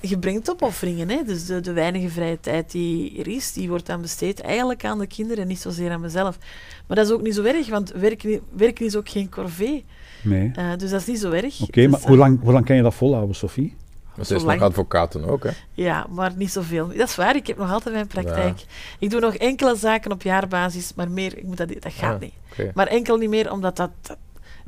je 0.00 0.18
brengt 0.18 0.50
opofferingen. 0.50 1.08
Hè. 1.08 1.22
Dus 1.24 1.46
de, 1.46 1.60
de 1.60 1.72
weinige 1.72 2.08
vrije 2.08 2.40
tijd 2.40 2.70
die 2.72 3.18
er 3.18 3.28
is, 3.28 3.52
die 3.52 3.68
wordt 3.68 3.86
dan 3.86 4.00
besteed 4.00 4.40
eigenlijk 4.40 4.84
aan 4.84 4.98
de 4.98 5.06
kinderen 5.06 5.42
en 5.42 5.48
niet 5.48 5.60
zozeer 5.60 5.90
aan 5.90 6.00
mezelf. 6.00 6.38
Maar 6.86 6.96
dat 6.96 7.06
is 7.06 7.12
ook 7.12 7.22
niet 7.22 7.34
zo 7.34 7.42
erg, 7.42 7.68
want 7.68 7.90
werken, 7.92 8.40
werken 8.56 8.86
is 8.86 8.96
ook 8.96 9.08
geen 9.08 9.30
corvée. 9.30 9.84
Nee. 10.22 10.50
Eh, 10.54 10.70
dus 10.76 10.90
dat 10.90 11.00
is 11.00 11.06
niet 11.06 11.18
zo 11.18 11.30
erg. 11.30 11.60
Oké, 11.62 11.80
Dus, 11.82 11.90
maar 11.90 12.00
hoe 12.00 12.16
lang, 12.16 12.40
hoe 12.42 12.52
lang 12.52 12.64
kan 12.64 12.76
je 12.76 12.82
dat 12.82 12.94
volhouden, 12.94 13.34
Sophie? 13.34 13.76
maar 14.16 14.24
ze 14.26 14.34
is 14.34 14.42
nog 14.42 14.60
advocaten 14.60 15.24
ook, 15.24 15.44
hè. 15.44 15.50
Ja, 15.74 16.06
maar 16.10 16.32
niet 16.36 16.50
zoveel. 16.50 16.86
Dat 16.88 17.08
is 17.08 17.16
waar, 17.16 17.36
ik 17.36 17.46
heb 17.46 17.56
nog 17.58 17.72
altijd 17.72 17.94
mijn 17.94 18.06
praktijk. 18.06 18.64
Ik 18.98 19.10
doe 19.10 19.20
nog 19.20 19.34
enkele 19.34 19.76
zaken 19.76 20.12
op 20.12 20.22
jaarbasis, 20.22 20.92
maar 20.94 21.10
meer, 21.10 21.38
ik 21.38 21.44
moet 21.44 21.56
dat, 21.56 21.68
dat 21.68 21.92
gaat 21.92 22.14
Ah, 22.14 22.20
niet. 22.20 22.74
Maar 22.74 22.86
enkel 22.86 23.16
niet 23.16 23.28
meer, 23.28 23.52
omdat 23.52 23.76
dat... 23.76 23.90
dat- 24.00 24.16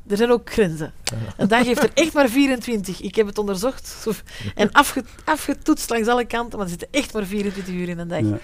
er 0.08 0.16
zijn 0.16 0.30
ook 0.30 0.50
grenzen. 0.52 0.92
Een 1.36 1.48
dag 1.48 1.64
heeft 1.64 1.82
er 1.82 1.90
echt 1.94 2.12
maar 2.14 2.28
24. 2.28 3.00
Ik 3.00 3.14
heb 3.14 3.26
het 3.26 3.38
onderzocht 3.38 3.86
zo- 3.86 4.12
en 4.54 4.72
afge, 4.72 5.04
afgetoetst 5.24 5.90
langs 5.90 6.08
alle 6.08 6.24
kanten, 6.24 6.50
maar 6.58 6.66
er 6.66 6.70
zitten 6.70 6.88
echt 6.90 7.12
maar 7.12 7.26
24 7.26 7.74
uur 7.74 7.88
in 7.88 7.98
een 7.98 8.08
dag. 8.08 8.20
Ja. 8.20 8.38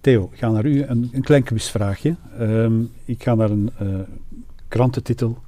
Theo, 0.00 0.30
ik 0.32 0.38
ga 0.38 0.48
naar 0.50 0.64
u 0.66 0.82
een, 0.82 1.10
een 1.12 1.22
klein 1.22 1.42
quizvraagje. 1.42 2.16
Ehm, 2.38 2.80
ik 3.04 3.22
ga 3.22 3.34
naar 3.34 3.50
een 3.50 3.70
eh, 3.78 3.86
krantentitel. 4.68 5.38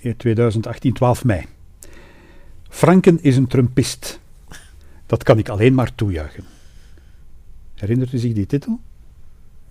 eh, 0.00 0.12
2018, 0.16 0.92
12 0.92 1.24
mei. 1.24 1.44
Franken 2.68 3.22
is 3.22 3.36
een 3.36 3.46
Trumpist. 3.46 4.20
Dat 5.06 5.22
kan 5.22 5.38
ik 5.38 5.48
alleen 5.48 5.74
maar 5.74 5.94
toejuichen. 5.94 6.44
Herinnert 7.74 8.12
u 8.12 8.18
zich 8.18 8.32
die 8.32 8.46
titel? 8.46 8.80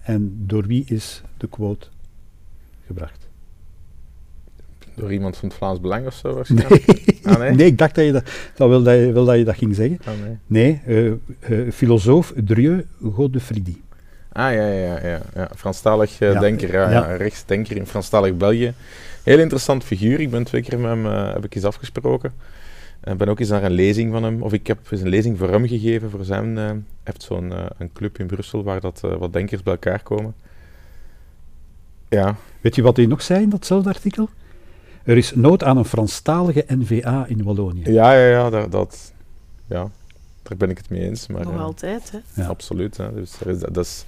En 0.01 0.43
door 0.47 0.67
wie 0.67 0.83
is 0.85 1.21
de 1.37 1.47
quote 1.47 1.87
gebracht? 2.85 3.24
Door 4.95 5.13
iemand 5.13 5.37
van 5.37 5.47
het 5.47 5.57
Vlaams 5.57 5.79
Belang 5.79 6.05
of 6.05 6.13
zo 6.13 6.33
waarschijnlijk? 6.33 6.85
Ah, 7.23 7.37
nee? 7.37 7.51
nee, 7.51 7.65
ik 7.65 7.77
dacht 7.77 7.95
dat 7.95 8.05
je 8.05 8.11
dat, 8.11 8.23
dat, 8.55 8.69
wil, 8.69 8.83
dat, 8.83 8.95
je, 8.95 9.11
wil 9.11 9.25
dat 9.25 9.37
je 9.37 9.43
dat 9.43 9.55
ging 9.55 9.75
zeggen. 9.75 9.99
Ah, 10.05 10.13
nee. 10.23 10.37
Nee, 10.47 10.81
eh, 10.85 11.11
eh, 11.59 11.71
filosoof 11.73 12.33
Drieu 12.35 12.85
Godefriedi. 13.13 13.83
Ah, 14.31 14.53
ja, 14.53 14.67
ja, 14.67 14.99
ja. 15.07 15.21
ja. 15.35 15.49
Franstalig 15.55 16.19
eh, 16.19 16.33
Ja. 16.33 16.39
denker, 16.39 16.71
ja, 16.73 16.89
Ja. 16.89 17.09
ja. 17.09 17.15
rechtsdenker 17.15 17.75
in 17.77 17.85
Franstalig 17.85 18.37
België. 18.37 18.73
Heel 19.23 19.39
interessant 19.39 19.83
figuur. 19.83 20.19
Ik 20.19 20.29
ben 20.31 20.43
twee 20.43 20.61
keer 20.61 20.79
met 20.79 20.89
hem 20.89 21.05
heb 21.05 21.45
ik 21.45 21.55
eens 21.55 21.65
afgesproken. 21.65 22.33
Ik 23.03 23.17
ben 23.17 23.29
ook 23.29 23.39
eens 23.39 23.49
naar 23.49 23.63
een 23.63 23.71
lezing 23.71 24.11
van 24.11 24.23
hem, 24.23 24.41
of 24.41 24.53
ik 24.53 24.67
heb 24.67 24.77
eens 24.89 25.01
een 25.01 25.09
lezing 25.09 25.37
voor 25.37 25.49
hem 25.49 25.67
gegeven. 25.67 26.09
Voor 26.09 26.23
zijn, 26.23 26.55
hij 26.55 26.75
heeft 27.03 27.23
zo'n 27.23 27.53
een 27.77 27.89
club 27.93 28.19
in 28.19 28.27
Brussel 28.27 28.63
waar 28.63 28.79
dat, 28.79 28.99
wat 29.19 29.33
denkers 29.33 29.63
bij 29.63 29.73
elkaar 29.73 30.03
komen. 30.03 30.33
Ja, 32.09 32.35
Weet 32.65 32.75
je 32.75 32.81
wat 32.81 32.97
hij 32.97 33.05
nog 33.05 33.21
zei 33.21 33.41
in 33.43 33.49
datzelfde 33.49 33.89
artikel? 33.89 34.29
Er 35.05 35.17
is 35.17 35.35
nood 35.35 35.63
aan 35.63 35.77
een 35.77 35.85
Franstalige 35.85 36.65
NVA 36.67 37.25
in 37.27 37.43
Wallonië. 37.43 37.91
ja, 37.91 38.13
ja, 38.13 38.27
ja, 38.27 38.49
daar, 38.49 38.69
dat, 38.69 39.13
ja, 39.67 39.89
daar 40.43 40.57
ben 40.57 40.69
ik 40.69 40.77
het 40.77 40.89
mee 40.89 41.01
eens. 41.01 41.27
Maar, 41.27 41.43
Nog 41.43 41.59
altijd, 41.59 42.11
hè. 42.11 42.41
Ja. 42.41 42.47
Absoluut. 42.47 42.97
Hè. 42.97 43.13
Dus 43.13 43.39
er 43.39 43.47
is, 43.47 43.59
dat, 43.59 43.77
is, 43.77 44.05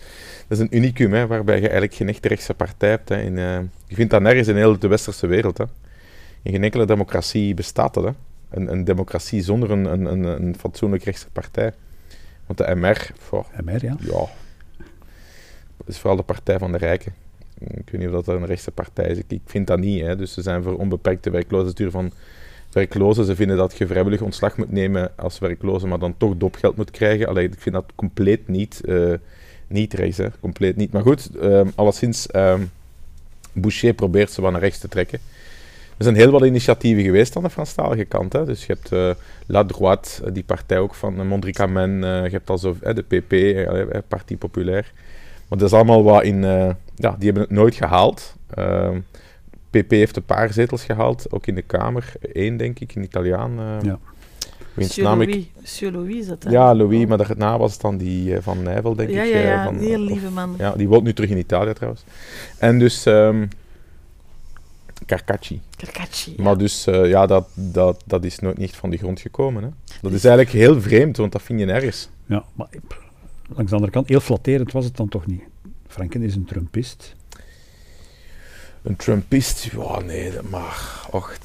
dat 0.47 0.57
is 0.57 0.59
een 0.59 0.77
unicum, 0.77 1.13
hè, 1.13 1.27
waarbij 1.27 1.55
je 1.55 1.61
eigenlijk 1.61 1.93
geen 1.93 2.09
echte 2.09 2.27
rechtse 2.27 2.53
partij 2.53 2.89
hebt. 2.89 3.09
Hè. 3.09 3.21
In, 3.21 3.37
eh, 3.37 3.59
je 3.87 3.95
vindt 3.95 4.11
dat 4.11 4.21
nergens 4.21 4.47
in 4.47 4.55
heel 4.55 4.79
de 4.79 4.87
westerse 4.87 5.27
wereld. 5.27 5.57
Hè. 5.57 5.65
In 6.41 6.51
geen 6.51 6.63
enkele 6.63 6.85
democratie 6.85 7.53
bestaat 7.53 7.93
dat. 7.93 8.03
Hè. 8.03 8.11
Een, 8.49 8.71
een 8.71 8.83
democratie 8.83 9.41
zonder 9.41 9.71
een, 9.71 9.85
een, 9.85 10.05
een, 10.05 10.23
een 10.23 10.55
fatsoenlijk 10.59 11.03
rechtse 11.03 11.29
partij. 11.29 11.73
Want 12.45 12.59
de 12.59 12.75
MR, 12.75 13.11
goh, 13.27 13.45
MR, 13.63 13.85
ja. 13.85 13.95
ja, 13.99 14.25
is 15.85 15.97
vooral 15.97 16.17
de 16.17 16.23
partij 16.23 16.59
van 16.59 16.71
de 16.71 16.77
rijken. 16.77 17.13
Ik 17.59 17.89
weet 17.89 18.01
niet 18.01 18.09
of 18.09 18.25
dat 18.25 18.35
een 18.35 18.45
rechtse 18.45 18.71
partij 18.71 19.07
is. 19.07 19.17
Ik, 19.27 19.41
vind 19.45 19.67
dat 19.67 19.79
niet. 19.79 20.01
Hè. 20.01 20.15
Dus 20.15 20.33
ze 20.33 20.41
zijn 20.41 20.63
voor 20.63 20.77
onbeperkte 20.77 21.29
werkloosheidsduur 21.29 21.91
van 21.91 22.11
werklozen. 22.71 23.25
Ze 23.25 23.35
vinden 23.35 23.57
dat 23.57 23.77
je 23.77 23.87
vrijwillig 23.87 24.21
ontslag 24.21 24.57
moet 24.57 24.71
nemen 24.71 25.11
als 25.15 25.39
werkloze, 25.39 25.87
maar 25.87 25.99
dan 25.99 26.15
toch 26.17 26.37
dopgeld 26.37 26.75
moet 26.75 26.91
krijgen. 26.91 27.27
Allee, 27.27 27.45
ik 27.45 27.53
vind 27.57 27.75
dat 27.75 27.91
compleet 27.95 28.47
niet, 28.47 28.81
eh, 28.85 29.13
niet 29.67 29.93
rechts. 29.93 30.17
Hè. 30.17 30.27
Compleet 30.39 30.75
niet. 30.75 30.91
Maar 30.91 31.01
goed, 31.01 31.29
ehm 31.41 31.67
alleszins, 31.75 32.27
ehm 32.27 32.61
Boucher 33.53 33.93
probeert 33.93 34.31
ze 34.31 34.41
wel 34.41 34.51
naar 34.51 34.61
rechts 34.61 34.79
te 34.79 34.87
trekken. 34.87 35.19
Er 35.97 36.03
zijn 36.03 36.15
heel 36.15 36.31
wat 36.31 36.45
initiatieven 36.45 37.03
geweest 37.03 37.35
aan 37.35 37.43
de 37.43 37.49
Franstalige 37.49 38.05
kant. 38.05 38.33
Hè. 38.33 38.45
Dus 38.45 38.65
je 38.65 38.73
hebt 38.73 38.91
eh, 38.91 39.23
La 39.45 39.65
Droite, 39.65 40.09
eh, 40.25 40.33
die 40.33 40.43
partij 40.43 40.77
ook 40.79 40.95
van 40.95 41.19
uh, 41.19 41.25
Mondrica 41.25 41.65
Men. 41.65 42.03
eh, 42.03 42.23
je 42.23 42.31
hebt 42.31 42.49
also 42.49 42.77
eh, 42.81 42.95
de 42.95 43.01
PP, 43.01 43.31
eh, 43.33 43.99
Parti 44.07 44.37
Populair. 44.37 44.91
Maar 45.47 45.57
dat 45.59 45.67
is 45.67 45.73
allemaal 45.73 46.03
wat 46.03 46.23
in... 46.23 46.43
eh, 46.43 46.69
ja, 46.95 47.15
die 47.17 47.25
hebben 47.25 47.41
het 47.43 47.51
nooit 47.51 47.75
gehaald. 47.75 48.35
Ehm, 48.53 48.99
PP 49.69 49.91
heeft 49.91 50.15
een 50.17 50.23
paar 50.25 50.53
zetels 50.53 50.83
gehaald, 50.83 51.31
ook 51.31 51.47
in 51.47 51.55
de 51.55 51.61
Kamer. 51.61 52.13
Eén, 52.21 52.57
denk 52.57 52.79
ik, 52.79 52.95
in 52.95 53.03
Italiaan. 53.03 53.59
eh 53.59 53.77
Ja. 53.81 53.99
Louis. 54.97 55.49
Monsieur 55.59 55.91
Louis 55.91 56.15
is 56.15 56.27
dat? 56.27 56.45
Ja, 56.49 56.75
Louis, 56.75 57.05
maar 57.05 57.17
daarna 57.17 57.57
was 57.57 57.71
het 57.71 57.81
dan 57.81 57.97
die 57.97 58.35
eh, 58.35 58.41
van 58.41 58.63
Nijvel, 58.63 58.95
denk 58.95 59.09
ja, 59.09 59.23
ik. 59.23 59.33
ja, 59.33 59.39
ja, 59.39 59.63
van, 59.63 59.73
een 59.75 59.79
heel 59.83 59.99
lieve 59.99 60.29
man. 60.29 60.55
ja, 60.57 60.71
die 60.71 60.87
woont 60.87 61.03
nu 61.03 61.13
terug 61.13 61.29
in 61.29 61.37
Italië 61.37 61.73
trouwens. 61.73 62.03
En 62.57 62.79
dus 62.79 63.05
ehm 63.05 63.45
Carcacci. 65.05 65.61
Carcacci. 65.77 66.33
ja. 66.37 66.43
Maar 66.43 66.57
dus 66.57 66.87
eh, 66.87 67.09
ja, 67.09 67.25
dat, 67.25 67.47
dat, 67.53 68.03
dat 68.05 68.23
is 68.23 68.39
nooit 68.39 68.57
niet 68.57 68.75
van 68.75 68.89
de 68.89 68.97
grond 68.97 69.19
gekomen. 69.19 69.63
Hè. 69.63 69.69
Dat 70.01 70.11
is 70.11 70.25
eigenlijk 70.25 70.55
heel 70.55 70.81
vreemd, 70.81 71.17
want 71.17 71.31
dat 71.31 71.41
vind 71.41 71.59
je 71.59 71.65
nergens. 71.65 72.09
ja 72.25 72.43
maar 72.53 72.67
langs 73.47 73.69
de 73.69 73.75
andere 73.75 73.93
kant, 73.93 74.07
heel 74.07 74.19
flatterend 74.19 74.71
was 74.71 74.85
het 74.85 74.97
dan 74.97 75.09
toch 75.09 75.25
niet. 75.25 75.41
Franken 75.87 76.21
is 76.21 76.35
een 76.35 76.45
Trumpist. 76.45 77.15
Een 78.81 78.95
Trumpist, 78.95 79.63
ja 79.63 79.99
nee, 79.99 80.31
maar 80.49 81.07
och, 81.11 81.37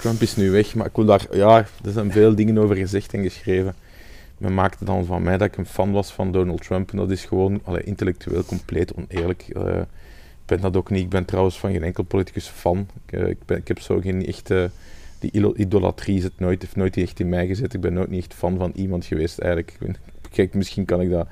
Trump 0.00 0.20
is 0.20 0.36
nu 0.36 0.50
weg, 0.50 0.74
maar 0.74 0.86
ik 0.86 0.96
wil 0.96 1.04
daar, 1.04 1.26
ja, 1.30 1.58
er 1.58 1.92
zijn 1.92 2.12
veel 2.12 2.34
dingen 2.34 2.58
over 2.58 2.76
gezegd 2.76 3.14
en 3.14 3.22
geschreven. 3.22 3.74
Men 4.38 4.54
maakte 4.54 4.84
dan 4.84 5.04
van 5.04 5.22
mij 5.22 5.36
dat 5.36 5.48
ik 5.48 5.56
een 5.56 5.66
fan 5.66 5.92
was 5.92 6.12
van 6.12 6.32
Donald 6.32 6.62
Trump 6.62 6.90
en 6.90 6.96
dat 6.96 7.10
is 7.10 7.24
gewoon 7.24 7.60
allee, 7.64 7.82
intellectueel 7.82 8.44
compleet 8.44 8.94
oneerlijk. 8.94 9.42
Eh, 9.48 9.78
ik 9.80 10.46
ben 10.46 10.60
dat 10.60 10.76
ook 10.76 10.90
niet, 10.90 11.02
ik 11.02 11.08
ben 11.08 11.24
trouwens 11.24 11.58
van 11.58 11.72
geen 11.72 11.82
enkel 11.82 12.04
politicus 12.04 12.46
fan. 12.46 12.88
Ik, 13.06 13.12
eh, 13.12 13.56
ik, 13.56 13.68
heb 13.68 13.80
zo 13.80 14.00
geen 14.00 14.26
echte, 14.26 14.70
die 15.18 15.54
idolatrie 15.56 16.20
zit 16.20 16.38
nooit, 16.38 16.62
heeft 16.62 16.76
nooit 16.76 16.96
echt 16.96 17.20
in 17.20 17.28
mij 17.28 17.46
gezet. 17.46 17.74
Ik 17.74 17.80
ben 17.80 17.92
nooit 17.92 18.10
niet 18.10 18.20
echt 18.20 18.34
fan 18.34 18.56
van 18.56 18.72
iemand 18.74 19.04
geweest 19.04 19.38
eigenlijk. 19.38 19.76
Ik 19.80 19.96
ben- 20.30 20.36
Kijk, 20.36 20.54
misschien 20.54 20.84
kan 20.84 21.00
ik 21.00 21.10
dat... 21.10 21.26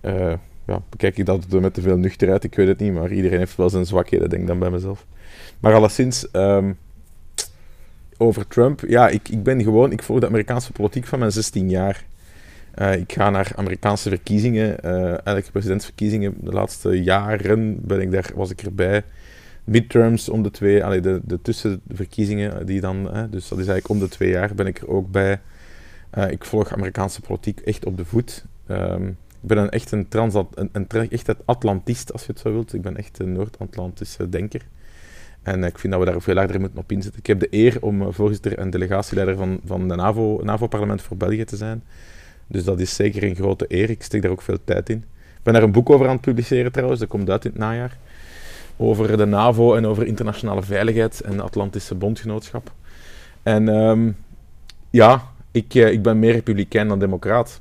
eh, 0.00 0.32
ja, 0.66 0.82
bekijk 0.90 1.18
ik 1.18 1.26
dat 1.26 1.48
met 1.50 1.74
te 1.74 1.80
veel 1.80 1.96
nuchterheid, 1.96 2.44
ik 2.44 2.54
weet 2.54 2.68
het 2.68 2.78
niet, 2.78 2.92
maar 2.92 3.12
iedereen 3.12 3.38
heeft 3.38 3.56
wel 3.56 3.70
zijn 3.70 3.86
zwakheden, 3.86 4.28
denk 4.28 4.42
ik 4.42 4.48
dan 4.48 4.58
bij 4.58 4.70
mezelf. 4.70 5.06
Maar 5.60 5.74
alleszins, 5.74 6.30
ehm, 6.30 6.72
over 8.16 8.46
Trump, 8.46 8.80
ja, 8.88 9.08
ik, 9.08 9.28
ik 9.28 9.42
ben 9.42 9.62
gewoon, 9.62 9.92
ik 9.92 10.02
volg 10.02 10.20
de 10.20 10.26
Amerikaanse 10.26 10.72
politiek 10.72 11.06
van 11.06 11.18
mijn 11.18 11.32
16 11.32 11.70
jaar. 11.70 12.04
Eh, 12.74 12.94
ik 12.94 13.12
ga 13.12 13.30
naar 13.30 13.52
Amerikaanse 13.56 14.08
verkiezingen, 14.08 14.80
eh 14.82 14.92
eigenlijk 15.08 15.50
presidentsverkiezingen, 15.52 16.34
de 16.40 16.50
laatste 16.52 17.02
jaren 17.02 17.86
ben 17.86 18.00
ik 18.00 18.10
daar, 18.10 18.30
was 18.34 18.50
ik 18.50 18.62
erbij. 18.62 19.02
Midterms 19.64 20.28
om 20.28 20.42
de 20.42 20.50
twee, 20.50 20.84
allee, 20.84 21.00
de, 21.00 21.20
de 21.24 21.42
tussenverkiezingen 21.42 22.66
die 22.66 22.80
dan, 22.80 23.08
hè, 23.14 23.28
dus 23.30 23.48
dat 23.48 23.58
is 23.58 23.66
eigenlijk 23.66 23.88
om 23.88 23.98
de 23.98 24.08
twee 24.08 24.30
jaar 24.30 24.54
ben 24.54 24.66
ik 24.66 24.78
er 24.78 24.88
ook 24.88 25.10
bij. 25.10 25.40
Eh, 26.14 26.30
ik 26.30 26.44
volg 26.44 26.72
Amerikaanse 26.72 27.20
politiek 27.20 27.60
echt 27.60 27.84
op 27.84 27.96
de 27.96 28.04
voet. 28.04 28.44
Ehm, 28.66 29.06
ik 29.06 29.50
ben 29.50 29.58
een, 29.58 29.70
echt 29.70 29.92
een, 29.92 30.08
transat, 30.08 30.46
een, 30.72 30.88
echt 31.10 31.28
een 31.28 31.36
Atlantist, 31.44 32.12
als 32.12 32.26
je 32.26 32.32
het 32.32 32.40
zo 32.40 32.52
wilt. 32.52 32.74
Ik 32.74 32.82
ben 32.82 32.96
echt 32.96 33.18
een 33.18 33.32
Noord-Atlantische 33.32 34.28
denker. 34.28 34.62
En 35.42 35.64
ik 35.64 35.78
vind 35.78 35.92
dat 35.92 36.02
we 36.02 36.10
daar 36.10 36.22
veel 36.22 36.36
harder 36.36 36.60
moeten 36.60 36.78
op 36.78 36.92
inzetten. 36.92 37.20
Ik 37.20 37.26
heb 37.26 37.40
de 37.40 37.46
eer 37.50 37.76
om 37.80 38.02
eh, 38.02 38.08
voorzitter 38.10 38.58
en 38.58 38.70
delegatieleider 38.70 39.36
van, 39.36 39.60
van 39.64 39.88
de 39.88 39.94
NAVO, 39.94 40.40
NAVO-parlement 40.42 41.02
voor 41.02 41.16
België 41.16 41.44
te 41.44 41.56
zijn. 41.56 41.82
Dus 42.46 42.64
dat 42.64 42.80
is 42.80 42.94
zeker 42.94 43.22
een 43.22 43.34
grote 43.34 43.64
eer. 43.68 43.90
Ik 43.90 44.02
steek 44.02 44.22
daar 44.22 44.30
ook 44.30 44.42
veel 44.42 44.58
tijd 44.64 44.90
in. 44.90 44.98
Ik 45.36 45.42
ben 45.42 45.52
daar 45.52 45.62
een 45.62 45.72
boek 45.72 45.90
over 45.90 46.06
aan 46.06 46.12
het 46.12 46.20
publiceren 46.20 46.72
trouwens. 46.72 47.00
Dat 47.00 47.08
komt 47.08 47.30
uit 47.30 47.44
in 47.44 47.50
het 47.50 47.60
najaar. 47.60 47.96
Over 48.76 49.16
de 49.16 49.24
NAVO 49.24 49.74
en 49.74 49.86
over 49.86 50.06
internationale 50.06 50.62
veiligheid 50.62 51.20
en 51.20 51.40
Atlantische 51.40 51.94
bondgenootschap. 51.94 52.72
En 53.42 53.68
ehm, 53.68 54.10
Ja, 54.90 55.33
ik, 55.54 55.74
ik 55.74 56.02
ben 56.02 56.18
meer 56.18 56.32
republikein 56.32 56.88
dan 56.88 56.98
democraat. 56.98 57.60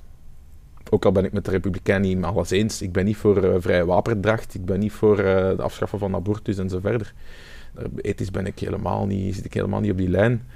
Ook 0.89 1.05
al 1.05 1.11
ben 1.11 1.25
ik 1.25 1.31
met 1.31 1.45
de 1.45 1.51
Republikein 1.51 2.01
niet 2.01 2.23
alles 2.23 2.49
eens. 2.49 2.81
Ik 2.81 2.91
ben 2.91 3.05
niet 3.05 3.17
voor 3.17 3.43
uh, 3.43 3.55
vrije 3.57 3.85
wapendracht. 3.85 4.53
Ik 4.53 4.65
ben 4.65 4.79
niet 4.79 4.91
voor 4.91 5.19
uh, 5.19 5.25
de 5.25 5.61
afschaffen 5.61 5.99
van 5.99 6.15
abortus 6.15 6.57
en 6.57 6.69
zo 6.69 6.79
verder. 6.79 7.13
Ethisch 7.95 8.31
ben 8.31 8.45
ik 8.45 8.59
helemaal 8.59 9.05
niet, 9.05 9.35
zit 9.35 9.45
ik 9.45 9.53
helemaal 9.53 9.79
niet 9.79 9.91
op 9.91 9.97
die 9.97 10.09
lijn. 10.09 10.47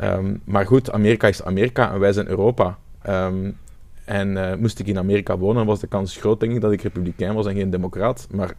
Um, 0.00 0.40
maar 0.44 0.66
goed, 0.66 0.92
Amerika 0.92 1.28
is 1.28 1.42
Amerika 1.42 1.92
en 1.92 2.00
wij 2.00 2.12
zijn 2.12 2.28
Europa. 2.28 2.78
Um, 3.08 3.56
en 4.04 4.60
moest 4.60 4.78
ik 4.78 4.86
in 4.86 4.98
Amerika 4.98 5.38
wonen, 5.38 5.66
was 5.66 5.80
de 5.80 5.86
kans 5.86 6.16
groot, 6.16 6.40
denk 6.40 6.52
ik, 6.52 6.60
dat 6.60 6.72
ik 6.72 6.82
republikein 6.82 7.34
was 7.34 7.46
en 7.46 7.54
geen 7.54 7.70
democraat. 7.70 8.26
Maar, 8.30 8.54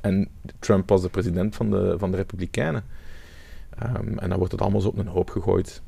en 0.00 0.28
Trump 0.58 0.88
was 0.88 1.02
de 1.02 1.08
president 1.08 1.56
van 1.56 1.70
de, 1.70 1.94
van 1.98 2.10
de 2.10 2.16
Republikeinen. 2.16 2.84
Um, 3.82 4.18
en 4.18 4.28
dan 4.28 4.38
wordt 4.38 4.52
het 4.52 4.60
allemaal 4.60 4.80
zo 4.80 4.88
op 4.88 4.98
een 4.98 5.06
hoop 5.06 5.30
gegooid. 5.30 5.82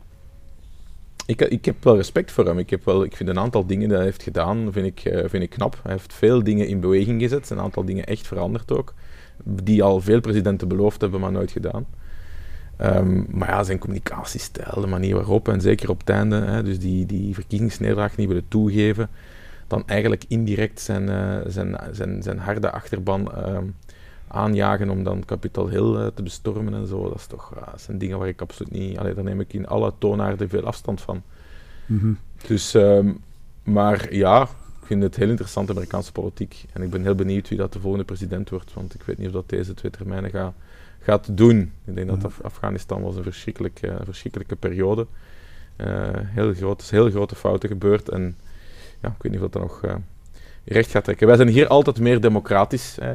Ik, 1.27 1.41
ik 1.41 1.65
heb 1.65 1.85
wel 1.85 1.97
respect 1.97 2.33
voor 2.33 2.47
hem. 2.47 2.59
Ik, 2.59 2.71
heb 2.71 2.85
wel, 2.85 3.05
ik 3.05 3.17
vind 3.17 3.29
een 3.29 3.39
aantal 3.39 3.67
dingen 3.67 3.89
die 3.89 3.97
hij 3.97 4.07
heeft 4.07 4.23
gedaan, 4.23 4.73
vind 4.73 4.87
ik, 4.87 5.05
uh, 5.05 5.29
vind 5.29 5.43
ik 5.43 5.51
knap. 5.51 5.81
Hij 5.83 5.93
heeft 5.93 6.15
veel 6.15 6.43
dingen 6.43 6.69
in 6.69 6.81
beweging 6.81 7.21
gezet, 7.21 7.51
een 7.51 7.61
aantal 7.61 7.85
dingen 7.85 8.07
echt 8.07 8.27
veranderd 8.27 8.73
ook. 8.73 8.95
Die 9.45 9.83
al 9.83 10.01
veel 10.01 10.21
presidenten 10.21 10.69
beloofd 10.69 11.01
hebben, 11.01 11.21
maar 11.21 11.33
nooit 11.33 11.51
gedaan. 11.51 11.87
Um, 12.81 13.27
maar 13.31 13.49
ja, 13.49 13.63
zijn 13.63 13.79
communicatiestijl, 13.79 14.81
de 14.81 14.87
manier 14.87 15.15
waarop, 15.15 15.49
en 15.49 15.61
zeker 15.61 15.91
op 15.91 16.01
het 16.01 16.09
einde, 16.09 16.37
hè, 16.37 16.63
dus 16.63 16.79
die, 16.79 17.07
die 17.07 17.35
verkiezingsnederlaag 17.35 18.17
niet 18.17 18.29
willen 18.29 18.49
toegeven, 18.49 19.09
dan 19.67 19.83
eigenlijk 19.87 20.25
indirect 20.29 20.81
zijn, 20.81 21.03
uh, 21.03 21.37
zijn, 21.47 21.77
zijn, 21.93 22.23
zijn 22.23 22.39
harde 22.39 22.71
achterban 22.71 23.33
uh, 23.37 23.59
aanjagen 24.29 24.91
om 24.91 25.05
dan 25.05 25.25
Capitol 25.25 25.69
Hill 25.69 25.95
uh, 25.95 26.07
te 26.07 26.23
bestormen 26.23 26.75
en 26.75 26.87
zo. 26.87 27.03
Dat, 27.03 27.15
is 27.15 27.27
toch, 27.27 27.53
dat 27.71 27.81
zijn 27.81 27.99
dingen 27.99 28.19
waar 28.19 28.29
ik 28.29 28.41
absoluut 28.41 28.73
niet... 28.73 28.99
Allee, 28.99 29.15
daar 29.15 29.25
neem 29.25 29.41
ik 29.41 29.53
in 29.53 29.67
alle 29.67 29.93
toonaarden 29.99 30.49
veel 30.49 30.65
afstand 30.65 31.01
van. 31.01 31.23
Mm 31.87 31.99
-hmm. 31.99 32.19
Dus, 32.47 32.75
um, 32.75 33.23
maar 33.63 34.15
ja, 34.15 34.43
ik 34.81 34.87
vind 34.87 35.03
het 35.03 35.17
heel 35.17 35.29
interessant, 35.29 35.71
Amerikaanse 35.71 36.13
politiek. 36.13 36.65
En 36.73 36.83
ik 36.83 36.91
ben 36.91 37.03
heel 37.03 37.15
benieuwd 37.15 37.49
wie 37.49 37.59
dat 37.59 37.73
de 37.73 37.81
volgende 37.81 38.05
president 38.05 38.51
wordt, 38.51 38.75
want 38.75 38.95
ik 38.95 39.03
weet 39.03 39.19
niet 39.19 39.27
of 39.27 39.33
dat 39.33 39.49
deze 39.49 39.75
twee 39.75 39.91
termijnen 39.91 40.31
gaat 40.31 40.55
gaat 41.07 41.37
doen. 41.37 41.73
Ik 41.85 41.95
denk 41.95 42.09
dat 42.09 42.25
Af 42.25 42.41
Afghanistan 42.41 43.03
was 43.03 43.17
een 43.17 43.23
verschrikkelijke, 43.23 43.97
verschrikkelijke 44.05 44.57
periode. 44.57 45.07
Uh, 45.77 45.87
heel, 46.13 46.55
groot, 46.55 46.91
heel 46.91 47.11
grote 47.11 47.35
fouten 47.35 47.69
gebeurd 47.69 48.09
en 48.09 48.37
ja, 49.01 49.09
ik 49.09 49.23
weet 49.23 49.33
niet 49.33 49.41
of 49.41 49.51
dat 49.51 49.63
nog 49.63 49.85
uh, 49.85 49.95
recht 50.67 50.91
gaat 50.91 51.05
trekken. 51.05 51.27
Wij 51.27 51.37
zijn 51.37 51.49
hier 51.49 51.67
altijd 51.67 51.99
meer 51.99 52.21
democratisch. 52.21 52.97
Hè. 53.01 53.13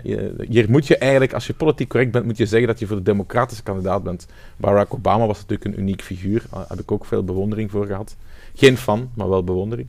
hier 0.47 0.69
moet 0.69 0.87
je 0.87 0.97
eigenlijk, 0.97 1.33
als 1.33 1.47
je 1.47 1.53
politiek 1.53 1.89
correct 1.89 2.11
bent, 2.11 2.25
moet 2.25 2.37
je 2.37 2.45
zeggen 2.45 2.67
dat 2.67 2.79
je 2.79 2.87
voor 2.87 2.95
de 2.95 3.03
democratische 3.03 3.63
kandidaat 3.63 4.03
bent. 4.03 4.27
Barack 4.57 4.93
Obama 4.93 5.27
was 5.27 5.39
natuurlijk 5.39 5.65
een 5.65 5.79
uniek 5.79 6.01
figuur, 6.01 6.43
daar 6.51 6.65
heb 6.67 6.79
ik 6.79 6.91
ook 6.91 7.05
veel 7.05 7.23
bewondering 7.23 7.71
voor 7.71 7.85
gehad. 7.85 8.15
Geen 8.55 8.77
fan, 8.77 9.09
maar 9.13 9.29
wel 9.29 9.43
bewondering. 9.43 9.87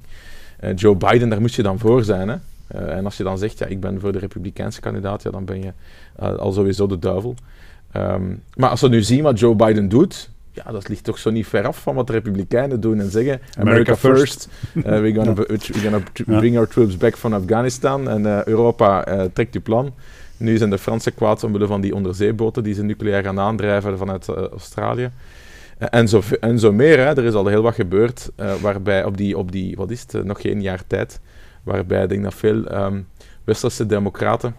Joe 0.75 0.97
Biden, 0.97 1.29
daar 1.29 1.41
moet 1.41 1.55
je 1.55 1.63
dan 1.63 1.79
voor 1.79 2.05
zijn. 2.05 2.29
Hè. 2.29 2.37
en 2.79 3.05
als 3.05 3.17
je 3.17 3.23
dan 3.23 3.39
zegt, 3.39 3.59
ja, 3.59 3.67
ik 3.67 3.81
ben 3.81 4.01
voor 4.01 4.13
de 4.13 4.19
republikeinse 4.19 4.81
kandidaat, 4.81 5.23
ja, 5.23 5.31
dan 5.31 5.45
ben 5.45 5.63
je 5.63 5.73
al 6.17 6.53
sowieso 6.53 6.87
de 6.87 6.99
duivel. 6.99 7.35
Um, 7.97 8.43
maar 8.57 8.71
als 8.71 8.81
we 8.81 8.89
nu 8.89 9.03
zien 9.03 9.23
wat 9.23 9.39
Joe 9.39 9.55
Biden 9.55 9.89
doet, 9.89 10.31
ja, 10.53 10.73
dat 10.73 10.89
ligt 10.89 11.05
toch 11.05 11.19
zo 11.19 11.31
niet 11.31 11.47
ver 11.47 11.67
af 11.67 11.83
van 11.83 11.95
wat 11.95 12.07
de 12.07 12.13
Republikeinen 12.13 12.81
doen 12.81 13.01
en 13.01 13.11
zeggen: 13.11 13.41
America, 13.59 13.61
America 13.61 13.97
first, 13.97 14.49
uh, 14.75 14.83
we're 14.83 15.15
gonna, 15.15 15.35
we're 15.35 15.59
gonna 15.59 16.03
bring 16.27 16.57
our 16.57 16.69
troops 16.69 16.97
back 16.97 17.17
from 17.17 17.33
Afghanistan 17.35 18.09
en 18.09 18.23
uh, 18.23 18.45
Europa 18.45 19.09
uh, 19.09 19.25
trekt 19.33 19.55
uw 19.55 19.63
plan. 19.63 19.95
Nu 20.37 20.57
zijn 20.57 20.71
de 20.71 20.79
Fransen 20.79 21.15
kwaad 21.15 21.45
omwille 21.45 21.67
van 21.67 21.81
die 21.81 21.95
onderzeeboten 21.95 22.63
die 22.63 22.75
ze 22.75 22.83
nucleair 22.83 23.23
gaan 23.23 23.41
aandrijven 23.41 23.99
vanuit 23.99 24.29
Australië. 24.29 25.11
en, 25.79 26.09
zo, 26.09 26.23
en 26.41 26.59
zo 26.59 26.73
meer, 26.73 26.99
hè. 26.99 27.05
er 27.05 27.25
is 27.25 27.35
al 27.35 27.47
heel 27.47 27.63
wat 27.63 27.75
gebeurd, 27.75 28.31
waarbij 28.61 29.05
op 29.05 29.17
die, 29.17 29.39
op 29.39 29.53
die, 29.53 29.77
wat 29.77 29.91
is 29.91 30.01
het, 30.01 30.25
nog 30.25 30.41
geen 30.41 30.63
jaar 30.63 30.83
tijd, 30.87 31.21
waarbij 31.63 32.03
ik 32.03 32.09
denk 32.09 32.23
dat 32.23 32.35
veel 32.35 32.85
um, 32.85 33.07
westerse 33.45 33.87
democraten 33.87 34.55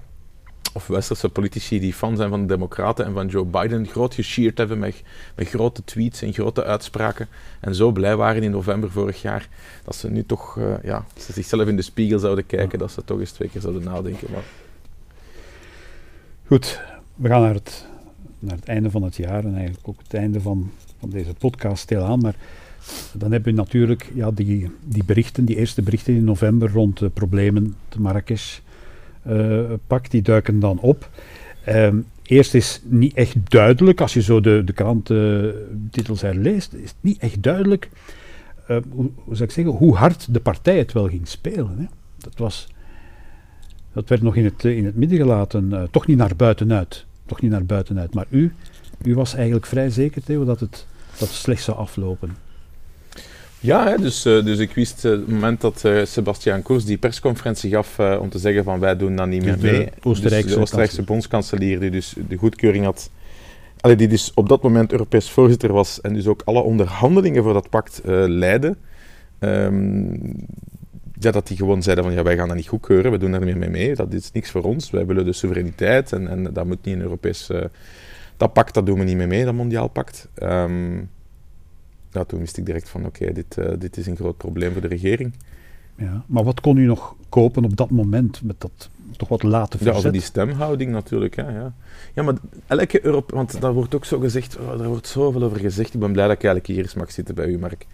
of 0.74 0.88
westerse 0.88 1.30
politici 1.30 1.80
die 1.80 1.94
fan 1.94 2.16
zijn 2.16 2.30
van 2.30 2.42
de 2.42 2.48
Democraten 2.48 3.06
en 3.06 3.14
van 3.14 3.28
Joe 3.28 3.46
Biden 3.46 3.88
groot 3.88 4.14
gesheerd 4.14 4.58
hebben 4.58 4.80
met, 4.80 5.04
grote 5.36 5.84
tweets 5.84 6.22
en 6.22 6.34
grote 6.34 6.64
uitspraken. 6.64 7.28
En 7.60 7.76
zo 7.76 7.92
blij 7.92 8.16
waren 8.16 8.44
in 8.44 8.52
november 8.52 8.92
vorig 8.92 9.22
jaar 9.22 9.48
dat 9.84 9.96
ze 9.96 10.10
nu 10.10 10.26
toch, 10.26 10.56
uh, 10.58 10.74
ja, 10.84 11.06
ze 11.18 11.34
zichzelf 11.34 11.68
in 11.68 11.76
de 11.76 11.82
spiegel 11.82 12.20
zouden 12.20 12.46
kijken, 12.46 12.80
dat 12.80 12.92
ze 12.92 13.04
toch 13.04 13.20
eens 13.20 13.32
twee 13.32 13.50
keer 13.50 13.62
zouden 13.62 13.84
nadenken. 13.84 14.28
Maar... 14.32 14.44
Goed, 16.46 16.82
we 17.16 17.28
gaan 17.28 17.42
naar 17.42 17.54
het, 17.54 17.86
naar 18.40 18.56
het 18.56 18.68
einde 18.68 18.92
van 18.92 19.04
het 19.04 19.16
jaar 19.16 19.46
en 19.46 19.56
eigenlijk 19.56 19.88
ook 19.88 20.00
het 20.04 20.14
einde 20.14 20.42
van, 20.42 20.72
van 21.00 21.10
deze 21.10 21.34
podcast 21.34 21.82
stilaan. 21.82 22.20
Maar 22.20 22.36
dan 23.14 23.32
hebben 23.32 23.54
we 23.54 23.60
natuurlijk 23.60 24.12
ja, 24.14 24.32
die, 24.32 24.72
die 24.84 25.04
berichten, 25.04 25.46
die 25.46 25.56
eerste 25.56 25.82
berichten 25.82 26.16
in 26.16 26.24
november 26.24 26.72
rond 26.72 27.00
de 27.00 27.10
problemen 27.10 27.76
te 27.90 28.02
Marrakesh 28.02 28.60
pak, 29.88 30.10
die 30.10 30.22
duiken 30.22 30.60
dan 30.60 30.80
op. 30.80 31.10
Um, 31.68 32.06
eerst 32.24 32.54
is 32.54 32.82
niet 32.84 33.14
echt 33.14 33.36
duidelijk, 33.52 34.02
als 34.02 34.14
je 34.14 34.22
zo 34.22 34.42
de, 34.42 34.62
de 34.66 34.74
krantentitels 34.74 36.22
herleest, 36.22 36.74
is 36.74 36.90
het 36.90 36.96
niet 37.02 37.18
echt 37.18 37.44
duidelijk, 37.44 37.90
uh, 38.70 38.78
hoe, 38.90 39.10
zou 39.26 39.44
ik 39.44 39.52
zeggen, 39.52 39.74
hoe 39.74 39.96
hard 39.96 40.34
de 40.34 40.40
partij 40.40 40.78
het 40.78 40.94
wel 40.94 41.08
ging 41.08 41.28
spelen. 41.28 41.78
Hè? 41.78 41.86
Dat, 42.18 42.38
was, 42.38 42.68
dat 43.94 44.10
werd 44.10 44.22
nog 44.22 44.36
in 44.36 44.44
het, 44.44 44.64
in 44.64 44.86
het 44.86 44.96
midden 44.96 45.18
gelaten, 45.18 45.70
uh, 45.72 45.84
toch 45.92 46.08
niet 46.08 46.18
naar 46.18 46.36
buitenuit. 46.36 47.06
Toch 47.26 47.42
niet 47.42 47.52
naar 47.52 47.66
buitenuit. 47.66 48.14
Maar 48.14 48.26
u, 48.30 48.54
u 49.04 49.16
was 49.16 49.34
eigenlijk 49.36 49.66
vrij 49.66 49.90
zeker, 49.90 50.24
Theo, 50.24 50.46
dat 50.46 50.60
het, 50.60 50.86
dat 51.12 51.28
het 51.28 51.38
slecht 51.38 51.64
zou 51.64 51.78
aflopen. 51.78 52.36
Ja, 53.64 53.88
hè, 53.88 53.98
dus, 53.98 54.26
uh, 54.26 54.46
dus 54.46 54.60
ik 54.60 54.72
wist 54.74 55.06
uh, 55.06 55.12
het 55.12 55.28
moment 55.28 55.62
dat 55.62 55.84
uh, 55.86 56.06
Sebastian 56.06 56.62
Kurz 56.62 56.84
die 56.84 56.98
persconferentie 56.98 57.72
gaf 57.72 58.00
om 58.00 58.30
te 58.30 58.40
zeggen 58.40 58.64
van 58.64 58.80
wij 58.80 58.98
doen 58.98 59.16
dat 59.16 59.28
niet 59.28 59.44
meer 59.44 59.58
mee. 59.60 59.86
De 59.86 59.92
Oostenrijkse, 60.02 60.48
dus 60.48 60.56
de 60.56 60.62
Oostenrijkse 60.62 61.04
bondskanselier 61.04 61.80
die 61.80 61.92
dus 61.92 62.16
de 62.28 62.36
goedkeuring 62.36 62.86
had, 62.86 63.10
allee, 63.80 63.96
die 63.96 64.08
dus 64.08 64.32
op 64.34 64.50
dat 64.50 64.64
moment 64.64 64.92
Europees 64.92 65.30
voorzitter 65.30 65.74
was 65.74 66.02
en 66.02 66.14
dus 66.14 66.28
ook 66.28 66.42
alle 66.46 66.62
onderhandelingen 66.62 67.44
voor 67.44 67.54
dat 67.54 67.70
pact 67.70 68.02
leidde. 68.06 68.76
Um, 69.40 70.46
ja, 71.20 71.32
dat 71.32 71.48
die 71.48 71.58
gewoon 71.58 71.84
zeiden 71.84 72.04
van 72.04 72.14
ja, 72.14 72.24
wij 72.24 72.36
gaan 72.36 72.48
dat 72.48 72.58
niet 72.58 72.68
goedkeuren, 72.68 73.12
we 73.12 73.18
doen 73.18 73.32
daar 73.32 73.46
niet 73.46 73.58
meer 73.58 73.72
mee, 73.72 73.96
dat 73.96 74.14
is 74.14 74.32
niks 74.32 74.52
voor 74.52 74.64
ons, 74.64 74.90
wij 74.90 75.06
willen 75.06 75.26
de 75.26 75.34
soevereiniteit 75.34 76.12
en, 76.12 76.28
en 76.28 76.54
dat 76.54 76.66
moet 76.66 76.86
niet 76.86 76.96
een 76.96 77.02
Europees... 77.02 77.50
dat 78.38 78.54
pact, 78.54 78.74
dat 78.74 78.86
doen 78.86 79.00
we 79.00 79.06
niet 79.06 79.18
meer 79.18 79.28
mee, 79.28 79.46
dat 79.46 79.54
mondiaal 79.54 79.88
pact. 79.88 80.30
Um, 80.44 81.10
ja, 82.14 82.24
toen 82.24 82.40
wist 82.40 82.58
ik 82.58 82.66
direct 82.66 82.90
van 82.90 83.06
oké, 83.06 83.34
dit, 83.34 83.58
uh, 83.58 83.66
dit 83.80 83.98
is 83.98 84.08
een 84.08 84.16
groot 84.16 84.38
probleem 84.38 84.72
voor 84.72 84.82
de 84.82 84.88
regering. 84.88 85.34
Ja, 85.96 86.24
maar 86.28 86.44
wat 86.44 86.62
kon 86.62 86.78
u 86.78 86.86
nog 86.86 87.16
kopen 87.30 87.64
op 87.64 87.78
dat 87.78 87.90
moment 87.90 88.42
met 88.44 88.62
dat 88.62 88.90
toch 89.18 89.28
wat 89.28 89.44
late 89.44 89.78
verzet? 89.78 89.94
Ja, 89.94 90.00
over 90.00 90.12
die 90.12 90.22
stemhouding 90.22 90.92
natuurlijk. 90.92 91.36
Hè, 91.36 91.52
ja. 91.52 91.74
ja, 92.14 92.24
maar 92.24 92.36
elke 92.68 93.06
Europe, 93.06 93.36
want 93.36 93.62
daar 93.62 93.74
wordt 93.74 93.96
ook 93.96 94.06
zo 94.06 94.20
gezegd, 94.20 94.58
oh, 94.60 94.82
er 94.82 94.88
wordt 94.88 95.08
zoveel 95.08 95.44
over 95.44 95.60
gezegd. 95.60 95.94
Ik 95.94 96.00
ben 96.00 96.12
blij 96.12 96.28
dat 96.28 96.36
ik 96.36 96.44
eigenlijk 96.44 96.74
hier 96.74 96.84
eens 96.84 96.94
mag 96.94 97.12
zitten 97.12 97.36
bij 97.36 97.48
u, 97.48 97.60
Mark. 97.60 97.86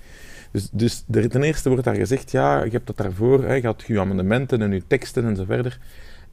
Dus, 0.51 0.69
dus 0.71 1.03
ten 1.07 1.43
eerste 1.43 1.69
wordt 1.69 1.83
daar 1.83 1.95
gezegd, 1.95 2.31
ja, 2.31 2.63
je 2.63 2.71
hebt 2.71 2.87
dat 2.87 2.97
daarvoor, 2.97 3.43
hè, 3.43 3.53
je 3.53 3.65
had 3.65 3.83
je 3.87 3.99
amendementen 3.99 4.61
en 4.61 4.71
je 4.71 4.83
teksten 4.87 5.25
en 5.25 5.35
zo 5.35 5.43
verder. 5.43 5.79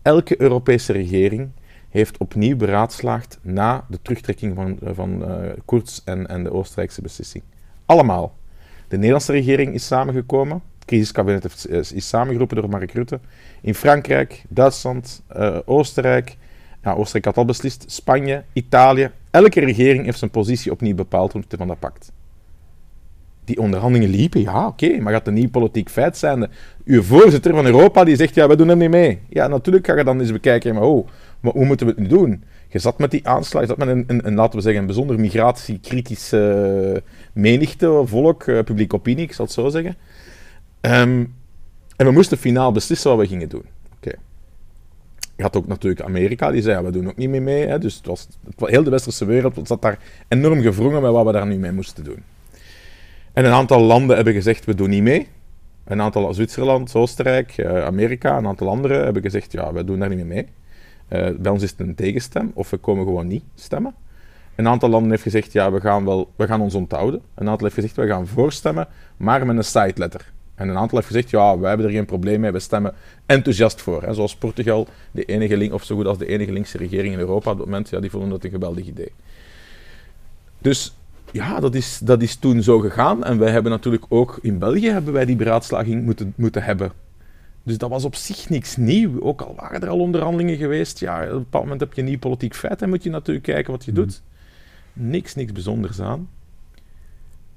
Elke 0.03 0.41
Europese 0.41 0.93
regering 0.93 1.51
heeft 1.89 2.19
opnieuw 2.19 2.57
beraadslaagd 2.57 3.39
na 3.43 3.85
de 3.89 3.99
terugtrekking 4.03 4.55
van, 4.55 4.79
van 4.83 5.23
uh, 5.71 5.81
en, 6.05 6.27
en 6.27 6.43
de 6.43 6.53
Oostenrijkse 6.53 7.03
beslissing. 7.03 7.45
Allemaal. 7.87 8.35
De 8.89 8.97
Nederlandse 8.97 9.33
regering 9.33 9.75
is 9.75 9.87
samengekomen. 9.87 10.63
Het 10.77 10.85
crisiskabinet 10.85 11.67
is 11.71 12.09
samengeroepen 12.09 12.57
door 12.57 12.69
Mark 12.69 12.93
Rutte. 12.93 13.21
In 13.61 13.75
Frankrijk, 13.75 14.45
Duitsland, 14.49 15.23
uh, 15.37 15.59
Oostenrijk. 15.65 16.37
Ja, 16.83 16.93
Oostenrijk 16.93 17.25
had 17.25 17.37
al 17.37 17.45
beslist. 17.45 17.85
Spanje, 17.87 18.45
Italië. 18.53 19.11
Elke 19.31 19.61
regering 19.61 20.05
heeft 20.05 20.19
zijn 20.19 20.31
positie 20.31 20.73
opnieuw 20.73 20.95
bepaald 20.95 21.31
ten 21.31 21.59
van 21.59 21.69
dat 21.69 21.79
pact. 21.79 22.13
Die 23.45 23.59
onderhandelingen 23.59 24.11
liepen, 24.11 24.41
ja, 24.41 24.67
oké, 24.67 24.99
maar 25.01 25.13
gaat 25.13 25.27
een 25.27 25.35
nieuw 25.35 25.51
politiek 25.51 25.89
feit 25.89 26.17
zijn? 26.17 26.51
Uw 26.85 27.03
voorzitter 27.03 27.55
van 27.55 27.67
Europa 27.67 28.05
die 28.05 28.17
zegt, 28.17 28.35
ja, 28.35 28.47
wij 28.47 28.57
doen 28.57 28.69
er 28.69 28.77
niet 28.77 28.91
mee. 28.91 29.21
Ja, 29.29 29.47
natuurlijk 29.47 29.87
ga 29.87 29.97
je 29.97 30.05
dan 30.05 30.21
eens 30.21 30.33
bekijken, 30.33 30.75
maar 30.75 30.83
oh, 30.83 31.09
maar 31.41 31.53
hoe 31.53 31.65
moeten 31.65 31.87
we 31.87 31.93
het 31.93 32.01
nu 32.01 32.09
doen? 32.09 32.45
Je 32.69 32.79
zat 32.79 32.99
met 32.99 33.11
die 33.11 33.29
aanslag, 33.29 33.63
je 33.63 33.69
zat 33.69 33.77
met 33.77 33.89
een, 33.89 34.05
een, 34.07 34.27
een 34.27 34.35
laten 34.35 34.57
we 34.57 34.61
zeggen, 34.61 34.81
een 34.81 34.87
bijzonder 34.87 35.21
migratiekritische 35.21 37.03
menigte, 37.37 38.03
volk, 38.05 38.47
uh, 38.47 38.63
publieke 38.63 38.95
opinie, 38.95 39.25
ik 39.25 39.33
zal 39.33 39.45
het 39.45 39.55
zo 39.55 39.69
zeggen. 39.69 39.97
Um, 40.81 41.35
en 41.97 42.07
we 42.07 42.11
moesten 42.11 42.39
finaal 42.39 42.73
beslissen 42.73 43.11
wat 43.11 43.19
we 43.19 43.27
gingen 43.27 43.49
doen. 43.49 43.65
Oké. 43.97 44.13
Je 45.37 45.43
had 45.43 45.57
ook 45.57 45.67
natuurlijk 45.67 46.03
Amerika, 46.03 46.51
die 46.51 46.63
zei, 46.63 46.77
ja, 46.77 46.85
we 46.85 46.91
doen 46.91 47.09
ook 47.09 47.17
niet 47.17 47.29
meer 47.29 47.43
mee. 47.43 47.67
Hè. 47.67 47.79
Dus 47.79 47.95
het 47.95 48.07
was, 48.07 48.29
heel 48.59 48.83
de 48.83 48.91
westerse 48.91 49.25
wereld 49.25 49.69
zat 49.69 49.83
daar 49.83 49.99
enorm 50.29 50.61
gevrongen 50.61 51.03
met 51.03 51.11
wat 51.11 51.27
we 51.27 51.33
daar 51.33 51.47
nu 51.47 51.57
mee 51.57 51.73
moesten 51.73 52.05
doen. 52.05 52.23
En 53.33 53.45
een 53.45 53.53
aantal 53.53 53.81
landen 53.81 54.17
hebben 54.17 54.35
gezegd, 54.35 54.65
we 54.65 54.75
doen 54.75 54.91
niet 54.91 55.03
mee. 55.03 55.29
Een 55.85 56.01
aantal, 56.01 56.35
Zwitserland, 56.35 56.95
Oostenrijk, 56.95 57.57
uh, 57.57 57.85
Amerika, 57.85 58.39
een 58.39 58.47
aantal 58.47 58.69
anderen 58.69 59.05
hebben 59.05 59.23
gezegd, 59.23 59.53
ja, 59.53 59.73
we 59.73 59.85
doen 59.85 59.99
daar 59.99 60.09
niet 60.09 60.19
meer 60.19 60.27
mee. 60.27 60.47
Uh, 61.09 61.37
bij 61.39 61.53
ons 61.53 61.63
is 61.63 61.71
het 61.71 61.81
een 61.81 61.95
tegenstem, 61.95 62.51
of 62.55 62.71
we 62.71 62.77
komen 62.77 63.05
gewoon 63.05 63.27
niet 63.27 63.45
stemmen. 63.55 63.95
Een 64.57 64.69
aantal 64.69 64.89
landen 64.89 65.11
heeft 65.11 65.23
gezegd, 65.23 65.53
ja, 65.53 65.73
we 65.73 65.81
gaan, 65.81 66.05
wel, 66.05 66.33
we 66.37 66.47
gaan 66.47 66.61
ons 66.61 66.75
onthouden. 66.75 67.21
Een 67.35 67.49
aantal 67.49 67.65
heeft 67.65 67.75
gezegd, 67.75 67.97
we 67.97 68.07
gaan 68.07 68.27
voorstemmen, 68.27 68.89
maar 69.17 69.47
met 69.47 69.57
een 69.57 69.65
side 69.65 69.93
letter. 69.95 70.33
En 70.55 70.69
een 70.69 70.77
aantal 70.77 70.99
heeft 70.99 71.11
gezegd, 71.11 71.31
ja, 71.31 71.59
wij 71.59 71.69
hebben 71.69 71.87
er 71.87 71.93
geen 71.93 72.05
probleem 72.05 72.41
mee, 72.41 72.53
we 72.53 72.59
stemmen 72.59 72.95
enthousiast 73.27 73.81
voor. 73.81 74.03
Hè. 74.03 74.15
Zoals 74.15 74.37
Portugal, 74.37 74.87
de 75.11 75.25
enige 75.25 75.57
link, 75.57 75.73
of 75.73 75.85
zo 75.85 75.97
goed 75.97 76.07
als 76.07 76.19
de 76.19 76.27
enige 76.27 76.53
linkse 76.53 76.79
regering 76.79 77.13
in 77.13 77.19
Europa 77.19 77.51
op 77.51 77.59
het 77.59 77.67
moment, 77.67 77.89
ja, 77.89 78.01
die 78.01 78.11
vonden 78.11 78.31
dat 78.31 78.45
een 78.45 78.51
geweldig 78.51 78.87
idee. 78.87 79.13
Dus 80.59 80.95
ja, 81.33 81.61
dat 81.61 81.75
is, 81.75 81.99
dat 81.99 82.23
is 82.23 82.37
toen 82.37 82.63
zo 82.63 82.79
gegaan. 82.79 83.25
En 83.25 83.39
wij 83.39 83.51
hebben 83.51 83.73
natuurlijk 83.73 84.05
ook 84.09 84.39
in 84.43 84.59
België 84.59 84.91
hebben 84.91 85.13
wij 85.13 85.25
die 85.25 85.37
beraadslaging 85.37 86.05
moeten, 86.05 86.33
moeten 86.37 86.63
hebben. 86.63 86.93
Dus 87.63 87.79
dat 87.79 87.91
was 87.91 88.05
op 88.05 88.15
zich 88.15 88.49
niks 88.49 88.77
nieuw. 88.77 89.21
Ook 89.21 89.41
al 89.41 89.55
waren 89.57 89.81
er 89.81 89.89
al 89.89 89.99
onderhandelingen 89.99 90.57
geweest. 90.57 91.01
Ja, 91.01 91.23
op 91.23 91.31
een 91.31 91.39
bepaald 91.39 91.63
moment 91.63 91.81
heb 91.81 91.93
je 91.93 92.01
een 92.01 92.07
nieuw 92.07 92.19
politiek 92.19 92.55
feit 92.55 92.83
en 92.83 92.89
moet 92.89 93.03
je 93.03 93.11
natuurlijk 93.11 93.47
kijken 93.47 93.73
wat 93.73 93.85
je 93.85 93.93
mhm. 93.93 94.01
doet. 94.01 94.23
Niks, 94.99 95.35
niks 95.35 95.53
bijzonders 95.53 96.01
aan. 96.01 96.29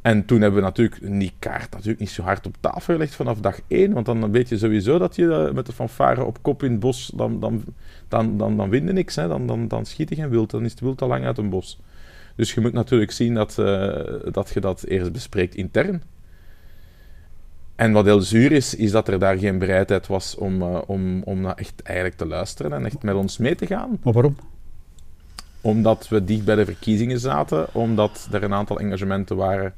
En 0.02 0.26
toen 0.26 0.42
hebben 0.42 0.60
we 0.60 0.66
natuurlijk 0.66 1.20
die 1.20 1.34
kaart 1.40 1.72
natuurlijk 1.72 2.00
niet 2.00 2.10
zo 2.10 2.22
hard 2.22 2.46
op 2.46 2.56
tafel 2.60 2.94
gelegd 2.94 3.16
vanaf 3.16 3.40
dag 3.40 3.60
één. 3.68 3.94
Want 3.94 4.06
dan 4.06 4.32
weet 4.32 4.50
je 4.50 4.58
sowieso 4.58 4.98
dat 4.98 5.16
je 5.16 5.34
eh, 5.34 5.54
met 5.54 5.66
de 5.66 5.72
fanfare 5.72 6.24
op 6.24 6.42
kop 6.42 6.64
in 6.64 6.72
het 6.72 6.80
bos, 6.80 7.12
dan, 7.16 7.40
dan, 7.40 7.64
dan, 8.08 8.38
dan, 8.38 8.58
dan 8.58 8.72
je 8.72 8.80
niks. 8.80 9.16
Hè. 9.16 9.28
Dan, 9.28 9.48
dan, 9.48 9.68
dan 9.68 9.86
schiet 9.86 10.10
je 10.10 10.16
geen 10.16 10.30
wild, 10.30 10.50
dan 10.50 10.66
is 10.66 10.72
het 10.72 10.80
wild 10.80 11.02
al 11.02 11.08
lang 11.08 11.26
uit 11.26 11.38
een 11.38 11.50
bos. 11.50 11.80
Dus 12.36 12.54
je 12.54 12.62
moet 12.62 12.74
natuurlijk 12.74 13.12
zien 13.12 13.34
dat, 13.34 13.58
uh, 13.60 14.32
dat 14.32 14.50
je 14.54 14.60
dat 14.60 14.84
eerst 14.84 15.12
bespreekt 15.12 15.56
intern. 15.56 16.02
En 17.76 17.92
wat 17.92 18.06
heel 18.06 18.22
zuur 18.22 18.52
is, 18.52 18.76
is 18.76 18.92
dat 18.92 19.08
er 19.08 19.20
daar 19.20 19.38
geen 19.38 19.58
bereidheid 19.58 20.08
was 20.08 20.36
om, 20.36 20.62
uh, 20.62 20.82
om, 20.88 21.24
om 21.24 21.46
echt 21.46 21.82
eigenlijk 21.82 22.18
te 22.18 22.26
luisteren 22.26 22.74
en 22.74 22.86
echt 22.86 23.04
met 23.04 23.16
ons 23.16 23.38
mee 23.38 23.56
te 23.56 23.66
gaan. 23.66 24.00
Maar 24.04 24.14
waarom? 24.14 24.36
Omdat 25.62 26.08
we 26.08 26.24
dicht 26.24 26.46
bij 26.46 26.56
de 26.56 26.66
verkiezingen 26.66 27.20
zaten, 27.20 27.74
omdat 27.74 28.28
er 28.32 28.44
een 28.44 28.54
aantal 28.54 28.80
engagementen 28.80 29.36
waren. 29.36 29.74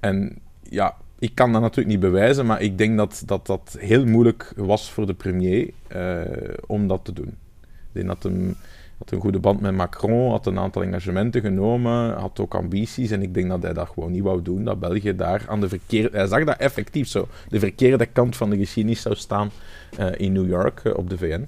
En 0.00 0.38
ja, 0.62 0.94
ik 1.18 1.34
kan 1.34 1.52
dat 1.52 1.60
natuurlijk 1.60 1.88
niet 1.88 2.00
bewijzen, 2.00 2.46
maar 2.46 2.62
ik 2.62 2.78
denk 2.78 2.96
dat 2.96 3.22
dat, 3.26 3.46
dat 3.46 3.76
heel 3.78 4.06
moeilijk 4.06 4.52
was 4.56 4.90
voor 4.90 5.06
de 5.06 5.14
premier 5.14 5.70
uh, 5.96 6.20
om 6.66 6.88
dat 6.88 7.04
te 7.04 7.12
doen. 7.12 7.36
Ik 7.60 7.92
denk 7.92 8.06
dat 8.06 8.22
hem 8.22 8.56
had 8.98 9.10
een 9.10 9.20
goede 9.20 9.38
band 9.38 9.60
met 9.60 9.74
Macron, 9.74 10.30
had 10.30 10.46
een 10.46 10.58
aantal 10.58 10.82
engagementen 10.82 11.40
genomen, 11.40 12.12
had 12.12 12.40
ook 12.40 12.54
ambities. 12.54 13.10
En 13.10 13.22
ik 13.22 13.34
denk 13.34 13.48
dat 13.48 13.62
hij 13.62 13.72
dat 13.72 13.88
gewoon 13.88 14.12
niet 14.12 14.22
wou 14.22 14.42
doen. 14.42 14.64
Dat 14.64 14.80
België 14.80 15.16
daar 15.16 15.44
aan 15.48 15.60
de 15.60 15.68
verkeerde... 15.68 16.16
Hij 16.16 16.26
zag 16.26 16.44
dat 16.44 16.56
effectief 16.56 17.08
zo. 17.08 17.28
De 17.48 17.58
verkeerde 17.58 18.06
kant 18.06 18.36
van 18.36 18.50
de 18.50 18.56
geschiedenis 18.56 19.00
zou 19.00 19.14
staan 19.14 19.50
uh, 19.98 20.06
in 20.16 20.32
New 20.32 20.48
York 20.48 20.80
uh, 20.84 20.96
op 20.96 21.10
de 21.10 21.18
VN. 21.18 21.46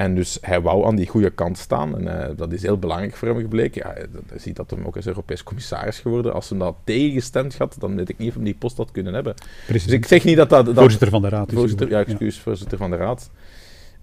En 0.00 0.14
dus 0.14 0.38
hij 0.40 0.60
wou 0.60 0.86
aan 0.86 0.96
die 0.96 1.08
goede 1.08 1.30
kant 1.30 1.58
staan. 1.58 1.98
En 1.98 2.30
uh, 2.30 2.36
dat 2.36 2.52
is 2.52 2.62
heel 2.62 2.78
belangrijk 2.78 3.16
voor 3.16 3.28
hem 3.28 3.40
gebleken. 3.40 3.82
Ja, 3.86 3.94
hij 4.28 4.38
ziet 4.38 4.56
dat 4.56 4.70
hem 4.70 4.84
ook 4.84 4.96
als 4.96 5.06
Europees 5.06 5.42
commissaris 5.42 5.98
geworden. 5.98 6.32
Als 6.32 6.48
hij 6.48 6.58
dat 6.58 6.76
tegengestemd 6.84 7.58
had, 7.58 7.76
dan 7.78 7.96
weet 7.96 8.08
ik 8.08 8.18
niet 8.18 8.28
of 8.28 8.34
hij 8.34 8.44
die 8.44 8.54
post 8.54 8.76
had 8.76 8.90
kunnen 8.90 9.14
hebben. 9.14 9.34
Precies. 9.66 9.86
Dus 9.86 9.94
ik 9.94 10.06
zeg 10.06 10.24
niet 10.24 10.36
dat 10.36 10.50
dat... 10.50 10.66
dat 10.66 10.74
voorzitter 10.74 11.08
van 11.08 11.22
de 11.22 11.28
raad. 11.28 11.52
Voorzitter, 11.52 11.88
ja, 11.88 11.98
excuus, 11.98 12.36
ja. 12.36 12.42
voorzitter 12.42 12.78
van 12.78 12.90
de 12.90 12.96
raad. 12.96 13.30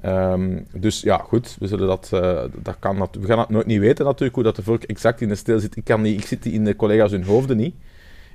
Um, 0.05 0.67
dus 0.73 1.01
ja, 1.01 1.17
goed, 1.17 1.55
we, 1.59 1.67
zullen 1.67 1.87
dat, 1.87 2.09
uh, 2.13 2.41
dat 2.61 2.75
kan 2.79 3.09
we 3.19 3.27
gaan 3.27 3.39
het 3.39 3.49
nooit 3.49 3.65
niet 3.65 3.79
weten 3.79 4.05
natuurlijk, 4.05 4.35
hoe 4.35 4.43
dat 4.43 4.55
de 4.55 4.63
volk 4.63 4.83
exact 4.83 5.21
in 5.21 5.27
de 5.27 5.35
steel 5.35 5.59
zit. 5.59 5.75
Ik, 5.75 5.83
kan 5.83 6.01
niet, 6.01 6.19
ik 6.19 6.25
zit 6.25 6.45
in 6.45 6.65
de 6.65 6.75
collega's 6.75 7.11
hun 7.11 7.23
hoofden 7.23 7.57
niet. 7.57 7.75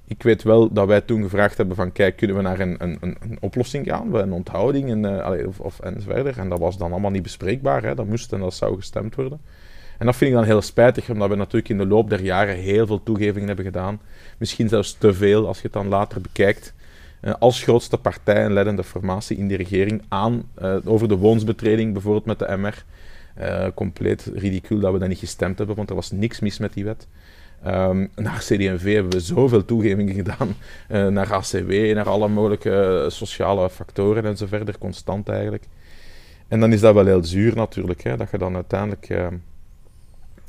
Ik 0.05 0.23
weet 0.23 0.43
wel 0.43 0.73
dat 0.73 0.87
wij 0.87 1.01
toen 1.01 1.23
gevraagd 1.23 1.57
hebben 1.57 1.77
van, 1.77 1.93
kijk, 1.93 2.17
kunnen 2.17 2.37
we 2.37 2.43
naar 2.43 2.61
een, 2.61 2.77
een, 2.79 2.99
een 3.01 3.37
oplossing 3.41 3.87
gaan, 3.87 4.15
een 4.15 4.33
onthouding 4.33 4.91
en, 4.91 5.05
uh, 5.05 6.39
en 6.39 6.49
dat 6.49 6.59
was 6.59 6.79
dan 6.79 6.91
allemaal 6.93 7.11
niet 7.11 7.23
bespreekbaar, 7.23 7.83
hè. 7.83 7.95
dat 7.95 8.07
moest 8.07 8.33
en 8.33 8.41
dat 8.41 8.55
zou 8.55 8.77
gestemd 8.77 9.15
worden. 9.15 9.41
En 9.99 10.07
dat 10.07 10.17
vind 10.17 10.31
ik 10.31 10.37
dan 10.37 10.47
heel 10.47 10.63
spijtig, 10.63 11.11
omdat 11.11 11.29
we 11.29 11.35
natuurlijk 11.35 11.69
in 11.69 11.79
de 11.79 11.87
loop 11.87 12.11
der 12.11 12.23
jaren 12.23 12.57
heel 12.57 12.87
veel 12.87 13.03
toegevingen 13.03 13.47
hebben 13.47 13.65
gedaan. 13.65 14.01
Misschien 14.39 14.69
zelfs 14.69 14.93
te 14.99 15.15
veel, 15.15 15.47
als 15.47 15.57
je 15.57 15.63
het 15.63 15.73
dan 15.73 15.89
later 15.89 16.21
bekijkt. 16.21 16.75
Eh, 17.21 17.35
als 17.39 17.63
grootste 17.63 17.99
partij 17.99 18.45
en 18.45 18.53
leidende 18.53 18.85
formatie 18.85 19.37
in 19.37 19.49
de 19.49 19.57
regering 19.57 20.03
aan 20.09 20.43
uh, 20.63 20.77
over 20.85 21.09
de 21.09 21.17
woonsbetreding, 21.17 21.93
bijvoorbeeld 21.93 22.25
met 22.25 22.39
de 22.39 22.57
MR. 22.57 22.85
Eh, 23.35 23.67
compleet 23.75 24.31
ridicuul 24.35 24.81
dat 24.81 24.93
we 24.93 24.99
dat 24.99 25.09
niet 25.09 25.19
gestemd 25.19 25.59
hebben, 25.59 25.77
want 25.77 25.89
er 25.89 25.95
was 25.95 26.11
niks 26.11 26.41
mis 26.41 26.59
met 26.59 26.73
die 26.73 26.85
wet. 26.85 27.07
Um, 27.67 28.11
naar 28.15 28.39
CD&V 28.39 28.95
hebben 28.95 29.13
we 29.13 29.21
zoveel 29.21 29.65
toegevingen 29.65 30.15
gedaan. 30.25 30.57
Uh, 30.91 31.07
naar 31.07 31.33
ACW, 31.33 31.95
naar 31.95 32.09
alle 32.09 32.29
mogelijke 32.29 33.07
sociale 33.09 33.71
factoren 33.71 34.25
en 34.25 34.37
zo 34.37 34.47
verder, 34.47 34.79
constant 34.79 35.29
eigenlijk. 35.29 35.65
En 36.49 36.61
dan 36.61 36.73
is 36.73 36.81
dat 36.81 36.95
wel 36.95 37.07
heel 37.07 37.25
zuur 37.25 37.55
natuurlijk, 37.57 38.03
hè, 38.03 38.17
dat 38.17 38.31
je 38.31 38.39
dan 38.39 38.55
uiteindelijk 38.55 39.09
uh, 39.09 39.27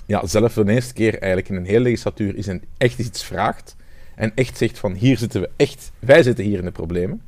ja, 0.06 0.26
zelf 0.26 0.54
de 0.54 0.72
eerste 0.72 0.94
keer 0.94 1.12
eigenlijk 1.12 1.50
in 1.50 1.56
een 1.56 1.66
hele 1.66 1.80
legislatuur 1.80 2.36
is 2.36 2.48
een, 2.48 2.64
echt 2.78 3.00
iets 3.00 3.24
vraagt 3.24 3.76
en 4.16 4.32
echt 4.36 4.58
zegt 4.58 4.80
van 4.80 4.94
hier 4.94 5.18
zitten 5.18 5.42
we 5.42 5.50
echt, 5.56 5.92
wij 6.00 6.24
zitten 6.24 6.46
hier 6.46 6.60
in 6.60 6.66
de 6.66 6.72
problemen. 6.72 7.22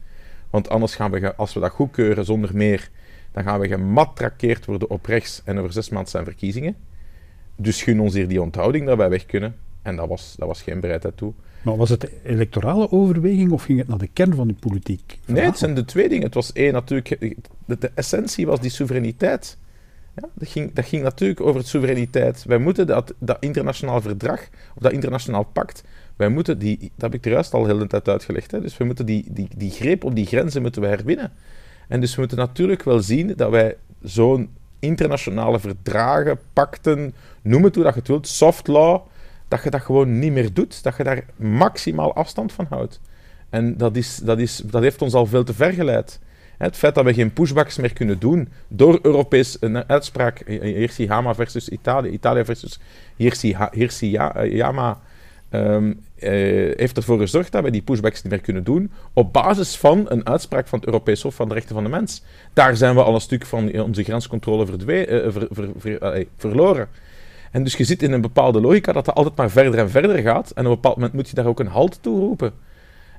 Want 0.49 0.69
anders 0.69 0.95
gaan 0.95 1.11
we, 1.11 1.35
als 1.35 1.53
we 1.53 1.59
dat 1.59 1.71
goedkeuren 1.71 2.25
zonder 2.25 2.55
meer, 2.55 2.89
dan 3.31 3.43
gaan 3.43 3.59
we 3.59 3.67
gematrakeerd 3.67 4.65
worden 4.65 4.89
op 4.89 5.05
rechts 5.05 5.41
en 5.45 5.57
over 5.57 5.71
zes 5.71 5.89
maanden 5.89 6.11
zijn 6.11 6.23
verkiezingen. 6.23 6.75
Dus 7.55 7.83
gun 7.83 7.99
ons 7.99 8.13
hier 8.13 8.27
die 8.27 8.41
onthouding 8.41 8.85
dat 8.85 8.97
wij 8.97 9.09
weg 9.09 9.25
kunnen. 9.25 9.55
En 9.85 9.95
dat 9.95 10.07
was, 10.07 10.35
dat 10.37 10.47
was 10.47 10.61
geen 10.61 10.79
bereidheid 10.79 11.17
toe. 11.17 11.33
Maar 11.61 11.77
was 11.77 11.89
het 11.89 12.09
electorale 12.23 12.91
overweging 12.91 13.51
of 13.51 13.63
ging 13.63 13.79
het 13.79 13.87
naar 13.87 13.97
de 13.97 14.07
kern 14.07 14.35
van 14.35 14.47
de 14.47 14.53
politiek? 14.53 15.19
Nee, 15.25 15.43
het 15.43 15.57
zijn 15.57 15.75
de 15.75 15.85
twee 15.85 16.09
dingen. 16.09 16.25
Het 16.25 16.33
was 16.33 16.53
één 16.53 16.73
natuurlijk, 16.73 17.35
de, 17.65 17.77
de 17.79 17.91
essentie 17.93 18.45
was 18.45 18.59
die 18.59 18.69
soevereiniteit. 18.69 19.57
Ja, 20.15 20.27
dat, 20.33 20.49
ging, 20.49 20.73
dat 20.73 20.85
ging 20.85 21.03
natuurlijk 21.03 21.41
over 21.41 21.59
het 21.59 21.67
soevereiniteit. 21.67 22.43
Wij 22.45 22.57
moeten 22.57 22.87
dat, 22.87 23.13
dat 23.17 23.37
internationaal 23.39 24.01
verdrag, 24.01 24.39
of 24.75 24.81
dat 24.81 24.91
internationaal 24.91 25.43
pact, 25.43 25.83
wij 26.15 26.29
moeten 26.29 26.59
die, 26.59 26.77
dat 26.79 27.11
heb 27.11 27.13
ik 27.13 27.25
er 27.25 27.31
juist 27.31 27.53
al 27.53 27.63
de 27.63 27.67
hele 27.67 27.87
tijd 27.87 28.07
uitgelegd, 28.07 28.51
hè, 28.51 28.61
dus 28.61 28.77
we 28.77 28.83
moeten 28.83 29.05
die, 29.05 29.25
die, 29.29 29.47
die 29.57 29.71
greep 29.71 30.03
op 30.03 30.15
die 30.15 30.25
grenzen 30.25 30.61
moeten 30.61 30.81
we 30.81 30.87
herwinnen. 30.87 31.31
En 31.87 31.99
dus 31.99 32.15
we 32.15 32.19
moeten 32.19 32.37
natuurlijk 32.37 32.83
wel 32.83 32.99
zien 32.99 33.33
dat 33.35 33.49
wij 33.49 33.75
zo'n 34.01 34.49
internationale 34.79 35.59
verdragen, 35.59 36.39
pakten, 36.53 37.13
noem 37.41 37.63
het 37.63 37.75
hoe 37.75 37.83
dat 37.83 37.93
je 37.93 37.99
het 37.99 38.09
wilt, 38.09 38.27
soft 38.27 38.67
law, 38.67 39.01
dat 39.47 39.63
je 39.63 39.69
dat 39.69 39.81
gewoon 39.81 40.19
niet 40.19 40.31
meer 40.31 40.53
doet, 40.53 40.83
dat 40.83 40.97
je 40.97 41.03
daar 41.03 41.23
maximaal 41.35 42.15
afstand 42.15 42.53
van 42.53 42.65
houdt. 42.69 42.99
En 43.49 43.77
dat, 43.77 43.95
is, 43.95 44.17
dat, 44.17 44.39
is, 44.39 44.61
dat 44.65 44.81
heeft 44.81 45.01
ons 45.01 45.13
al 45.13 45.25
veel 45.25 45.43
te 45.43 45.53
ver 45.53 45.73
geleid. 45.73 46.19
Het 46.57 46.75
feit 46.75 46.95
dat 46.95 47.05
we 47.05 47.13
geen 47.13 47.33
pushbacks 47.33 47.77
meer 47.77 47.93
kunnen 47.93 48.19
doen 48.19 48.49
door 48.67 48.99
Europees 49.01 49.57
een 49.59 49.89
uitspraak, 49.89 50.43
Hirsi 50.47 51.07
Hama 51.07 51.35
versus 51.35 51.69
Italië, 51.69 52.09
Italië 52.09 52.45
versus 52.45 52.79
Hirsi, 53.15 53.55
Hirsi 53.71 54.09
Yama, 54.43 54.99
uh, 55.55 55.93
heeft 56.75 56.97
ervoor 56.97 57.19
gezorgd 57.19 57.51
dat 57.51 57.63
we 57.63 57.71
die 57.71 57.81
pushbacks 57.81 58.21
niet 58.21 58.31
meer 58.31 58.41
kunnen 58.41 58.63
doen 58.63 58.91
op 59.13 59.33
basis 59.33 59.77
van 59.77 60.05
een 60.09 60.27
uitspraak 60.27 60.67
van 60.67 60.79
het 60.79 60.87
Europees 60.87 61.21
Hof 61.21 61.35
van 61.35 61.47
de 61.47 61.53
Rechten 61.53 61.75
van 61.75 61.83
de 61.83 61.89
Mens. 61.89 62.23
Daar 62.53 62.77
zijn 62.77 62.95
we 62.95 63.03
al 63.03 63.15
een 63.15 63.21
stuk 63.21 63.45
van 63.45 63.79
onze 63.81 64.03
grenscontrole 64.03 64.65
verdwe- 64.65 65.29
ver, 65.31 65.47
ver, 65.51 65.69
ver, 65.77 66.25
verloren. 66.37 66.87
En 67.55 67.63
dus 67.63 67.75
je 67.75 67.83
zit 67.83 68.03
in 68.03 68.11
een 68.11 68.21
bepaalde 68.21 68.61
logica 68.61 68.91
dat 68.91 69.05
dat 69.05 69.15
altijd 69.15 69.35
maar 69.35 69.49
verder 69.49 69.79
en 69.79 69.89
verder 69.89 70.17
gaat. 70.17 70.51
En 70.51 70.65
op 70.65 70.69
een 70.69 70.75
bepaald 70.75 70.95
moment 70.95 71.13
moet 71.13 71.29
je 71.29 71.35
daar 71.35 71.45
ook 71.45 71.59
een 71.59 71.67
halt 71.67 71.97
toe 72.01 72.19
roepen. 72.19 72.53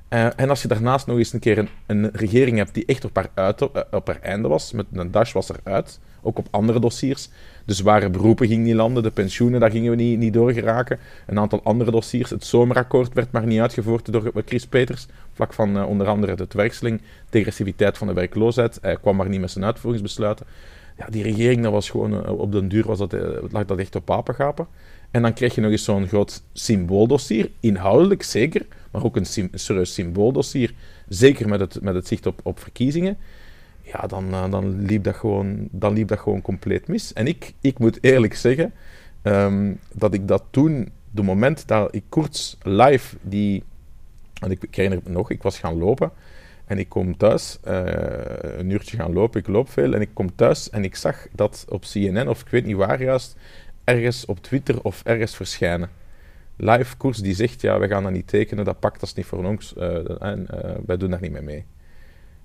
Uh, 0.09 0.27
en 0.35 0.49
als 0.49 0.61
je 0.61 0.67
daarnaast 0.67 1.07
nog 1.07 1.17
eens 1.17 1.33
een 1.33 1.39
keer 1.39 1.67
een, 1.85 2.09
regering 2.13 2.57
hebt 2.57 2.73
die 2.73 2.85
echt 2.85 3.05
op 3.05 3.15
haar, 3.15 3.29
uit, 3.33 3.61
op 3.91 4.07
haar 4.07 4.19
einde 4.21 4.47
was, 4.47 4.71
met 4.71 4.85
een 4.93 5.11
dash 5.11 5.33
was 5.33 5.49
eruit, 5.49 5.99
ook 6.21 6.37
op 6.37 6.47
andere 6.51 6.79
dossiers. 6.79 7.29
De 7.65 7.73
zware 7.73 8.09
beroepen 8.09 8.47
gingen 8.47 8.63
niet 8.63 8.75
landen, 8.75 9.03
de 9.03 9.11
pensioenen, 9.11 9.59
daar 9.59 9.71
gingen 9.71 9.89
we 9.89 9.95
niet, 9.95 10.19
niet. 10.19 10.35
Een 10.35 11.39
aantal 11.39 11.63
andere 11.63 11.91
dossiers. 11.91 12.29
Het 12.29 12.45
zomerakkoord 12.45 13.13
werd 13.13 13.31
maar 13.31 13.45
niet 13.45 13.59
uitgevoerd 13.59 14.11
door 14.11 14.31
Chris 14.45 14.67
Peters, 14.67 15.05
vlak 15.33 15.53
van 15.53 15.77
uh, 15.77 15.87
onder 15.87 16.07
andere 16.07 16.35
de 16.35 16.47
werkseling, 16.49 17.01
degressiviteit 17.29 17.97
van 17.97 18.07
de 18.07 18.13
werkloosheid. 18.13 18.77
Hij 18.81 18.97
kwam 18.97 19.15
maar 19.15 19.29
niet 19.29 19.41
met 19.41 19.51
zijn 19.51 19.65
uitvoeringsbesluiten. 19.65 20.45
Ja, 20.97 21.05
die 21.09 21.23
regering, 21.23 21.63
dat 21.63 21.71
was 21.71 21.89
gewoon, 21.89 22.13
uh, 22.13 22.39
op 22.39 22.51
den 22.51 22.67
duur 22.67 22.85
was 22.85 22.97
dat, 22.97 23.13
uh, 23.13 23.21
lag 23.49 23.65
dat 23.65 23.77
echt 23.77 23.95
op 23.95 24.05
papengapen. 24.05 24.67
En 25.11 25.21
dan 25.21 25.33
krijg 25.33 25.55
je 25.55 25.61
nog 25.61 25.71
eens 25.71 25.83
zo'n 25.83 26.07
groot 26.07 26.43
symbooldossier, 26.53 27.51
inhoudelijk 27.59 28.23
zeker, 28.23 28.65
maar 28.91 29.03
ook 29.03 29.15
een, 29.15 29.49
serieus 29.53 29.93
symbooldossier, 29.93 30.73
zeker 31.07 31.49
met 31.49 31.59
het, 31.59 31.81
met 31.81 31.95
het 31.95 32.07
zicht 32.07 32.25
op, 32.25 32.39
op 32.43 32.59
verkiezingen 32.59 33.17
ja, 33.91 34.07
dan, 34.07 34.27
uh, 34.31 34.51
dan, 34.51 34.81
liep 34.81 35.03
dat 35.03 35.15
gewoon, 35.15 35.67
dan 35.71 35.93
liep 35.93 36.07
dat 36.07 36.19
gewoon 36.19 36.41
compleet 36.41 36.87
mis. 36.87 37.13
En 37.13 37.27
ik, 37.27 37.53
ik 37.61 37.79
moet 37.79 37.97
eerlijk 38.01 38.35
zeggen 38.35 38.73
um, 39.23 39.79
dat 39.93 40.13
ik 40.13 40.27
dat 40.27 40.43
toen, 40.49 40.91
de 41.11 41.23
moment 41.23 41.67
dat 41.67 41.95
ik 41.95 42.03
koers 42.09 42.57
live 42.61 43.15
die... 43.21 43.63
En 44.41 44.51
ik, 44.51 44.63
ik 44.63 44.75
herinner 44.75 45.01
me 45.03 45.09
nog, 45.09 45.31
ik 45.31 45.43
was 45.43 45.59
gaan 45.59 45.77
lopen 45.77 46.11
en 46.67 46.77
ik 46.77 46.89
kom 46.89 47.17
thuis, 47.17 47.59
uh, 47.67 47.81
een 48.41 48.69
uurtje 48.69 48.97
gaan 48.97 49.13
lopen, 49.13 49.39
ik 49.39 49.47
loop 49.47 49.69
veel 49.69 49.93
en 49.93 50.01
ik 50.01 50.09
kom 50.13 50.35
thuis 50.35 50.69
en 50.69 50.83
ik 50.83 50.95
zag 50.95 51.27
dat 51.31 51.65
op 51.69 51.81
CNN, 51.81 52.27
of 52.27 52.41
ik 52.41 52.47
weet 52.47 52.65
niet 52.65 52.75
waar 52.75 53.03
juist, 53.03 53.35
ergens 53.83 54.25
op 54.25 54.39
Twitter 54.39 54.83
of 54.83 55.01
ergens 55.03 55.35
verschijnen. 55.35 55.89
Live 56.55 56.97
koers 56.97 57.17
die 57.17 57.33
zegt, 57.33 57.61
ja, 57.61 57.79
we 57.79 57.87
gaan 57.87 58.03
dat 58.03 58.11
niet 58.11 58.27
tekenen, 58.27 58.65
dat 58.65 58.79
pakt, 58.79 58.99
dat 58.99 59.09
is 59.09 59.15
niet 59.15 59.25
voor 59.25 59.45
ons, 59.45 59.73
uh, 59.77 60.21
en 60.21 60.47
wij 60.85 60.97
doen 60.97 61.09
daar 61.09 61.21
niet 61.21 61.31
mee 61.31 61.41
mee. 61.41 61.65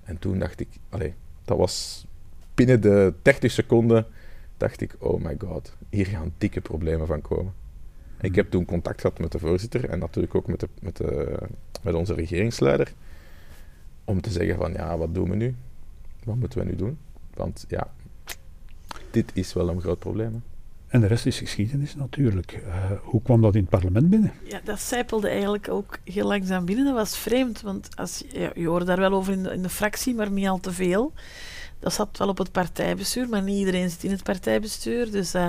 En 0.03 0.19
toen 0.19 0.39
dacht 0.39 0.59
ik, 0.59 0.67
allee, 0.89 1.13
dat 1.45 1.57
was 1.57 2.05
binnen 2.53 2.81
de 2.81 3.13
30 3.21 3.51
seconden, 3.51 4.05
dacht 4.57 4.81
ik, 4.81 4.95
oh 4.99 5.23
my 5.23 5.35
god, 5.37 5.75
hier 5.89 6.05
gaan 6.05 6.33
dikke 6.37 6.61
problemen 6.61 7.07
van 7.07 7.21
komen. 7.21 7.53
Ik 8.21 8.35
heb 8.35 8.49
toen 8.49 8.65
contact 8.65 9.01
gehad 9.01 9.19
met 9.19 9.31
de 9.31 9.39
voorzitter 9.39 9.89
en 9.89 9.99
natuurlijk 9.99 10.35
ook 10.35 10.47
met, 10.47 10.59
de, 10.59 10.67
met, 10.81 10.97
de, 10.97 11.37
met 11.81 11.93
onze 11.93 12.13
regeringsleider. 12.13 12.93
Om 14.05 14.21
te 14.21 14.31
zeggen 14.31 14.57
van, 14.57 14.73
ja, 14.73 14.97
wat 14.97 15.13
doen 15.13 15.29
we 15.29 15.35
nu? 15.35 15.55
Wat 16.23 16.35
moeten 16.35 16.59
we 16.59 16.65
nu 16.65 16.75
doen? 16.75 16.97
Want 17.33 17.65
ja, 17.67 17.93
dit 19.11 19.31
is 19.33 19.53
wel 19.53 19.69
een 19.69 19.81
groot 19.81 19.99
probleem. 19.99 20.33
Hè. 20.33 20.39
En 20.93 21.01
de 21.01 21.07
rest 21.07 21.25
is 21.25 21.37
geschiedenis 21.37 21.95
natuurlijk. 21.95 22.61
Uh, 22.67 22.91
hoe 23.01 23.21
kwam 23.21 23.41
dat 23.41 23.55
in 23.55 23.61
het 23.61 23.69
parlement 23.69 24.09
binnen? 24.09 24.33
Ja, 24.43 24.59
dat 24.63 24.79
zijpelde 24.81 25.27
eigenlijk 25.27 25.69
ook 25.69 25.97
heel 26.03 26.27
langzaam 26.27 26.65
binnen. 26.65 26.85
Dat 26.85 26.93
was 26.93 27.17
vreemd, 27.17 27.61
want 27.61 27.95
als, 27.95 28.23
ja, 28.31 28.51
je 28.55 28.67
hoorde 28.67 28.85
daar 28.85 28.99
wel 28.99 29.13
over 29.13 29.33
in 29.33 29.43
de, 29.43 29.53
in 29.53 29.61
de 29.61 29.69
fractie, 29.69 30.15
maar 30.15 30.31
niet 30.31 30.47
al 30.47 30.59
te 30.59 30.71
veel. 30.71 31.13
Dat 31.79 31.93
zat 31.93 32.17
wel 32.17 32.27
op 32.27 32.37
het 32.37 32.51
partijbestuur, 32.51 33.29
maar 33.29 33.41
niet 33.41 33.57
iedereen 33.57 33.89
zit 33.89 34.03
in 34.03 34.11
het 34.11 34.23
partijbestuur. 34.23 35.11
Dus, 35.11 35.35
uh, 35.35 35.47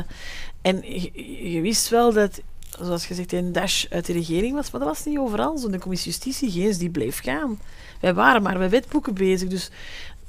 en 0.63 0.77
je, 0.83 1.53
je, 1.53 1.61
wist 1.61 1.89
wel 1.89 2.13
dat, 2.13 2.41
zoals 2.81 3.07
gezegd, 3.07 3.33
een 3.33 3.53
dash 3.53 3.85
uit 3.91 4.07
de 4.07 4.13
regering 4.13 4.55
was, 4.55 4.71
maar 4.71 4.81
dat 4.81 4.89
was 4.89 5.05
niet 5.05 5.19
overal 5.19 5.59
zo. 5.59 5.71
De 5.71 5.79
commissie 5.79 6.11
Justitie, 6.11 6.51
geen 6.51 6.79
die 6.79 6.91
bleef 6.91 7.23
gaan. 7.23 7.61
Wij 8.01 8.15
waren 8.15 8.43
maar 8.43 8.59
met 8.59 8.71
wetboeken 8.71 9.15
bezig, 9.15 9.49
dus 9.49 9.71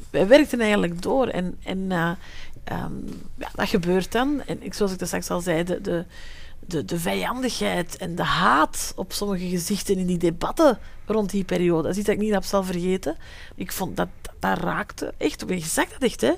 wij 0.10 0.28
werkten 0.28 0.60
eigenlijk 0.60 1.02
door. 1.02 1.28
En, 1.28 1.58
en 1.64 1.78
uh, 1.78 2.12
um, 2.72 3.22
ja, 3.38 3.50
dat 3.54 3.70
gebeurt 3.70 4.12
dan. 4.12 4.42
En 4.46 4.64
ik, 4.64 4.74
zoals 4.74 4.92
ik 4.92 5.00
dat 5.00 5.08
straks 5.08 5.30
al 5.30 5.42
zei, 5.42 5.64
de, 5.64 6.06
de, 6.60 6.86
de, 6.86 7.00
vijandigheid 7.00 7.98
en 7.98 8.16
de 8.16 8.24
haat 8.24 8.94
op 8.96 9.14
sommige 9.14 9.48
gezichten 9.48 9.98
in 9.98 10.06
die 10.06 10.18
debatten 10.18 10.80
rond 11.06 11.30
die 11.30 11.44
periode. 11.44 11.82
Dat 11.82 11.92
is 11.92 11.98
iets 11.98 12.06
dat 12.06 12.16
ik 12.16 12.22
niet 12.22 12.34
heb 12.34 12.46
vergeten. 12.46 13.16
Ik 13.56 13.72
vond 13.72 13.98
dat 13.98 14.08
dat 14.40 14.58
raakte 14.58 15.14
echt. 15.18 15.44
Je 15.48 15.60
zag 15.60 15.90
dat 15.90 16.02
echt, 16.02 16.22
hè? 16.22 16.34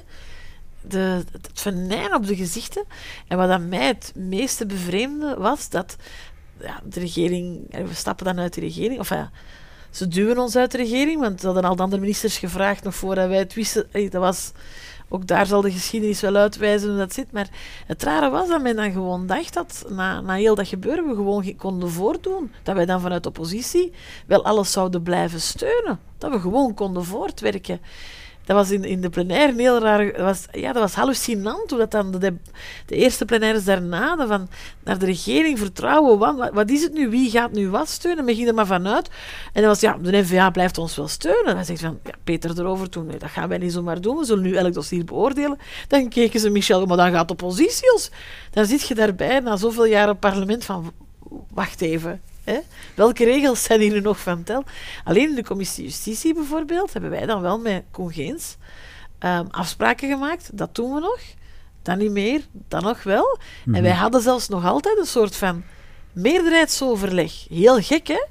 De, 0.81 1.23
het 1.31 1.49
venijn 1.53 2.15
op 2.15 2.27
de 2.27 2.35
gezichten. 2.35 2.83
En 3.27 3.37
wat 3.37 3.49
aan 3.49 3.69
mij 3.69 3.87
het 3.87 4.11
meeste 4.15 4.65
bevreemde 4.65 5.35
was 5.37 5.69
dat 5.69 5.95
ja, 6.59 6.81
de 6.83 6.99
regering. 6.99 7.75
We 7.87 7.93
stappen 7.93 8.25
dan 8.25 8.39
uit 8.39 8.53
de 8.53 8.61
regering. 8.61 8.99
Of 8.99 9.09
ja, 9.09 9.31
ze 9.89 10.07
duwen 10.07 10.37
ons 10.37 10.55
uit 10.55 10.71
de 10.71 10.77
regering, 10.77 11.21
want 11.21 11.39
ze 11.39 11.45
hadden 11.45 11.63
al 11.63 11.75
de 11.75 11.83
andere 11.83 12.01
ministers 12.01 12.37
gevraagd 12.37 12.83
nog 12.83 12.95
voordat 12.95 13.27
wij 13.27 13.37
het 13.37 13.53
wisten. 13.53 13.87
dat 13.91 14.11
was 14.11 14.51
ook 15.09 15.27
daar 15.27 15.45
zal 15.45 15.61
de 15.61 15.71
geschiedenis 15.71 16.21
wel 16.21 16.35
uitwijzen 16.35 16.89
hoe 16.89 16.97
dat 16.97 17.13
zit. 17.13 17.31
Maar 17.31 17.47
het 17.85 18.03
rare 18.03 18.29
was 18.29 18.47
dat 18.47 18.61
men 18.61 18.75
dan 18.75 18.91
gewoon 18.91 19.27
dacht 19.27 19.53
dat 19.53 19.85
na, 19.89 20.21
na 20.21 20.33
heel 20.33 20.55
dat 20.55 20.67
gebeuren 20.67 21.07
we 21.07 21.15
gewoon 21.15 21.55
konden 21.55 21.89
voordoen. 21.89 22.51
Dat 22.63 22.75
wij 22.75 22.85
dan 22.85 23.01
vanuit 23.01 23.23
de 23.23 23.29
oppositie 23.29 23.91
wel 24.25 24.45
alles 24.45 24.71
zouden 24.71 25.03
blijven 25.03 25.41
steunen. 25.41 25.99
Dat 26.17 26.31
we 26.31 26.39
gewoon 26.39 26.73
konden 26.73 27.05
voortwerken 27.05 27.79
dat 28.47 28.55
was 28.55 28.71
in, 28.71 28.83
in 28.83 29.01
de 29.01 29.09
plenaire 29.09 29.53
heel 29.61 29.79
raar. 29.79 30.05
Dat 30.05 30.21
was, 30.21 30.45
ja, 30.51 30.73
dat 30.73 30.81
was 30.81 30.93
hallucinant 30.93 31.69
hoe 31.69 31.79
dat 31.79 31.91
dan 31.91 32.11
de, 32.11 32.33
de 32.85 32.95
eerste 32.95 33.25
plenaires 33.25 33.63
daarna 33.65 34.27
van 34.27 34.49
naar 34.83 34.99
de 34.99 35.05
regering 35.05 35.59
vertrouwen. 35.59 36.37
Wat, 36.53 36.69
is 36.69 36.81
het 36.81 36.93
nu? 36.93 37.09
Wie 37.09 37.29
gaat 37.29 37.51
nu 37.51 37.69
wat 37.69 37.89
steunen? 37.89 38.25
Men 38.25 38.35
ging 38.35 38.47
er 38.47 38.53
maar 38.53 38.65
vanuit. 38.65 39.09
En 39.53 39.61
dan 39.61 39.69
was 39.69 39.79
ja, 39.79 39.97
de 40.01 40.17
NVA 40.17 40.49
blijft 40.49 40.77
ons 40.77 40.95
wel 40.95 41.07
steunen. 41.07 41.45
En 41.45 41.55
hij 41.55 41.63
zegt 41.63 41.81
van 41.81 41.99
ja, 42.03 42.11
Peter 42.23 42.59
erover 42.59 42.89
toen, 42.89 43.11
dat 43.17 43.29
gaan 43.29 43.49
wij 43.49 43.57
niet 43.57 43.73
zomaar 43.73 44.01
doen. 44.01 44.17
We 44.17 44.25
zullen 44.25 44.43
nu 44.43 44.55
elk 44.55 44.73
dossier 44.73 45.05
beoordelen. 45.05 45.57
Dan 45.87 46.09
keken 46.09 46.39
ze 46.39 46.49
Michel, 46.49 46.85
maar 46.85 46.97
dan 46.97 47.11
gaat 47.11 47.27
de 47.27 47.33
oppositie 47.33 47.93
ons. 47.93 48.11
Dan 48.51 48.65
zit 48.65 48.87
je 48.87 48.95
daarbij 48.95 49.39
na 49.39 49.55
zoveel 49.57 49.85
jaren 49.85 50.17
parlement 50.19 50.65
van 50.65 50.91
wacht 51.53 51.81
even. 51.81 52.21
Hè? 52.47 52.59
Welke 52.95 53.23
regels 53.23 53.63
zijn 53.63 53.79
hier 53.79 53.91
nu 53.91 54.01
nog 54.01 54.19
van 54.19 54.43
tel? 54.43 54.63
Alleen 55.03 55.29
in 55.29 55.35
de 55.35 55.43
commissie 55.43 55.83
Justitie 55.83 56.33
bijvoorbeeld 56.33 56.93
hebben 56.93 57.11
wij 57.11 57.25
dan 57.25 57.41
wel 57.41 57.59
met 57.59 57.83
Congeens 57.91 58.57
um, 59.19 59.47
afspraken 59.51 60.09
gemaakt. 60.09 60.57
Dat 60.57 60.75
doen 60.75 60.93
we 60.93 60.99
nog. 60.99 61.19
Dan 61.81 61.97
niet 61.97 62.11
meer, 62.11 62.41
dan 62.67 62.83
nog 62.83 63.03
wel. 63.03 63.39
En 63.65 63.81
wij 63.81 63.91
mhm. 63.91 63.99
hadden 63.99 64.21
zelfs 64.21 64.47
nog 64.47 64.65
altijd 64.65 64.97
een 64.97 65.05
soort 65.05 65.35
van 65.35 65.63
meerderheidsoverleg. 66.11 67.45
Heel 67.49 67.81
gek, 67.81 68.07
hè? 68.07 68.25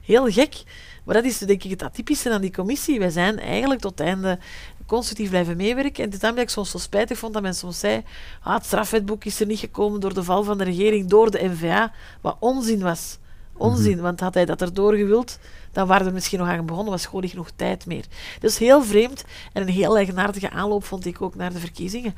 Heel 0.00 0.30
gek. 0.30 0.62
Maar 1.04 1.14
dat 1.14 1.24
is 1.24 1.38
denk 1.38 1.64
ik 1.64 1.70
het 1.70 1.82
atypische 1.82 2.32
aan 2.32 2.40
die 2.40 2.52
commissie. 2.52 2.98
Wij 2.98 3.10
zijn 3.10 3.38
eigenlijk 3.38 3.80
tot 3.80 3.98
het 3.98 4.08
einde 4.08 4.38
constructief 4.86 5.28
blijven 5.28 5.56
meewerken. 5.56 5.96
En 5.96 6.04
het 6.04 6.14
is 6.14 6.20
dan 6.20 6.34
dat 6.34 6.42
ik 6.42 6.50
soms 6.50 6.70
zo 6.70 6.78
spijtig 6.78 7.18
vond 7.18 7.32
dat 7.32 7.42
men 7.42 7.54
soms 7.54 7.78
zei 7.78 8.02
ah, 8.42 8.54
het 8.54 8.64
strafwetboek 8.64 9.24
is 9.24 9.40
er 9.40 9.46
niet 9.46 9.58
gekomen 9.58 10.00
door 10.00 10.14
de 10.14 10.22
val 10.22 10.42
van 10.42 10.58
de 10.58 10.64
regering, 10.64 11.08
door 11.08 11.30
de 11.30 11.44
NVA, 11.44 11.92
wat 12.20 12.36
onzin 12.40 12.80
was. 12.80 13.18
Onzin, 13.58 13.92
mhm. 13.92 14.02
want 14.02 14.20
had 14.20 14.34
hij 14.34 14.44
dat 14.44 14.60
erdoor 14.60 14.94
gewild, 14.94 15.38
dan 15.72 15.86
waren 15.86 16.06
we 16.06 16.12
misschien 16.12 16.38
nog 16.38 16.48
aan 16.48 16.66
begonnen, 16.66 16.92
was 16.92 17.06
gewoon 17.06 17.20
niet 17.20 17.30
genoeg 17.30 17.50
tijd 17.56 17.86
meer. 17.86 18.04
Dus 18.40 18.58
heel 18.58 18.82
vreemd 18.82 19.24
en 19.52 19.62
een 19.62 19.68
heel 19.68 19.96
eigenaardige 19.96 20.50
aanloop 20.50 20.84
vond 20.84 21.06
ik 21.06 21.22
ook 21.22 21.34
naar 21.34 21.52
de 21.52 21.58
verkiezingen. 21.58 22.14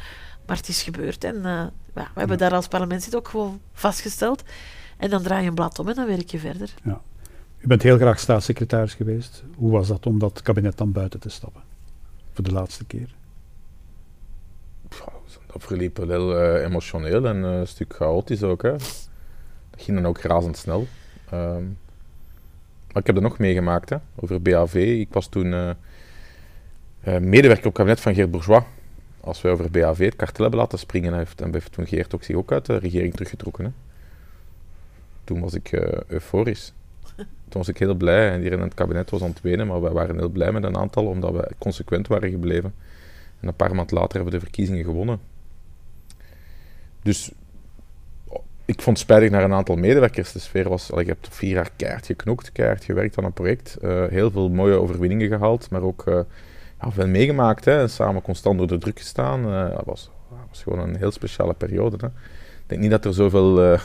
Maar 0.46 0.56
het 0.56 0.68
is 0.68 0.82
gebeurd 0.82 1.24
en 1.24 1.36
uh, 1.36 1.62
we 1.92 2.02
hebben 2.14 2.38
daar 2.38 2.54
als 2.54 2.68
parlementslid 2.68 3.16
ook 3.16 3.28
gewoon 3.28 3.60
vastgesteld. 3.72 4.42
En 4.96 5.10
dan 5.10 5.22
draai 5.22 5.42
je 5.42 5.48
een 5.48 5.54
blad 5.54 5.78
om 5.78 5.88
en 5.88 5.94
dan 5.94 6.06
werk 6.06 6.30
je 6.30 6.38
verder. 6.38 6.74
Ja. 6.84 7.00
U 7.58 7.66
bent 7.66 7.82
heel 7.82 7.96
graag 7.96 8.18
staatssecretaris 8.18 8.94
geweest. 8.94 9.42
Hoe 9.56 9.70
was 9.70 9.88
dat 9.88 10.06
om 10.06 10.18
dat 10.18 10.42
kabinet 10.42 10.78
dan 10.78 10.92
buiten 10.92 11.20
te 11.20 11.28
stappen? 11.28 11.62
Voor 12.32 12.44
de 12.44 12.52
laatste 12.52 12.84
keer? 12.84 13.14
Dat 15.52 15.62
verliep 15.62 15.96
wel 15.96 16.08
heel 16.08 16.42
uh, 16.42 16.64
emotioneel 16.64 17.26
en 17.26 17.36
uh, 17.36 17.58
een 17.58 17.66
stuk 17.66 17.94
chaotisch 17.94 18.42
ook. 18.42 18.62
Hè. 18.62 18.72
Dat 19.70 19.80
ging 19.82 19.96
dan 19.96 20.06
ook 20.06 20.18
razendsnel. 20.18 20.86
Ehm, 21.30 21.64
ik 22.92 23.06
heb 23.06 23.14
dat 23.14 23.22
nog 23.22 23.38
meegemaakt, 23.38 23.88
hè, 23.88 23.96
over 24.16 24.42
BAV. 24.42 24.74
Ik 24.74 25.08
was 25.10 25.28
toen 25.28 25.52
uh, 25.52 25.70
medewerker 27.04 27.56
op 27.56 27.64
het 27.64 27.72
kabinet 27.72 28.00
van 28.00 28.14
Geert 28.14 28.30
Bourgeois. 28.30 28.62
Als 29.20 29.42
wij 29.42 29.52
over 29.52 29.70
BAV 29.70 29.98
het 29.98 30.16
kartel 30.16 30.42
hebben 30.42 30.60
laten 30.60 30.78
springen, 30.78 31.14
heeft, 31.14 31.40
en 31.40 31.52
heeft 31.52 31.72
toen 31.72 31.86
Geert 31.86 32.14
ook 32.14 32.22
zich 32.22 32.36
ook 32.36 32.52
uit 32.52 32.66
de 32.66 32.76
regering 32.76 33.12
teruggetrokken. 33.12 33.64
Hè. 33.64 33.70
Toen 35.24 35.40
was 35.40 35.54
ik 35.54 35.72
uh, 35.72 35.80
euforisch. 36.06 36.72
Toen 37.48 37.60
was 37.60 37.68
ik 37.68 37.78
heel 37.78 37.94
blij 37.94 38.30
en 38.30 38.36
iedereen 38.36 38.58
in 38.58 38.64
het 38.64 38.74
kabinet 38.74 39.10
was 39.10 39.22
aan 39.22 39.28
het 39.28 39.40
wenen, 39.40 39.66
maar 39.66 39.80
wij 39.80 39.92
waren 39.92 40.18
heel 40.18 40.28
blij 40.28 40.52
met 40.52 40.64
een 40.64 40.76
aantal, 40.76 41.06
omdat 41.06 41.32
we 41.32 41.50
consequent 41.58 42.06
waren 42.06 42.30
gebleven. 42.30 42.74
En 43.40 43.48
een 43.48 43.54
paar 43.54 43.74
maanden 43.74 43.96
later 43.96 44.14
hebben 44.14 44.32
we 44.32 44.38
de 44.38 44.44
verkiezingen 44.44 44.84
gewonnen. 44.84 45.20
Dus 47.02 47.32
ik 48.70 48.82
vond 48.82 48.98
het 48.98 49.06
spijtig 49.06 49.30
naar 49.30 49.44
een 49.44 49.52
aantal 49.52 49.76
medewerkers. 49.76 50.32
De 50.32 50.38
sfeer 50.38 50.68
was, 50.68 50.90
ik 50.90 51.06
heb 51.06 51.18
vier 51.30 51.50
jaar 51.50 51.70
keihard 51.76 52.06
geknokt, 52.06 52.52
keihard 52.52 52.84
gewerkt 52.84 53.18
aan 53.18 53.24
een 53.24 53.32
project. 53.32 53.78
Uh, 53.82 54.04
heel 54.06 54.30
veel 54.30 54.48
mooie 54.48 54.74
overwinningen 54.74 55.28
gehaald, 55.28 55.70
maar 55.70 55.82
ook 55.82 56.06
uh, 56.06 56.20
ja, 56.80 56.90
veel 56.90 57.06
meegemaakt. 57.06 57.64
Hè. 57.64 57.88
Samen 57.88 58.22
constant 58.22 58.58
door 58.58 58.66
de 58.66 58.78
druk 58.78 58.98
gestaan. 58.98 59.46
Uh, 59.46 59.70
dat, 59.70 59.84
was, 59.84 60.10
was 60.48 60.62
gewoon 60.62 60.78
een 60.78 60.96
heel 60.96 61.10
speciale 61.10 61.54
periode. 61.54 61.96
Hè. 62.00 62.06
Ik 62.06 62.66
denk 62.66 62.80
niet 62.80 62.90
dat 62.90 63.04
er 63.04 63.14
zoveel 63.14 63.78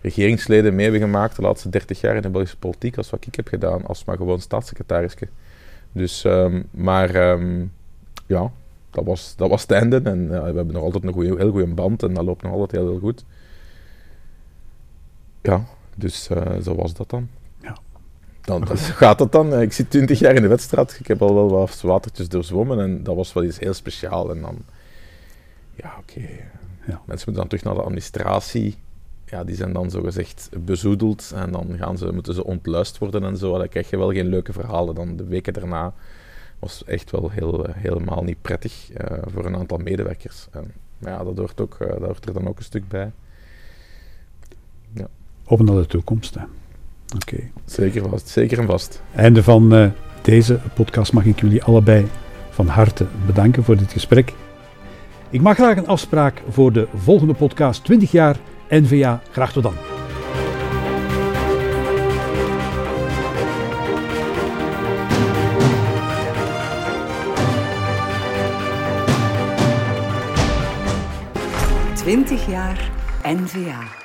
regeringsleden 0.00 0.74
mee 0.74 0.82
hebben 0.82 1.02
gemaakt 1.02 1.36
de 1.36 1.42
laatste 1.42 1.68
30 1.68 2.00
jaar 2.00 2.16
in 2.16 2.22
de 2.22 2.30
Belgische 2.30 2.56
politiek 2.56 2.96
als 2.96 3.10
wat 3.10 3.26
ik 3.26 3.34
heb 3.34 3.48
gedaan, 3.48 3.86
als 3.86 4.04
maar 4.04 4.16
gewoon 4.16 4.40
staatssecretaris. 4.40 5.14
Dus, 5.92 6.24
um, 6.24 6.68
maar 6.70 7.30
um, 7.30 7.72
ja, 8.26 8.50
dat 8.90 9.04
was, 9.04 9.34
dat 9.36 9.50
was 9.50 9.62
het 9.62 9.70
einde. 9.70 10.00
En 10.04 10.28
we 10.28 10.34
hebben 10.34 10.72
nog 10.72 10.82
altijd 10.82 11.04
een 11.04 11.20
heel 11.20 11.50
goede 11.50 11.66
band 11.66 12.02
en 12.02 12.14
dat 12.14 12.24
loopt 12.24 12.42
nog 12.42 12.52
altijd 12.52 12.70
heel, 12.70 12.90
heel 12.90 12.98
goed. 12.98 13.24
Ja, 15.42 15.64
dus 15.94 16.28
uh, 16.30 16.56
zo 16.62 16.74
was 16.74 16.94
dat 16.94 17.10
dan. 17.10 17.28
Ja. 17.60 17.76
Dan 18.40 18.64
dat 18.64 18.80
gaat 18.80 19.18
het 19.18 19.32
dan. 19.32 19.60
Ik 19.60 19.72
zit 19.72 19.90
twintig 19.90 20.18
jaar 20.18 20.34
in 20.34 20.42
de 20.42 20.48
wedstrijd. 20.48 20.96
Ik 21.00 21.06
heb 21.06 21.22
al 21.22 21.34
wel 21.34 21.50
wat 21.50 21.80
watertjes 21.80 22.28
doorzwommen 22.28 22.80
en 22.80 23.02
dat 23.02 23.16
was 23.16 23.32
wel 23.32 23.44
iets 23.44 23.58
heel 23.58 23.74
speciaal. 23.74 24.30
En 24.30 24.40
dan, 24.40 24.58
ja, 25.74 25.94
oké. 26.00 26.20
Ja. 26.86 27.00
Mensen 27.06 27.32
moeten 27.32 27.34
dan 27.34 27.46
terug 27.46 27.64
naar 27.64 27.74
de 27.74 27.82
administratie. 27.82 28.76
Ja, 29.26 29.44
die 29.44 29.56
zijn 29.56 29.72
dan 29.72 29.90
zogezegd 29.90 30.48
bezoedeld 30.58 31.32
en 31.34 31.52
dan 31.52 31.76
gaan 31.78 31.98
ze, 31.98 32.12
moeten 32.12 32.34
ze 32.34 32.44
ontluist 32.44 32.98
worden 32.98 33.24
en 33.24 33.36
zo. 33.36 33.58
Dan 33.58 33.68
krijg 33.68 33.90
je 33.90 33.98
wel 33.98 34.12
geen 34.12 34.26
leuke 34.26 34.52
verhalen. 34.52 34.94
Dan 34.94 35.16
de 35.16 35.24
weken 35.24 35.52
daarna 35.52 35.92
was 36.58 36.84
echt 36.84 37.10
wel 37.10 37.30
heel, 37.30 37.66
helemaal 37.70 38.22
niet 38.22 38.42
prettig 38.42 38.90
uh, 38.90 39.18
voor 39.24 39.44
een 39.44 39.56
aantal 39.56 39.78
medewerkers. 39.78 40.46
En, 40.50 40.72
ja, 40.98 41.24
dat 41.24 41.38
hoort, 41.38 41.60
ook, 41.60 41.78
uh, 41.82 41.88
dat 41.88 42.00
hoort 42.00 42.26
er 42.26 42.32
dan 42.32 42.48
ook 42.48 42.58
een 42.58 42.64
stuk 42.64 42.88
bij. 42.88 43.12
Op 45.44 45.62
naar 45.62 45.76
de 45.76 45.86
toekomst. 45.86 46.36
Oké. 47.14 47.36
Zeker 47.64 48.08
vast, 48.08 48.28
zeker 48.28 48.58
en 48.58 48.66
vast. 48.66 49.02
Einde 49.14 49.42
van 49.42 49.74
uh, 49.74 49.86
deze 50.22 50.60
podcast 50.74 51.12
mag 51.12 51.24
ik 51.24 51.40
jullie 51.40 51.62
allebei 51.62 52.06
van 52.50 52.66
harte 52.66 53.06
bedanken 53.26 53.64
voor 53.64 53.76
dit 53.76 53.92
gesprek. 53.92 54.32
Ik 55.30 55.40
mag 55.40 55.54
graag 55.54 55.76
een 55.76 55.86
afspraak 55.86 56.42
voor 56.48 56.72
de 56.72 56.88
volgende 56.94 57.34
podcast 57.34 57.84
20 57.84 58.10
jaar 58.10 58.36
NVA. 58.68 59.22
Graag 59.30 59.52
tot 59.52 59.62
dan. 59.62 59.74
Twintig 71.94 72.46
jaar 72.46 72.90
NVA. 73.22 74.01